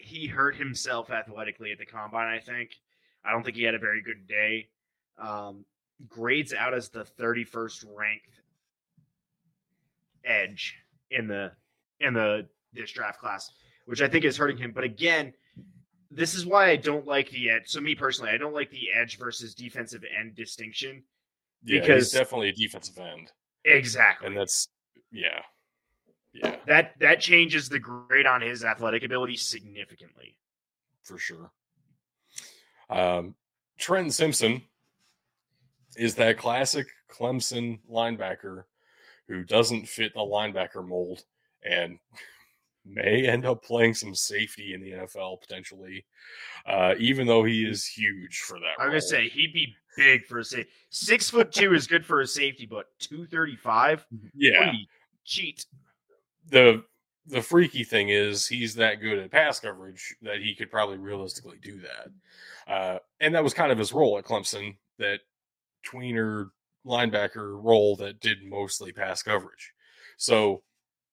He 0.06 0.28
hurt 0.28 0.56
himself 0.56 1.10
athletically 1.10 1.72
at 1.72 1.80
the 1.80 1.86
combine. 1.86 2.28
I 2.32 2.40
think. 2.40 2.72
I 3.24 3.32
don't 3.32 3.44
think 3.44 3.58
he 3.58 3.64
had 3.64 3.74
a 3.74 3.80
very 3.80 4.04
good 4.04 4.28
day. 4.28 4.70
Um, 5.18 5.66
grades 6.08 6.54
out 6.54 6.76
as 6.76 6.90
the 6.90 7.04
31st 7.20 7.86
ranked 7.96 8.40
edge 10.24 10.76
in 11.10 11.28
the 11.28 11.52
in 12.00 12.14
the 12.14 12.48
this 12.74 12.92
draft 12.92 13.20
class, 13.20 13.50
which 13.86 14.02
I 14.02 14.08
think 14.08 14.26
is 14.26 14.38
hurting 14.38 14.58
him. 14.58 14.72
But 14.74 14.84
again, 14.84 15.34
this 16.12 16.36
is 16.36 16.46
why 16.46 16.70
I 16.70 16.76
don't 16.76 17.08
like 17.08 17.32
the 17.32 17.50
edge. 17.50 17.64
So 17.66 17.82
me 17.82 17.96
personally, 17.96 18.32
I 18.32 18.38
don't 18.38 18.54
like 18.54 18.70
the 18.70 18.92
edge 18.94 19.18
versus 19.18 19.56
defensive 19.56 20.04
end 20.20 20.36
distinction. 20.36 21.04
Yeah, 21.64 21.80
Because- 21.82 22.12
he's 22.12 22.20
definitely 22.20 22.50
a 22.50 22.54
defensive 22.54 22.98
end, 23.00 23.32
Exactly. 23.64 24.28
and 24.28 24.38
that's 24.38 24.68
yeah, 25.12 25.42
yeah. 26.36 26.56
that 26.68 26.94
that 27.00 27.20
changes 27.20 27.70
the 27.70 27.80
grade 27.80 28.26
on 28.26 28.42
his 28.42 28.64
athletic 28.64 29.04
ability 29.04 29.38
significantly. 29.38 30.38
for 31.04 31.18
sure. 31.18 31.52
Um, 32.90 33.36
Trenton 33.78 34.12
Simpson 34.12 34.62
is 35.98 36.16
that 36.16 36.38
classic 36.38 36.88
Clemson 37.12 37.80
linebacker 37.90 38.64
who 39.28 39.44
doesn't 39.44 39.88
fit 39.88 40.14
the 40.14 40.20
linebacker 40.20 40.86
mold 40.88 41.24
and 41.64 42.00
may 42.86 43.28
end 43.28 43.46
up 43.46 43.64
playing 43.64 43.94
some 43.94 44.14
safety 44.14 44.74
in 44.74 44.82
the 44.82 44.92
NFL 44.92 45.42
potentially, 45.42 46.06
uh, 46.68 46.94
even 47.00 47.26
though 47.26 47.44
he 47.44 47.64
is 47.64 47.86
huge 47.86 48.40
for 48.42 48.60
that. 48.60 48.76
I'm 48.78 48.88
role. 48.88 48.92
gonna 48.92 49.02
say 49.02 49.28
he'd 49.28 49.54
be 49.54 49.76
big 49.98 50.26
for 50.26 50.40
a 50.40 50.44
safety. 50.44 50.70
Six 50.92 51.30
foot 51.30 51.52
two 51.52 51.74
is 51.74 51.88
good 51.88 52.06
for 52.06 52.22
a 52.22 52.28
safety, 52.28 52.68
but 52.68 52.86
two 53.00 53.26
thirty 53.26 53.56
five. 53.56 54.06
yeah. 54.36 54.72
cheat. 55.24 55.66
The 56.50 56.84
the 57.28 57.42
freaky 57.42 57.84
thing 57.84 58.10
is 58.10 58.46
he's 58.48 58.76
that 58.76 59.02
good 59.02 59.18
at 59.18 59.32
pass 59.32 59.60
coverage 59.60 60.16
that 60.22 60.42
he 60.42 60.54
could 60.54 60.70
probably 60.70 60.98
realistically 60.98 61.58
do 61.62 61.80
that. 61.82 62.72
Uh, 62.72 63.00
and 63.20 63.34
that 63.34 63.44
was 63.44 63.54
kind 63.54 63.72
of 63.72 63.78
his 63.78 63.94
role 63.94 64.18
at 64.18 64.26
Clemson, 64.26 64.76
that 65.00 65.22
tweener 65.86 66.50
linebacker 66.86 67.62
role 67.64 67.96
that 67.96 68.20
did 68.20 68.44
mostly 68.44 68.92
pass 68.92 69.24
coverage. 69.24 69.74
So 70.18 70.62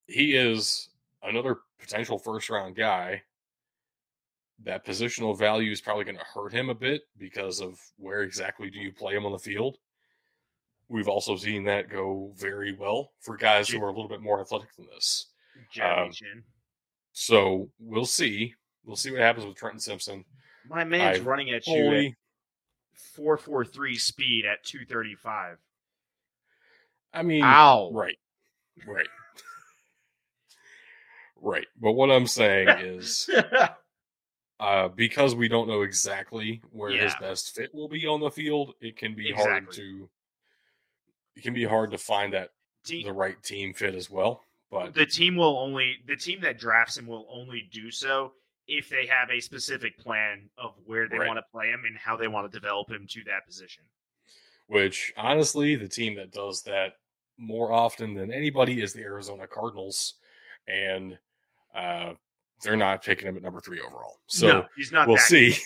he 0.06 0.36
is 0.36 0.90
another 1.22 1.60
potential 1.78 2.18
first 2.18 2.50
round 2.50 2.76
guy. 2.76 3.22
That 4.64 4.86
positional 4.86 5.36
value 5.36 5.72
is 5.72 5.80
probably 5.80 6.04
going 6.04 6.18
to 6.18 6.24
hurt 6.24 6.52
him 6.52 6.68
a 6.68 6.74
bit 6.74 7.02
because 7.18 7.60
of 7.60 7.80
where 7.96 8.22
exactly 8.22 8.70
do 8.70 8.78
you 8.78 8.92
play 8.92 9.14
him 9.14 9.26
on 9.26 9.32
the 9.32 9.38
field. 9.38 9.78
We've 10.88 11.08
also 11.08 11.36
seen 11.36 11.64
that 11.64 11.88
go 11.88 12.32
very 12.36 12.74
well 12.74 13.12
for 13.20 13.36
guys 13.36 13.68
who 13.68 13.82
are 13.82 13.88
a 13.88 13.92
little 13.92 14.08
bit 14.08 14.20
more 14.20 14.40
athletic 14.40 14.74
than 14.76 14.86
this. 14.92 15.28
Um, 15.82 16.10
So 17.12 17.70
we'll 17.78 18.04
see. 18.04 18.54
We'll 18.84 18.96
see 18.96 19.10
what 19.10 19.20
happens 19.20 19.46
with 19.46 19.56
Trenton 19.56 19.80
Simpson. 19.80 20.24
My 20.68 20.84
man's 20.84 21.20
I 21.20 21.22
running 21.22 21.50
at 21.50 21.66
you 21.66 21.90
at 21.90 22.12
four 23.14 23.36
four 23.36 23.64
three 23.64 23.96
speed 23.96 24.44
at 24.44 24.62
two 24.64 24.84
thirty 24.84 25.14
five. 25.14 25.58
I 27.12 27.22
mean, 27.22 27.44
Ow! 27.44 27.90
right, 27.92 28.18
right, 28.86 29.08
right. 31.40 31.66
But 31.80 31.92
what 31.92 32.10
I'm 32.10 32.26
saying 32.26 32.68
is, 32.80 33.28
uh, 34.60 34.88
because 34.88 35.34
we 35.34 35.48
don't 35.48 35.68
know 35.68 35.82
exactly 35.82 36.62
where 36.70 36.90
his 36.90 37.14
best 37.20 37.54
fit 37.54 37.74
will 37.74 37.88
be 37.88 38.06
on 38.06 38.20
the 38.20 38.30
field, 38.30 38.74
it 38.80 38.96
can 38.96 39.14
be 39.14 39.32
hard 39.32 39.70
to. 39.72 40.08
It 41.36 41.42
can 41.42 41.54
be 41.54 41.64
hard 41.64 41.90
to 41.92 41.98
find 41.98 42.32
that 42.32 42.50
Team- 42.84 43.04
the 43.06 43.12
right 43.12 43.40
team 43.42 43.72
fit 43.74 43.94
as 43.94 44.10
well. 44.10 44.44
But 44.70 44.94
the 44.94 45.06
team 45.06 45.36
will 45.36 45.58
only 45.58 45.98
the 46.06 46.16
team 46.16 46.40
that 46.40 46.58
drafts 46.58 46.96
him 46.96 47.06
will 47.06 47.26
only 47.30 47.68
do 47.72 47.90
so 47.90 48.32
if 48.66 48.88
they 48.88 49.06
have 49.06 49.30
a 49.30 49.40
specific 49.40 49.98
plan 49.98 50.48
of 50.56 50.74
where 50.86 51.08
they 51.08 51.18
Right. 51.18 51.26
want 51.28 51.38
to 51.38 51.44
play 51.52 51.68
him 51.68 51.84
and 51.84 51.96
how 51.98 52.16
they 52.16 52.28
want 52.28 52.50
to 52.50 52.58
develop 52.58 52.90
him 52.90 53.06
to 53.08 53.24
that 53.24 53.44
position. 53.46 53.84
which 54.68 55.12
honestly, 55.18 55.74
the 55.76 55.88
team 55.88 56.14
that 56.14 56.30
does 56.30 56.62
that 56.62 56.94
more 57.36 57.70
often 57.72 58.14
than 58.14 58.32
anybody 58.32 58.80
is 58.80 58.92
the 58.94 59.02
Arizona 59.02 59.46
Cardinals, 59.46 60.14
and 60.66 61.18
uh, 61.74 62.14
they're 62.62 62.76
not 62.76 63.04
picking 63.04 63.26
him 63.28 63.36
at 63.36 63.42
number 63.42 63.60
three 63.60 63.80
overall. 63.80 64.20
So 64.26 64.46
no, 64.46 64.64
he's 64.76 64.92
not. 64.92 65.06
we'll 65.08 65.16
that 65.16 65.22
see. 65.24 65.56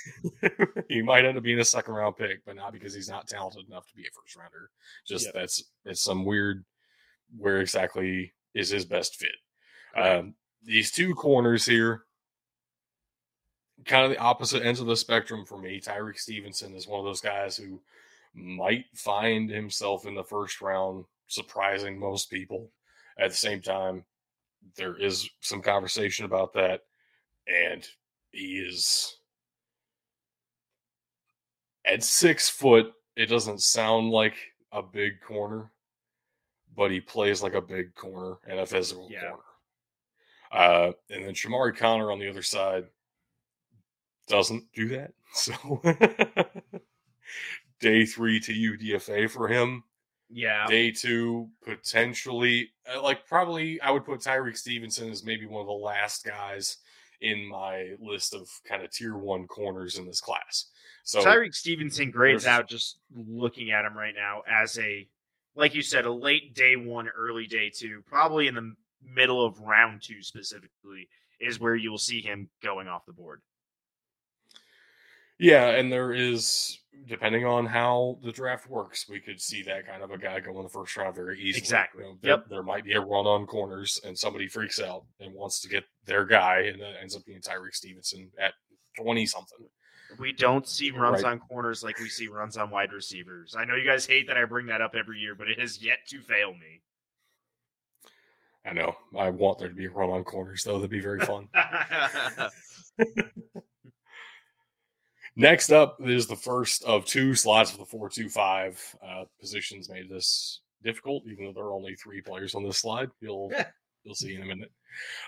he 0.89 1.03
might 1.03 1.25
end 1.25 1.37
up 1.37 1.45
being 1.45 1.59
a 1.61 1.65
second 1.65 1.95
round 1.95 2.17
pick, 2.17 2.45
but 2.45 2.57
not 2.57 2.73
because 2.73 2.95
he's 2.95 3.09
not 3.09 3.29
talented 3.29 3.67
enough 3.69 3.87
to 3.89 3.95
be 3.97 4.03
a 4.03 4.11
first 4.11 4.37
rounder. 4.37 4.71
Just 5.07 5.27
Yep. 5.27 5.35
that's 5.35 5.65
it's 5.85 6.03
some 6.03 6.25
weird 6.25 6.65
where 7.37 7.61
exactly 7.61 8.33
is 8.55 8.71
his 8.71 8.85
best 8.85 9.17
fit. 9.17 9.31
Um, 9.97 10.35
these 10.63 10.91
two 10.91 11.15
corners 11.15 11.67
here, 11.67 12.05
kind 13.85 14.05
of 14.05 14.11
the 14.11 14.19
opposite 14.19 14.63
ends 14.63 14.81
of 14.81 14.87
the 14.87 14.97
spectrum 14.97 15.45
for 15.45 15.59
me. 15.59 15.81
Tyrique 15.81 16.19
Stevenson 16.19 16.75
is 16.75 16.87
one 16.89 16.99
of 16.99 17.05
those 17.07 17.21
guys 17.21 17.57
who 17.57 17.81
might 18.35 18.85
find 18.95 19.51
himself 19.51 20.07
in 20.07 20.15
the 20.15 20.25
first 20.25 20.61
round, 20.61 21.05
surprising 21.27 21.99
most 21.99 22.31
people. 22.31 22.71
At 23.19 23.31
the 23.31 23.37
same 23.37 23.63
time, 23.63 24.05
there 24.75 24.97
is 24.97 25.29
some 25.41 25.63
conversation 25.63 26.25
about 26.25 26.53
that, 26.55 26.83
and 27.47 27.87
he 28.33 28.59
is 28.59 29.19
at 31.85 32.03
six 32.03 32.49
foot. 32.49 32.93
It 33.17 33.27
doesn't 33.27 33.63
sound 33.63 34.11
like 34.11 34.37
a 34.73 34.83
big 34.83 35.21
corner, 35.21 35.71
but 36.77 36.91
he 36.91 37.01
plays 37.01 37.43
like 37.43 37.55
a 37.55 37.63
big 37.63 37.95
corner 37.95 38.37
and 38.47 38.59
a 38.61 38.67
physical 38.67 39.09
Yeah. 39.11 39.31
corner. 39.31 39.43
Uh, 40.53 40.93
and 41.11 41.25
then 41.25 41.35
Shamari 41.35 41.77
Connor 41.77 42.13
on 42.13 42.19
the 42.19 42.29
other 42.29 42.43
side 42.43 42.85
doesn't 44.29 44.65
do 44.73 44.89
that. 44.89 45.13
So 45.35 45.53
day 47.81 48.07
three 48.07 48.41
to 48.41 48.53
UDFA 48.53 49.29
for 49.31 49.49
him. 49.49 49.85
Yeah. 50.29 50.67
Day 50.67 50.91
two, 50.91 51.49
potentially, 51.65 52.71
uh, 52.93 53.03
like 53.03 53.27
probably, 53.27 53.81
I 53.81 53.91
would 53.91 54.05
put 54.05 54.21
Tyrique 54.21 54.57
Stevenson 54.57 55.11
as 55.11 55.25
maybe 55.25 55.47
one 55.47 55.61
of 55.61 55.67
the 55.67 55.73
last 55.73 56.25
guys 56.25 56.79
in 57.21 57.49
my 57.49 57.95
list 58.01 58.35
of 58.35 58.49
kind 58.69 58.83
of 58.83 58.91
tier 58.91 59.17
one 59.17 59.47
corners 59.47 59.99
in 59.99 60.07
this 60.07 60.21
class. 60.21 60.67
So 61.05 61.25
Tyrique 61.25 61.55
Stevenson 61.55 62.11
grades 62.11 62.47
out 62.47 62.69
just 62.69 62.99
looking 63.15 63.71
at 63.71 63.85
him 63.85 63.97
right 63.97 64.15
now 64.15 64.43
as 64.51 64.79
a, 64.79 65.07
like 65.55 65.75
you 65.75 65.83
said, 65.83 66.05
a 66.05 66.13
late 66.13 66.55
day 66.55 66.77
one, 66.77 67.09
early 67.09 67.47
day 67.47 67.71
two, 67.71 68.03
probably 68.07 68.49
in 68.49 68.55
the 68.55 68.75
middle 69.03 69.45
of 69.45 69.61
round 69.61 70.03
two 70.03 70.23
specifically, 70.23 71.09
is 71.41 71.61
where 71.61 71.77
you 71.77 71.91
will 71.91 71.99
see 71.99 72.21
him 72.21 72.49
going 72.63 72.89
off 72.89 73.07
the 73.07 73.13
board. 73.13 73.41
Yeah, 75.39 75.69
and 75.71 75.93
there 75.93 76.13
is 76.13 76.79
depending 77.07 77.45
on 77.47 77.67
how 77.67 78.19
the 78.23 78.33
draft 78.33 78.69
works, 78.69 79.09
we 79.09 79.21
could 79.21 79.41
see 79.41 79.63
that 79.63 79.87
kind 79.87 80.03
of 80.03 80.11
a 80.11 80.19
guy 80.19 80.41
go 80.41 80.57
in 80.57 80.65
the 80.65 80.69
first 80.69 80.97
round 80.97 81.15
very 81.15 81.39
easily. 81.41 81.59
Exactly. 81.63 82.03
You 82.03 82.09
know, 82.11 82.19
there, 82.21 82.31
Yep. 82.33 82.49
there 82.49 82.63
might 82.65 82.85
be 82.85 82.95
a 82.95 83.01
run 83.01 83.27
on 83.27 83.47
corners, 83.47 84.01
and 84.05 84.19
somebody 84.19 84.49
freaks 84.49 84.81
out 84.81 85.05
and 85.21 85.33
wants 85.33 85.61
to 85.61 85.69
get 85.69 85.85
their 86.05 86.25
guy, 86.25 86.63
and 86.63 86.81
that 86.81 86.95
ends 87.01 87.15
up 87.15 87.25
being 87.25 87.41
Tyrique 87.41 87.75
Stevenson 87.75 88.33
at 88.41 88.55
twenty 88.97 89.25
something. 89.27 89.69
We 90.19 90.33
don't 90.33 90.67
see 90.69 90.91
runs 90.91 91.23
Right. 91.23 91.33
on 91.33 91.39
corners 91.41 91.85
like 91.85 91.99
we 91.99 92.09
see 92.09 92.27
runs 92.29 92.57
on 92.57 92.71
wide 92.71 92.93
receivers. 92.93 93.55
I 93.57 93.65
know 93.65 93.75
you 93.77 93.85
guys 93.85 94.07
hate 94.07 94.27
that 94.29 94.37
I 94.39 94.45
bring 94.45 94.67
that 94.67 94.81
up 94.81 94.95
every 94.97 95.19
year, 95.21 95.35
but 95.35 95.49
it 95.51 95.61
has 95.61 95.83
yet 95.85 95.99
to 96.09 96.21
fail 96.23 96.55
me. 96.55 96.81
I 98.65 98.73
know. 98.73 98.97
I 99.17 99.31
want 99.31 99.59
there 99.59 99.69
to 99.69 99.75
be 99.75 99.85
a 99.87 99.91
run 99.91 100.11
on 100.11 100.25
corners, 100.25 100.65
though. 100.65 100.79
That'd 100.79 100.91
be 100.91 101.01
very 101.01 101.21
fun. 101.21 101.49
Next 105.39 105.71
up 105.71 105.99
is 106.01 106.27
the 106.27 106.35
first 106.35 106.83
of 106.85 107.05
two 107.05 107.35
slots 107.35 107.71
for 107.71 107.77
the 107.77 107.85
four-two-five. 107.85 108.97
Uh, 109.07 109.25
positions 109.39 109.91
made 109.91 110.09
this 110.09 110.63
difficult, 110.83 111.25
even 111.27 111.45
though 111.45 111.53
there 111.53 111.65
are 111.65 111.75
only 111.75 111.95
three 111.95 112.23
players 112.23 112.55
on 112.55 112.65
this 112.65 112.79
slide. 112.79 113.11
You'll 113.21 113.53
you'll 114.03 114.15
see 114.15 114.35
in 114.35 114.43
a 114.43 114.47
minute. 114.47 114.73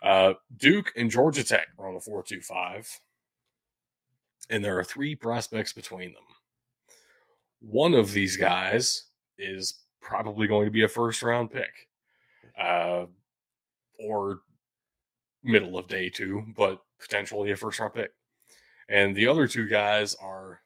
Uh, 0.02 0.32
Duke 0.56 0.92
and 0.96 1.10
Georgia 1.10 1.44
Tech 1.44 1.68
are 1.78 1.88
on 1.88 1.94
the 1.94 2.00
four-two-five, 2.00 2.88
and 4.48 4.64
there 4.64 4.78
are 4.78 4.84
three 4.84 5.14
prospects 5.14 5.74
between 5.74 6.14
them. 6.14 6.22
One 7.60 7.92
of 7.92 8.12
these 8.12 8.36
guys 8.36 9.04
is 9.36 9.80
probably 10.00 10.46
going 10.46 10.64
to 10.64 10.70
be 10.70 10.84
a 10.84 10.88
first-round 10.88 11.50
pick, 11.50 11.88
uh, 12.58 13.04
or 13.98 14.40
middle 15.42 15.76
of 15.76 15.86
day 15.86 16.08
two, 16.08 16.44
but 16.56 16.80
potentially 16.98 17.50
a 17.50 17.56
first-round 17.56 17.92
pick 17.92 18.12
and 18.88 19.14
the 19.14 19.26
other 19.26 19.46
two 19.46 19.66
guys 19.66 20.14
are 20.16 20.60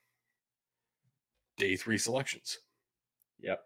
day 1.57 1.77
three 1.77 1.99
selections. 1.99 2.59
Yep. 3.41 3.61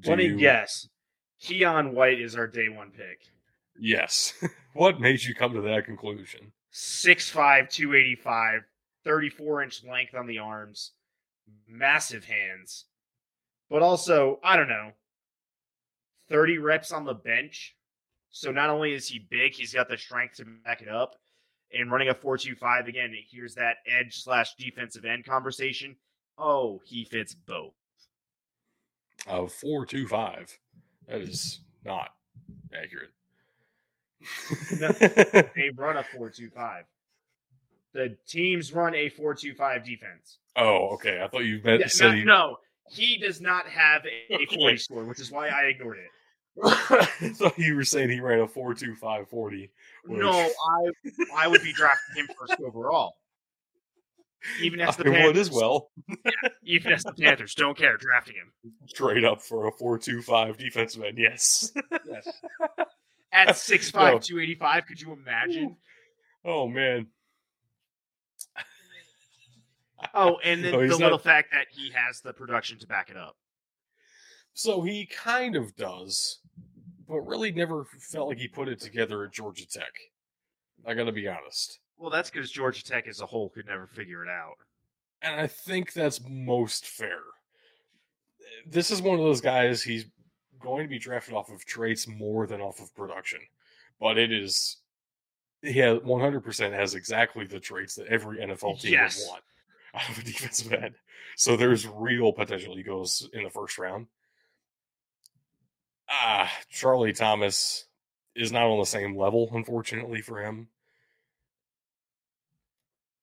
Do 0.00 0.10
Let 0.10 0.18
me 0.18 0.26
you- 0.26 0.36
guess. 0.36 0.88
Keion 1.42 1.92
White 1.92 2.20
is 2.20 2.36
our 2.36 2.46
day 2.46 2.68
one 2.68 2.90
pick. 2.90 3.20
Yes. 3.78 4.32
what 4.72 5.00
made 5.00 5.22
you 5.22 5.34
come 5.34 5.52
to 5.54 5.60
that 5.62 5.84
conclusion? 5.84 6.52
6'5, 6.72 7.68
285, 7.70 8.62
34 9.04 9.62
inch 9.62 9.84
length 9.84 10.14
on 10.14 10.26
the 10.26 10.38
arms, 10.38 10.92
massive 11.68 12.24
hands, 12.24 12.86
but 13.68 13.82
also, 13.82 14.40
I 14.42 14.56
don't 14.56 14.68
know, 14.68 14.92
30 16.30 16.58
reps 16.58 16.92
on 16.92 17.04
the 17.04 17.14
bench. 17.14 17.76
So 18.30 18.50
not 18.50 18.70
only 18.70 18.92
is 18.94 19.06
he 19.08 19.18
big, 19.18 19.52
he's 19.54 19.74
got 19.74 19.88
the 19.88 19.98
strength 19.98 20.36
to 20.36 20.44
back 20.64 20.82
it 20.82 20.88
up. 20.88 21.14
And 21.78 21.90
running 21.90 22.08
a 22.08 22.14
4.25 22.14 22.88
again, 22.88 23.14
here's 23.30 23.54
that 23.56 23.76
edge 23.86 24.22
slash 24.22 24.54
defensive 24.54 25.04
end 25.04 25.24
conversation. 25.24 25.96
Oh, 26.38 26.80
he 26.84 27.04
fits 27.04 27.34
both. 27.34 27.74
Of 29.26 29.52
four 29.52 29.86
two 29.86 30.06
five. 30.06 30.56
That 31.08 31.20
is 31.22 31.60
not 31.84 32.10
accurate. 32.74 33.10
They 35.54 35.70
run 35.74 35.96
a 35.96 36.02
4.25. 36.02 36.82
The 37.92 38.16
teams 38.26 38.72
run 38.72 38.94
a 38.94 39.08
4.25 39.10 39.84
defense. 39.84 40.38
oh, 40.56 40.88
okay. 40.94 41.22
I 41.22 41.28
thought 41.28 41.44
you 41.44 41.60
meant 41.64 41.80
Yeah, 41.80 42.06
no, 42.08 42.12
he- 42.14 42.24
no, 42.24 42.56
he 42.90 43.18
does 43.18 43.40
not 43.40 43.66
have 43.68 44.02
a, 44.04 44.34
a 44.42 44.46
40 44.46 44.76
score, 44.78 45.04
which 45.04 45.20
is 45.20 45.30
why 45.30 45.48
I 45.48 45.62
ignored 45.64 45.98
it. 45.98 46.08
Thought 46.64 47.58
you 47.58 47.74
were 47.74 47.84
saying 47.84 48.10
he 48.10 48.20
ran 48.20 48.40
a 48.40 48.46
four 48.46 48.74
two 48.74 48.94
five 48.94 49.28
forty. 49.28 49.70
No, 50.06 50.30
I 50.30 50.90
I 51.34 51.48
would 51.48 51.62
be 51.62 51.72
drafting 51.72 52.16
him 52.16 52.28
first 52.38 52.60
overall. 52.60 53.16
Even 54.60 54.80
as 54.80 54.96
the 54.98 55.04
I 55.04 55.08
would 55.08 55.16
Panthers, 55.16 55.48
as 55.48 55.54
well. 55.54 55.90
even 56.64 56.92
as 56.92 57.02
the 57.02 57.12
Panthers 57.12 57.54
don't 57.54 57.76
care 57.76 57.96
drafting 57.96 58.36
him. 58.36 58.72
Trade 58.94 59.24
up 59.24 59.42
for 59.42 59.66
a 59.66 59.72
four 59.72 59.98
two 59.98 60.22
five 60.22 60.56
defensive 60.56 61.02
end. 61.02 61.18
Yes. 61.18 61.72
Yes. 62.08 62.28
At 63.32 63.48
6'5", 63.48 63.94
No. 63.94 64.18
285, 64.20 64.86
could 64.86 65.00
you 65.00 65.12
imagine? 65.12 65.76
Oh 66.44 66.68
man. 66.68 67.08
Oh, 70.12 70.38
and 70.44 70.62
then 70.62 70.72
No, 70.72 70.78
oh, 70.78 70.82
the 70.82 70.88
he's 70.88 71.00
little 71.00 71.18
fact 71.18 71.50
that 71.52 71.66
he 71.70 71.90
has 71.90 72.20
the 72.20 72.32
production 72.32 72.78
to 72.78 72.86
back 72.86 73.10
it 73.10 73.16
up. 73.16 73.36
So 74.52 74.82
he 74.82 75.06
kind 75.06 75.56
of 75.56 75.74
does, 75.74 76.38
but 77.08 77.20
really 77.20 77.52
never 77.52 77.84
felt 77.98 78.28
like 78.28 78.38
he 78.38 78.48
put 78.48 78.68
it 78.68 78.80
together 78.80 79.24
at 79.24 79.32
Georgia 79.32 79.66
Tech. 79.68 79.92
I 80.86 80.94
got 80.94 81.04
to 81.04 81.12
be 81.12 81.28
honest. 81.28 81.78
Well, 81.96 82.10
that's 82.10 82.30
because 82.30 82.50
Georgia 82.50 82.82
Tech 82.84 83.06
as 83.06 83.20
a 83.20 83.26
whole 83.26 83.48
could 83.50 83.66
never 83.66 83.86
figure 83.86 84.22
it 84.24 84.28
out. 84.28 84.56
And 85.22 85.40
I 85.40 85.46
think 85.46 85.92
that's 85.92 86.20
most 86.28 86.86
fair. 86.86 87.20
This 88.66 88.90
is 88.90 89.00
one 89.02 89.18
of 89.18 89.24
those 89.24 89.40
guys, 89.40 89.82
he's 89.82 90.06
going 90.60 90.84
to 90.84 90.88
be 90.88 90.98
drafted 90.98 91.34
off 91.34 91.50
of 91.50 91.64
traits 91.64 92.06
more 92.08 92.46
than 92.46 92.60
off 92.60 92.80
of 92.80 92.94
production. 92.94 93.40
But 94.00 94.18
it 94.18 94.32
is, 94.32 94.78
he 95.62 95.78
has 95.78 95.98
100% 96.00 96.72
has 96.72 96.94
exactly 96.94 97.46
the 97.46 97.60
traits 97.60 97.94
that 97.94 98.06
every 98.08 98.38
NFL 98.38 98.80
team 98.80 98.92
Yes. 98.92 99.20
would 99.20 99.30
want 99.30 99.42
out 99.94 100.08
of 100.10 100.18
a 100.18 100.22
defensive 100.24 100.72
end. 100.72 100.94
So 101.36 101.56
there's 101.56 101.86
real 101.86 102.32
potential 102.32 102.76
he 102.76 102.82
goes 102.82 103.28
in 103.32 103.44
the 103.44 103.50
first 103.50 103.78
round. 103.78 104.06
Ah, 106.16 106.50
Charlie 106.70 107.12
Thomas 107.12 107.86
is 108.36 108.52
not 108.52 108.66
on 108.66 108.78
the 108.78 108.86
same 108.86 109.16
level, 109.16 109.50
unfortunately 109.52 110.20
for 110.20 110.40
him. 110.40 110.68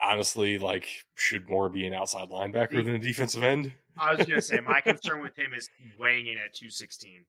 Honestly, 0.01 0.57
like, 0.57 0.88
should 1.15 1.47
more 1.47 1.69
be 1.69 1.85
an 1.85 1.93
outside 1.93 2.30
linebacker 2.30 2.84
than 2.84 2.95
a 2.95 2.99
defensive 2.99 3.43
end. 3.43 3.72
I 3.97 4.13
was 4.15 4.26
gonna 4.26 4.41
say 4.41 4.59
my 4.59 4.81
concern 4.85 5.22
with 5.22 5.38
him 5.38 5.53
is 5.55 5.69
weighing 5.99 6.27
in 6.27 6.38
at 6.38 6.53
216. 6.53 7.23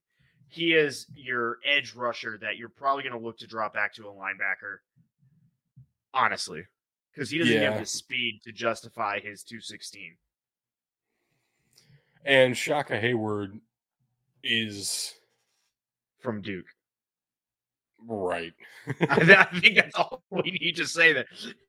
He 0.49 0.73
is 0.75 1.07
your 1.15 1.59
edge 1.65 1.95
rusher 1.95 2.39
that 2.41 2.57
you're 2.57 2.69
probably 2.69 3.05
gonna 3.05 3.19
look 3.19 3.39
to 3.39 3.47
drop 3.47 3.75
back 3.75 3.95
to 3.95 4.03
a 4.09 4.13
linebacker. 4.13 4.79
Honestly. 6.15 6.65
Because 7.15 7.31
he 7.31 7.39
doesn't 7.39 7.53
Yeah. 7.55 7.71
have 7.73 7.81
the 7.81 7.87
speed 7.87 8.41
to 8.45 8.53
justify 8.53 9.21
his 9.21 9.43
216. 9.43 10.17
And 12.25 12.57
Shaka 12.57 12.99
Heyward 13.01 13.61
is 14.43 15.15
from 16.23 16.41
Duke. 16.43 16.67
right. 18.07 18.53
I, 18.87 19.47
I 19.53 19.59
think 19.59 19.77
that's 19.77 19.95
all 19.95 20.23
we 20.31 20.43
need 20.61 20.77
to 20.77 20.87
say 20.87 21.13
there. 21.13 21.27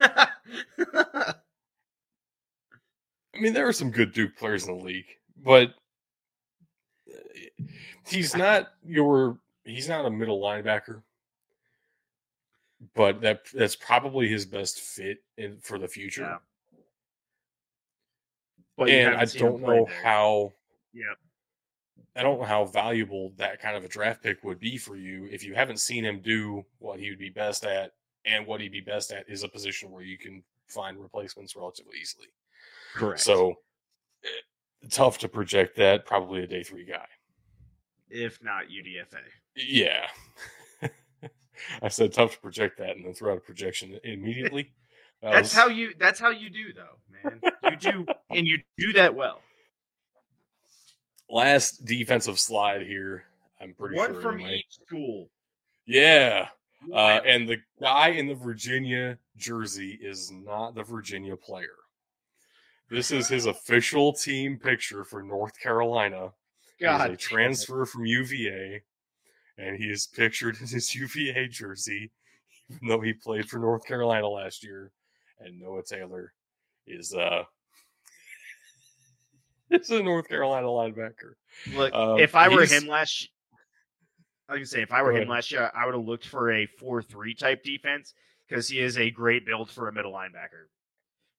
I 3.34 3.40
mean, 3.40 3.52
there 3.52 3.66
are 3.66 3.72
some 3.72 3.90
good 3.90 4.12
Duke 4.12 4.36
players 4.36 4.66
in 4.68 4.76
the 4.78 4.84
league, 4.84 5.16
but 5.44 5.74
uh, 7.12 7.64
he's 8.06 8.36
not 8.36 8.72
your 8.86 9.38
he's 9.64 9.88
not 9.88 10.06
a 10.06 10.10
middle 10.10 10.40
linebacker. 10.40 11.02
But 12.94 13.20
that 13.22 13.40
that's 13.52 13.76
probably 13.76 14.28
his 14.28 14.44
best 14.44 14.78
fit 14.80 15.18
in 15.38 15.58
for 15.60 15.78
the 15.78 15.88
future. 15.88 16.22
Yeah. 16.22 16.36
but 18.76 18.88
and 18.90 19.16
I 19.16 19.24
don't 19.24 19.62
know 19.62 19.86
there. 19.86 20.02
how 20.02 20.52
Yep. 20.94 21.18
I 22.16 22.22
don't 22.22 22.38
know 22.38 22.44
how 22.46 22.64
valuable 22.64 23.32
that 23.36 23.60
kind 23.60 23.76
of 23.76 23.84
a 23.84 23.88
draft 23.88 24.22
pick 24.22 24.42
would 24.44 24.60
be 24.60 24.76
for 24.76 24.96
you 24.96 25.26
if 25.30 25.44
you 25.44 25.54
haven't 25.54 25.78
seen 25.80 26.04
him 26.04 26.20
do 26.20 26.64
what 26.78 27.00
he 27.00 27.10
would 27.10 27.18
be 27.18 27.30
best 27.30 27.64
at, 27.64 27.92
and 28.24 28.46
what 28.46 28.60
he'd 28.60 28.72
be 28.72 28.80
best 28.80 29.10
at 29.12 29.28
is 29.28 29.42
a 29.42 29.48
position 29.48 29.90
where 29.90 30.02
you 30.02 30.16
can 30.18 30.42
find 30.68 30.98
replacements 30.98 31.56
relatively 31.56 31.96
easily. 32.00 32.26
Correct. 32.94 33.20
So 33.20 33.54
eh, 34.24 34.88
tough 34.90 35.18
to 35.18 35.28
project 35.28 35.76
that. 35.76 36.06
Probably 36.06 36.42
a 36.42 36.46
day 36.46 36.62
three 36.62 36.84
guy. 36.84 37.06
if 38.08 38.38
not 38.42 38.64
UDFA. 38.66 39.18
Yeah. 39.56 40.06
I 41.82 41.88
said 41.88 42.12
tough 42.12 42.32
to 42.34 42.40
project 42.40 42.78
that 42.78 42.96
and 42.96 43.04
then 43.04 43.14
throw 43.14 43.32
out 43.32 43.38
a 43.38 43.40
projection 43.40 43.98
immediately. 44.04 44.72
That 45.22 45.32
That's 45.32 45.42
was- 45.50 45.52
how 45.54 45.68
you. 45.68 45.94
That's 45.98 46.20
how 46.20 46.30
you 46.30 46.50
do, 46.50 46.72
though, 46.74 46.98
man. 47.30 47.40
You 47.70 47.76
do, 47.76 48.06
and 48.30 48.46
you 48.46 48.58
do 48.78 48.92
that 48.94 49.14
well. 49.14 49.40
Last 51.28 51.84
defensive 51.84 52.38
slide 52.38 52.82
here. 52.82 53.24
I'm 53.60 53.74
pretty 53.74 53.96
sure 53.96 54.04
One 54.04 54.14
sure. 54.14 54.22
from 54.22 54.34
anyway. 54.36 54.56
each 54.66 54.78
school. 54.86 55.30
Yeah. 55.86 56.48
Uh, 56.92 57.20
and 57.26 57.48
the 57.48 57.58
guy 57.80 58.08
in 58.08 58.26
the 58.26 58.34
Virginia 58.34 59.18
jersey 59.36 59.98
is 60.02 60.30
not 60.30 60.74
the 60.74 60.82
Virginia 60.82 61.36
player. 61.36 61.76
This 62.90 63.10
is 63.10 63.28
his 63.28 63.46
official 63.46 64.12
team 64.12 64.58
picture 64.58 65.04
for 65.04 65.22
North 65.22 65.58
Carolina. 65.58 66.32
God, 66.80 67.10
a 67.10 67.16
transfer 67.16 67.86
from 67.86 68.04
UVA, 68.04 68.82
and 69.56 69.76
he 69.76 69.84
is 69.84 70.06
pictured 70.06 70.56
in 70.60 70.66
his 70.66 70.94
UVA 70.94 71.48
jersey, 71.48 72.10
even 72.68 72.88
though 72.88 73.00
he 73.00 73.12
played 73.14 73.48
for 73.48 73.58
North 73.58 73.86
Carolina 73.86 74.28
last 74.28 74.62
year. 74.62 74.92
And 75.40 75.60
Noah 75.60 75.82
Taylor 75.82 76.32
is 76.86 77.14
uh 77.14 77.44
is 79.70 79.90
a 79.90 80.02
North 80.02 80.28
Carolina 80.28 80.66
linebacker. 80.66 81.34
Look, 81.74 81.92
Um, 81.94 82.18
if 82.18 82.34
I 82.34 82.48
were 82.48 82.64
him 82.66 82.86
last, 82.86 83.28
I 84.48 84.56
can 84.56 84.66
say 84.66 84.82
if 84.82 84.92
I 84.92 85.02
were 85.02 85.10
him 85.10 85.16
ahead. 85.16 85.28
last 85.28 85.50
year, 85.52 85.70
I 85.74 85.86
would 85.86 85.94
have 85.94 86.04
looked 86.04 86.26
for 86.26 86.52
a 86.52 86.66
four-three 86.66 87.34
type 87.34 87.62
defense 87.62 88.14
because 88.48 88.68
he 88.68 88.80
is 88.80 88.98
a 88.98 89.10
great 89.10 89.46
build 89.46 89.70
for 89.70 89.88
a 89.88 89.92
middle 89.92 90.12
linebacker. 90.12 90.68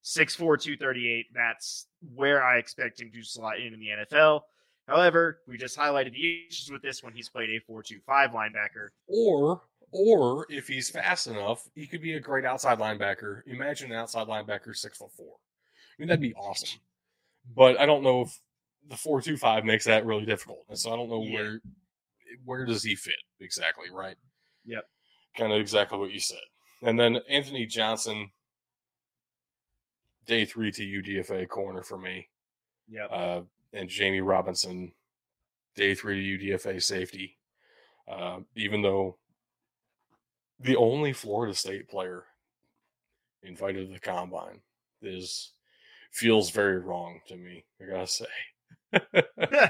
6'4", 0.04 0.38
238, 0.38 1.26
That's 1.34 1.88
where 2.14 2.44
I 2.44 2.58
expect 2.58 3.02
him 3.02 3.12
to 3.14 3.24
slot 3.24 3.60
in 3.60 3.74
in 3.74 3.80
the 3.80 3.90
NFL. 3.90 4.42
However, 4.88 5.40
we 5.48 5.58
just 5.58 5.78
highlighted 5.78 6.14
the 6.14 6.46
issues 6.48 6.70
with 6.72 6.84
this 6.84 7.04
when 7.04 7.14
he's 7.14 7.28
played 7.28 7.50
a 7.50 7.72
4-2-5 7.72 8.02
linebacker. 8.34 8.90
Or 9.08 9.62
or 9.92 10.46
if 10.50 10.68
he's 10.68 10.90
fast 10.90 11.28
enough, 11.28 11.68
he 11.74 11.88
could 11.88 12.02
be 12.02 12.14
a 12.14 12.20
great 12.20 12.44
outside 12.44 12.80
linebacker. 12.80 13.42
Imagine 13.48 13.92
an 13.92 13.98
outside 13.98 14.28
linebacker 14.28 14.76
six 14.76 14.98
foot 14.98 15.12
four. 15.12 15.36
I 15.36 15.96
mean 16.02 16.08
that'd 16.10 16.20
be 16.22 16.34
awesome. 16.34 16.80
But 17.54 17.80
I 17.80 17.86
don't 17.86 18.04
know 18.04 18.22
if 18.22 18.40
the 18.88 18.96
four 18.98 19.22
two 19.22 19.38
five 19.38 19.66
makes 19.66 19.86
that 19.86 20.06
really 20.06 20.26
difficult. 20.26 20.66
And 20.70 20.78
so 20.78 20.92
I 20.94 20.96
don't 20.96 21.10
know 21.10 21.24
Yeah. 21.24 21.34
where 21.34 21.62
where 22.44 22.66
does 22.66 22.84
he 22.84 22.96
fit 22.96 23.16
exactly, 23.40 23.90
right? 23.92 24.18
Yep. 24.66 24.84
Kind 25.38 25.54
of 25.54 25.60
exactly 25.60 25.98
what 25.98 26.12
you 26.12 26.20
said. 26.20 26.40
And 26.82 27.00
then 27.00 27.18
Anthony 27.30 27.66
Johnson, 27.66 28.32
day 30.26 30.46
three 30.46 30.72
to 30.72 30.84
UDFA 30.84 31.48
corner 31.48 31.82
for 31.84 31.98
me. 31.98 32.30
Yep. 32.90 33.10
Uh, 33.12 33.42
and 33.74 33.90
Jammie 33.90 34.26
Robinson, 34.26 34.94
day 35.76 35.96
three 35.96 36.38
to 36.38 36.46
UDFA 36.46 36.82
safety. 36.82 37.38
Uh, 38.08 38.40
even 38.56 38.82
though 38.82 39.18
the 40.60 40.76
only 40.76 41.12
Florida 41.14 41.54
State 41.56 41.88
player 41.90 42.26
invited 43.42 43.88
to 43.88 43.94
the 43.94 44.00
combine 44.00 44.62
is 45.02 45.52
feels 46.16 46.50
very 46.50 46.80
wrong 46.80 47.20
to 47.28 47.36
me. 47.36 47.66
I 47.82 47.86
gotta 47.92 48.08
say, 48.08 48.26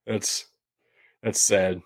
that's 0.06 0.46
that's 1.22 1.40
sad. 1.40 1.82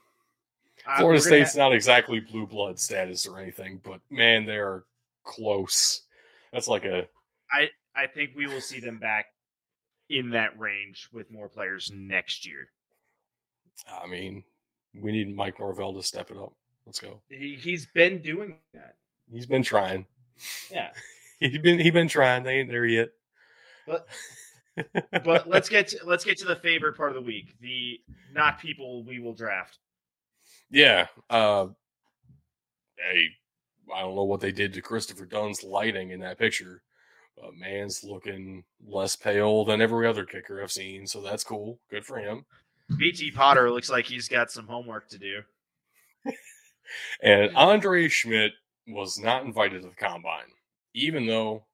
Uh, 0.86 0.99
Florida 0.99 1.20
State's 1.20 1.57
not 1.57 1.74
exactly 1.74 2.20
blue 2.20 2.47
blood 2.47 2.78
status 2.78 3.27
or 3.27 3.39
anything, 3.39 3.81
but 3.82 4.01
man, 4.09 4.47
they 4.47 4.57
are 4.57 4.85
close. 5.24 6.03
That's 6.53 6.69
like 6.69 6.85
a. 6.85 7.09
I 7.53 7.69
I 7.95 8.07
think 8.07 8.31
we 8.36 8.47
will 8.47 8.61
see 8.61 8.81
them 8.81 8.99
back 8.99 9.27
in 10.09 10.31
that 10.31 10.59
range 10.59 11.09
with 11.12 11.31
more 11.31 11.49
players 11.49 11.90
next 11.95 12.47
year. 12.47 12.69
I 14.03 14.07
mean, 14.07 14.45
we 14.95 15.12
need 15.12 15.35
Mike 15.35 15.59
Norvell 15.59 15.95
to 15.95 16.03
step 16.03 16.31
it 16.31 16.36
up. 16.36 16.53
Let's 16.86 17.01
go. 17.01 17.20
He, 17.28 17.59
he's 17.61 17.86
been 17.86 18.23
doing 18.23 18.57
that. 18.73 18.95
He's 19.31 19.47
been 19.47 19.62
trying. 19.62 20.07
Yeah. 20.70 20.90
He's 21.40 21.59
been 21.59 21.78
he 21.78 21.90
been 21.90 22.09
trying. 22.09 22.43
They 22.43 22.60
ain't 22.60 22.70
there 22.70 22.86
yet. 22.86 23.10
But 23.86 24.06
but 25.24 25.48
let's 25.48 25.69
get 25.69 25.89
to, 25.89 25.98
let's 26.05 26.24
get 26.24 26.39
to 26.39 26.47
the 26.47 26.56
favorite 26.56 26.97
part 26.97 27.10
of 27.10 27.16
the 27.16 27.23
week. 27.23 27.55
The 27.60 28.01
not 28.32 28.59
people 28.60 29.05
we 29.05 29.19
will 29.20 29.35
draft. 29.35 29.78
yeah. 30.70 31.06
Uh, 31.31 31.69
hey, 32.98 33.28
I 33.94 34.01
don't 34.01 34.16
know 34.16 34.24
what 34.24 34.40
they 34.40 34.52
did 34.52 34.73
to 34.74 34.82
Christopher 34.82 35.27
Dunn's 35.27 35.62
lighting 35.65 36.10
in 36.10 36.20
that 36.20 36.39
picture, 36.39 36.82
but 37.36 37.55
man's 37.55 38.05
looking 38.05 38.65
less 38.86 39.16
pale 39.16 39.65
than 39.65 39.81
every 39.81 40.06
other 40.06 40.24
kicker 40.24 40.62
I've 40.62 40.73
seen. 40.73 41.06
So 41.06 41.20
that's 41.20 41.44
cool. 41.44 41.78
Good 41.90 42.05
for 42.05 42.19
him. 42.19 42.44
BT 42.97 43.31
Potter 43.32 43.70
looks 43.70 43.90
like 43.90 44.06
he's 44.06 44.28
got 44.28 44.51
some 44.51 44.66
homework 44.66 45.09
to 45.10 45.19
do. 45.19 45.43
And 47.23 47.55
Andre 47.55 48.09
Szmyt 48.09 48.52
was 48.86 49.19
not 49.19 49.44
invited 49.44 49.82
to 49.82 49.89
the 49.89 49.94
combine, 49.94 50.51
even 50.98 51.26
though, 51.26 51.64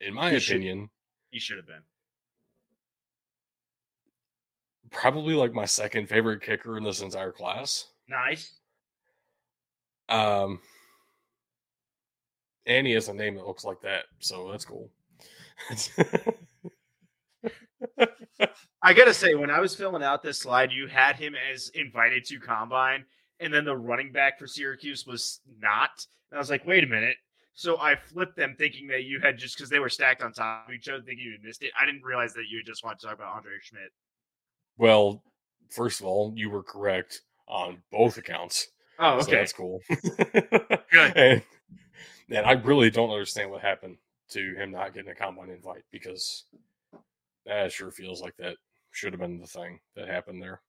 in 0.00 0.14
my 0.14 0.30
He 0.32 0.38
should- 0.40 0.56
opinion, 0.56 0.90
He 1.30 1.38
should 1.38 1.56
have 1.58 1.66
been. 1.66 1.82
probably 4.90 5.34
like 5.34 5.52
my 5.52 5.66
second 5.66 6.08
favorite 6.08 6.40
kicker 6.42 6.78
in 6.78 6.84
this 6.84 7.00
entire 7.02 7.30
class. 7.32 7.92
Nice. 8.08 8.54
Um, 10.08 10.62
and 12.64 12.86
he 12.86 12.94
has 12.94 13.08
a 13.08 13.12
name 13.14 13.34
that 13.34 13.46
looks 13.46 13.64
like 13.64 13.80
that, 13.82 14.04
so 14.18 14.50
that's 14.50 14.64
cool. 14.64 14.90
I 18.82 18.92
gotta 18.94 19.12
say, 19.12 19.34
when 19.34 19.50
I 19.50 19.60
was 19.60 19.74
filling 19.74 20.02
out 20.02 20.22
this 20.22 20.38
slide, 20.38 20.72
you 20.72 20.86
had 20.86 21.16
him 21.16 21.34
as 21.52 21.68
invited 21.74 22.24
to 22.26 22.38
combine, 22.40 23.04
and 23.40 23.52
then 23.52 23.64
the 23.64 23.76
running 23.76 24.12
back 24.12 24.38
for 24.38 24.46
Syracuse 24.46 25.06
was 25.06 25.40
not. 25.60 26.06
And 26.30 26.38
I 26.38 26.40
was 26.40 26.48
like, 26.50 26.66
wait 26.66 26.84
a 26.84 26.86
minute. 26.86 27.16
So 27.58 27.76
I 27.80 27.96
flipped 27.96 28.36
them, 28.36 28.54
thinking 28.56 28.86
that 28.86 29.02
you 29.02 29.18
had 29.18 29.36
just 29.36 29.56
because 29.56 29.68
they 29.68 29.80
were 29.80 29.88
stacked 29.88 30.22
on 30.22 30.32
top 30.32 30.68
of 30.68 30.74
each 30.74 30.88
other, 30.88 31.02
thinking 31.02 31.24
you 31.24 31.32
had 31.32 31.42
missed 31.42 31.64
it. 31.64 31.72
I 31.76 31.86
didn't 31.86 32.04
realize 32.04 32.32
that 32.34 32.44
you 32.48 32.62
just 32.62 32.84
wanted 32.84 33.00
to 33.00 33.06
talk 33.06 33.16
about 33.16 33.34
Andre 33.34 33.50
Szmyt. 33.54 33.88
well, 34.76 35.24
first 35.68 35.98
of 35.98 36.06
all, 36.06 36.32
you 36.36 36.50
were 36.50 36.62
correct 36.62 37.22
on 37.48 37.82
both 37.90 38.16
accounts. 38.16 38.68
Oh, 39.00 39.20
So 39.22 39.32
that's 39.32 39.52
cool. 39.52 39.80
Good. 39.88 40.82
And, 41.16 41.42
and 42.30 42.46
I 42.46 42.52
really 42.52 42.90
don't 42.90 43.10
understand 43.10 43.50
what 43.50 43.60
happened 43.60 43.96
to 44.30 44.54
him 44.54 44.70
not 44.70 44.94
getting 44.94 45.10
a 45.10 45.14
combine 45.16 45.50
invite 45.50 45.82
because 45.90 46.44
that 47.44 47.72
sure 47.72 47.90
feels 47.90 48.22
like 48.22 48.36
that 48.36 48.54
should 48.92 49.12
have 49.12 49.20
been 49.20 49.40
the 49.40 49.46
thing 49.48 49.80
that 49.96 50.06
happened 50.06 50.40
there. 50.40 50.60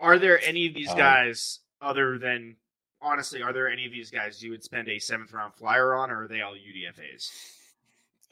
Are 0.00 0.18
there 0.18 0.38
any 0.44 0.66
of 0.66 0.74
these 0.74 0.90
Um, 0.90 0.98
guys 0.98 1.60
other 1.80 2.18
than 2.18 2.56
honestly? 3.00 3.42
Are 3.42 3.52
there 3.52 3.68
any 3.68 3.86
of 3.86 3.92
these 3.92 4.10
guys 4.10 4.42
you 4.42 4.50
would 4.50 4.64
spend 4.64 4.88
a 4.88 4.98
seventh 4.98 5.32
round 5.32 5.54
flyer 5.54 5.94
on, 5.94 6.10
or 6.10 6.24
are 6.24 6.28
they 6.28 6.40
all 6.40 6.54
UDFA's? 6.54 7.30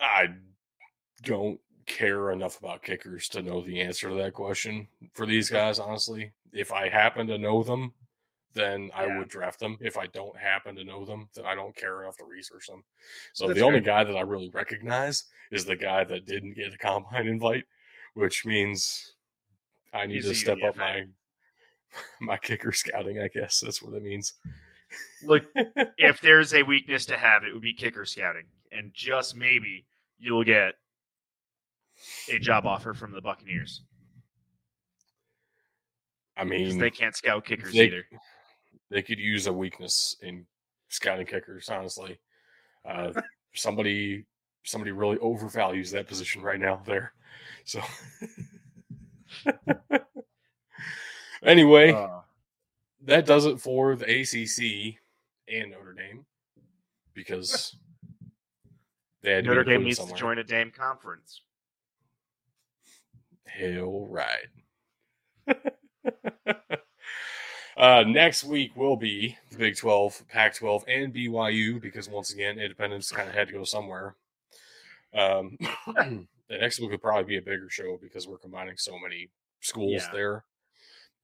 I 0.01 0.29
don't 1.23 1.61
care 1.87 2.33
enough 2.33 2.59
about 2.59 2.83
kickers 2.83 3.29
to 3.31 3.43
know 3.43 3.61
the 3.61 3.81
answer 3.81 4.09
to 4.09 4.15
that 4.17 4.35
question 4.35 4.89
for 5.13 5.27
these 5.27 5.51
guys, 5.51 5.79
honestly. 5.79 6.33
If 6.53 6.73
I 6.73 6.89
happen 6.89 7.27
to 7.29 7.39
know 7.39 7.63
them, 7.63 7.93
then 8.55 8.91
I 8.95 9.19
would 9.19 9.29
draft 9.29 9.59
them. 9.59 9.77
If 9.81 9.97
I 9.97 10.07
don't 10.07 10.37
happen 10.39 10.77
to 10.77 10.85
know 10.85 11.05
them, 11.05 11.29
then 11.35 11.45
I 11.45 11.55
don't 11.55 11.75
care 11.75 12.03
enough 12.03 12.17
to 12.19 12.25
research 12.25 12.69
them. 12.69 12.85
So 13.33 13.49
That's 13.49 13.59
the 13.59 13.65
only 13.65 13.81
guy 13.81 14.05
that 14.05 14.17
I 14.17 14.21
really 14.21 14.51
recognize 14.51 15.25
is 15.51 15.65
the 15.65 15.77
guy 15.77 16.05
that 16.05 16.27
didn't 16.27 16.55
get 16.55 16.73
a 16.73 16.79
combine 16.79 17.27
invite, 17.27 17.65
which 18.15 18.47
means 18.47 19.15
I 19.93 20.07
need 20.07 20.15
He's 20.15 20.27
to 20.27 20.35
step 20.35 20.59
up 20.65 20.77
my 20.77 20.85
UDFA. 20.85 21.09
my 22.21 22.37
kicker 22.37 22.73
scouting, 22.73 23.21
I 23.21 23.29
guess. 23.29 23.61
That's 23.61 23.83
what 23.83 23.95
it 23.95 24.03
means. 24.03 24.35
Look, 25.25 25.45
if 25.99 26.21
there's 26.21 26.55
a 26.55 26.63
weakness 26.63 27.07
to 27.07 27.17
have, 27.17 27.45
it 27.45 27.53
would 27.53 27.63
be 27.63 27.75
kicker 27.75 28.05
scouting, 28.05 28.47
and 28.73 28.93
just 28.95 29.37
maybe 29.37 29.87
you'll 30.19 30.45
get 30.45 30.75
a 32.33 32.39
job 32.39 32.67
offer 32.67 32.95
from 32.95 33.13
the 33.13 33.21
Buccaneers 33.21 33.83
I 36.37 36.45
mean, 36.45 36.79
they 36.79 36.91
can't 36.91 37.15
scout 37.15 37.45
kickers 37.45 37.73
they- 37.73 37.87
either. 37.87 38.05
they 38.91 39.03
could 39.03 39.19
use 39.19 39.47
a 39.47 39.53
weakness 39.53 40.17
in 40.23 40.47
scouting 40.89 41.27
kickers. 41.27 41.69
Honestly, 41.69 42.19
uh, 42.85 43.13
somebody 43.55 44.27
somebody 44.65 44.93
really 44.93 45.17
overvalues 45.19 45.91
that 45.93 46.09
position 46.09 46.43
right 46.43 46.59
now 46.59 46.83
there. 46.85 47.13
So 47.65 47.81
anyway, 51.45 51.93
Uh, 51.93 52.21
that 53.03 53.27
does 53.27 53.47
it 53.47 53.61
for 53.61 53.97
the 53.97 54.05
ACC 54.05 54.99
and 55.49 55.71
Notre 55.73 55.93
Dame 55.93 56.25
because 57.13 57.77
they 59.23 59.33
had 59.33 59.45
to 59.45 59.51
Notre 59.51 59.65
Dame 59.65 59.85
needs 59.85 59.99
somewhere. 59.99 60.15
to 60.17 60.21
join 60.21 60.39
a 60.39 60.45
Dame 60.45 60.71
conference. 60.71 61.43
Hell 63.47 64.07
right. 64.09 64.47
uh, 67.77 68.05
next 68.07 68.45
week 68.45 68.75
will 68.77 68.97
be 68.97 69.37
the 69.51 69.59
Big 69.59 69.77
12, 69.77 70.25
Pac 70.29 70.55
12, 70.55 70.85
and 70.89 71.15
BYU 71.15 71.81
because 71.81 72.09
once 72.09 72.33
again, 72.33 72.59
Independence 72.59 73.11
kind 73.13 73.29
of 73.29 73.35
had 73.35 73.49
to 73.49 73.55
go 73.55 73.65
somewhere. 73.65 74.17
Um, 75.13 75.57
the 75.87 76.27
next 76.59 76.81
week 76.81 76.91
would 76.91 77.03
probably 77.03 77.25
be 77.25 77.37
a 77.37 77.43
bigger 77.43 77.69
show 77.71 77.99
because 78.01 78.27
we're 78.27 78.39
combining 78.39 78.77
so 78.77 78.99
many 78.99 79.29
schools 79.61 80.03
Yeah. 80.07 80.11
there. 80.13 80.45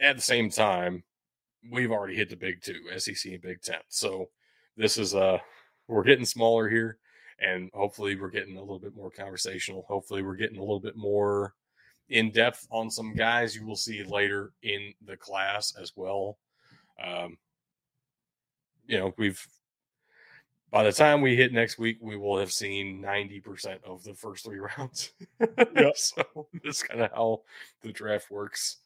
At 0.01 0.16
the 0.16 0.22
same 0.22 0.51
time, 0.51 1.02
we've 1.70 1.90
already 1.90 2.16
hit 2.16 2.31
the 2.31 2.36
Big 2.36 2.62
Two, 2.62 2.81
SEC 2.98 3.32
and 3.32 3.43
Big 3.43 3.60
Ten. 3.62 3.81
So 3.89 4.31
this 4.77 4.97
is 4.97 5.14
uh 5.14 5.39
we're 5.89 6.05
getting 6.05 6.24
smaller 6.24 6.68
here, 6.68 6.98
and 7.40 7.70
hopefully 7.74 8.16
we're 8.16 8.31
getting 8.31 8.56
a 8.56 8.60
little 8.60 8.78
bit 8.78 8.94
more 8.94 9.10
conversational. 9.10 9.85
Hopefully 9.89 10.22
we're 10.22 10.36
getting 10.36 10.59
a 10.59 10.62
little 10.62 10.81
bit 10.81 10.97
more 10.97 11.55
in 12.09 12.31
depth 12.31 12.66
on 12.70 12.90
some 12.90 13.14
guys 13.14 13.55
you 13.55 13.66
will 13.66 13.77
see 13.77 14.02
later 14.02 14.52
in 14.62 14.93
the 15.06 15.16
class 15.16 15.74
as 15.81 15.93
well. 15.97 16.39
Um, 17.05 17.39
you 18.86 18.98
know, 18.98 19.14
we've 19.16 19.47
by 20.70 20.85
the 20.85 20.93
time 20.93 21.20
we 21.20 21.35
hit 21.35 21.52
next 21.52 21.78
week, 21.78 21.98
we 22.01 22.16
will 22.16 22.39
have 22.39 22.52
seen 22.52 23.02
90% 23.02 23.82
of 23.85 24.05
the 24.05 24.14
first 24.14 24.44
three 24.44 24.60
rounds. 24.78 25.12
Yep. 25.40 25.97
so 25.97 26.47
that's 26.62 26.82
kind 26.82 27.02
of 27.02 27.10
how 27.10 27.43
the 27.82 27.93
draft 27.93 28.31
works. 28.31 28.77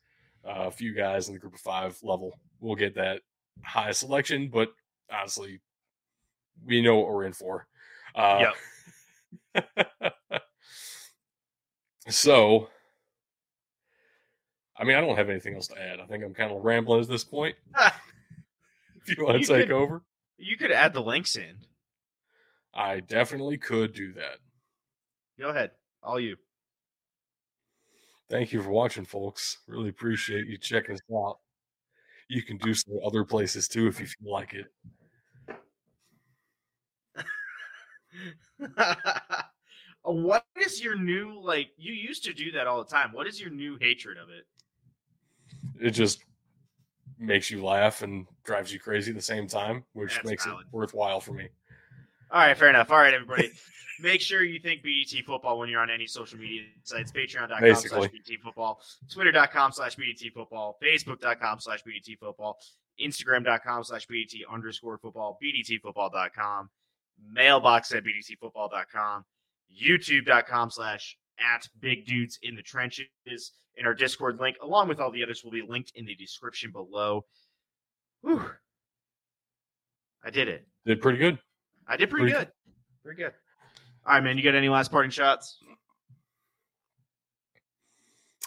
Uh, 0.47 0.67
a 0.67 0.71
few 0.71 0.93
guys 0.95 1.29
in 1.29 1.35
the 1.35 1.41
group 1.41 1.55
of 1.55 1.61
five 1.61 1.97
level 2.03 2.33
will 2.61 2.75
get 2.77 2.95
that 2.97 3.21
high 3.63 3.93
selection, 3.93 4.49
but 4.53 4.69
honestly, 5.13 5.61
we 6.67 6.83
know 6.83 6.97
what 6.99 7.09
we're 7.09 7.25
in 7.25 7.33
for. 7.33 7.67
Uh, 8.15 8.51
so, 12.09 12.69
I 14.77 14.85
mean, 14.85 14.97
I 14.97 15.01
don't 15.01 15.17
have 15.17 15.31
anything 15.31 15.55
else 15.55 15.69
to 15.69 15.81
add. 15.81 16.01
I 16.01 16.07
think 16.07 16.25
I'm 16.25 16.35
kind 16.35 16.53
of 16.53 16.63
rambling 16.65 17.01
at 17.03 17.09
this 17.09 17.25
point. 17.25 17.55
if 19.07 19.17
you 19.17 19.25
want 19.25 19.41
You 19.41 19.47
to 19.47 19.53
take 19.53 19.69
could- 19.69 19.75
over, 19.75 20.03
You 20.37 20.57
could 20.57 20.73
add 20.73 20.93
the 20.93 21.01
links 21.03 21.37
in. 21.37 21.57
I 22.75 23.01
definitely 23.01 23.57
could 23.57 23.95
do 23.95 24.13
that. 24.15 24.39
Go 25.39 25.49
ahead. 25.51 25.71
All 26.03 26.19
you. 26.19 26.37
Thank 28.35 28.53
you 28.53 28.61
for 28.61 28.71
watching, 28.71 29.05
folks. 29.05 29.59
Really 29.69 29.91
appreciate 29.91 30.49
you 30.49 30.59
checking 30.59 30.97
us 30.97 31.01
out. 31.15 31.39
You 32.27 32.43
can 32.43 32.57
do 32.57 32.75
some 32.75 32.95
other 33.07 33.23
places 33.23 33.69
too 33.69 33.87
if 33.87 34.01
you 34.01 34.07
feel 34.07 34.33
like 34.33 34.55
it. 34.55 34.67
Uh, 40.07 40.13
what 40.13 40.45
is 40.61 40.85
your 40.85 40.99
new 40.99 41.41
like? 41.41 41.69
You 41.79 41.95
used 41.95 42.25
to 42.25 42.35
do 42.35 42.53
that 42.53 42.67
all 42.67 42.77
the 42.85 42.91
time. 42.91 43.11
What 43.13 43.27
is 43.27 43.41
your 43.41 43.49
new 43.49 43.79
hatred 43.81 44.19
of 44.19 44.29
it? 44.29 44.45
It 45.81 45.93
just 45.93 46.23
makes 47.19 47.51
you 47.51 47.65
laugh 47.65 48.03
and 48.03 48.27
drives 48.45 48.71
you 48.71 48.79
crazy 48.79 49.13
at 49.13 49.17
the 49.17 49.23
same 49.23 49.47
time, 49.47 49.83
which 49.95 50.17
That's 50.17 50.29
makes 50.29 50.45
valid. 50.45 50.67
it 50.67 50.73
worthwhile 50.77 51.21
for 51.21 51.33
me. 51.33 51.49
All 52.35 52.41
right, 52.41 52.59
fair 52.59 52.69
enough. 52.69 52.91
All 52.91 52.99
right, 52.99 53.15
everybody. 53.15 53.53
Make 54.01 54.21
sure 54.21 54.43
you 54.43 54.59
think 54.59 54.83
BDT 54.83 55.25
football 55.25 55.57
when 55.57 55.69
you're 55.69 55.81
on 55.81 55.89
any 55.89 56.09
social 56.09 56.37
media 56.37 56.63
sites. 56.83 57.13
Patreon.com 57.13 57.61
slash 57.61 57.61
Basically. 57.61 58.09
BDT 58.09 58.41
football, 58.43 58.81
Twitter.com 59.09 59.71
slash 59.71 59.95
BDT 59.95 60.33
football, 60.33 60.77
Facebook.com 60.83 61.61
slash 61.61 61.85
BDT 61.85 62.19
football, 62.19 62.59
Instagram.com 63.01 63.85
slash 63.85 64.09
BDT 64.09 64.41
underscore 64.53 64.99
football, 64.99 65.39
BDTfootball.com, 65.41 66.71
mailbox 67.33 67.93
at 67.93 68.03
BDTfootball.com, 68.03 69.25
YouTube.com 69.81 70.71
slash 70.73 71.17
at 71.39 71.69
Big 71.79 72.05
Dudes 72.05 72.41
in 72.43 72.57
the 72.57 72.63
Trenches, 72.63 73.07
and 73.79 73.87
our 73.87 73.95
Discord 73.95 74.41
link, 74.41 74.57
along 74.61 74.89
with 74.89 74.99
all 74.99 75.13
the 75.13 75.23
others, 75.23 75.45
will 75.45 75.53
be 75.53 75.63
linked 75.63 75.93
in 75.95 76.05
the 76.05 76.17
description 76.17 76.73
below. 76.73 77.27
Whew. 78.23 78.45
I 80.25 80.31
did 80.31 80.49
it. 80.49 80.67
Did 80.85 81.01
pretty 81.01 81.19
good. 81.19 81.39
I 81.89 81.97
did 81.97 82.11
pretty, 82.11 82.31
Pretty- 82.33 82.39
good. 82.47 82.53
Pretty 83.03 83.23
good. 83.23 83.33
All 84.07 84.15
right, 84.15 84.23
man. 84.25 84.37
You 84.39 84.45
got 84.45 84.55
any 84.55 84.69
last 84.69 84.91
parting 84.91 85.11
shots? 85.11 85.59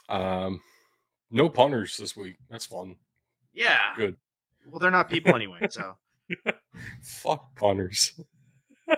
Um, 0.09 0.61
no 1.31 1.49
punters 1.49 1.97
this 1.97 2.15
week. 2.15 2.37
That's 2.49 2.65
fun. 2.65 2.95
Yeah. 3.53 3.79
Good. 3.95 4.15
Well, 4.69 4.79
they're 4.79 4.91
not 4.91 5.09
people 5.09 5.35
anyway, 5.35 5.67
so 5.69 5.95
Fuck 7.01 7.55
punters. 7.55 8.19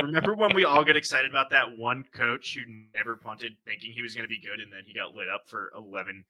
remember 0.00 0.34
when 0.34 0.54
we 0.54 0.64
all 0.64 0.84
get 0.84 0.96
excited 0.96 1.30
about 1.30 1.50
that 1.50 1.76
one 1.78 2.04
coach 2.14 2.54
who 2.56 2.60
never 2.94 3.16
punted, 3.16 3.52
thinking 3.64 3.92
he 3.92 4.02
was 4.02 4.14
going 4.14 4.24
to 4.24 4.28
be 4.28 4.40
good, 4.40 4.60
and 4.60 4.72
then 4.72 4.82
he 4.86 4.92
got 4.94 5.14
lit 5.14 5.28
up 5.28 5.42
for 5.48 5.72
eleven 5.76 6.24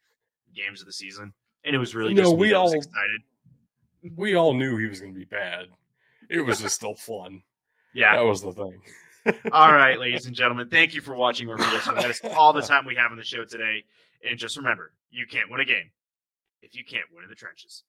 games 0.55 0.81
of 0.81 0.87
the 0.87 0.93
season, 0.93 1.33
and 1.65 1.75
it 1.75 1.79
was 1.79 1.95
really 1.95 2.13
No, 2.15 2.23
just 2.25 2.37
we 2.37 2.53
all- 2.53 2.73
excited. 2.73 3.23
We 4.17 4.35
all 4.35 4.53
knew 4.53 4.77
he 4.79 4.87
was 4.87 5.01
going 5.01 5.13
to 5.15 5.19
be 5.19 5.25
bad. 5.25 5.67
It 6.29 6.41
was 6.41 6.61
just 6.61 6.75
still 6.75 6.95
fun. 6.95 7.43
Yeah. 7.95 8.17
That 8.17 8.23
was 8.23 8.43
the 8.43 8.53
thing. 8.53 8.81
all 9.53 9.73
right, 9.73 10.01
ladies 10.01 10.27
and 10.27 10.35
gentlemen, 10.35 10.69
thank 10.69 10.95
you 10.95 11.01
for 11.01 11.15
watching 11.15 11.49
or 11.49 11.57
for 11.57 11.71
listening. 11.73 11.97
That 11.97 12.11
is 12.11 12.21
all 12.37 12.53
the 12.53 12.63
time 12.63 12.85
we 12.85 12.97
have 12.97 13.13
on 13.13 13.17
the 13.17 13.25
show 13.25 13.45
today. 13.45 13.85
And 14.29 14.39
just 14.39 14.57
remember, 14.57 14.93
you 15.11 15.27
can't 15.27 15.51
win 15.51 15.61
a 15.61 15.65
game 15.65 15.91
if 16.63 16.75
you 16.75 16.85
can't 16.85 17.05
win 17.15 17.25
in 17.25 17.31
the 17.31 17.37
trenches. 17.37 17.85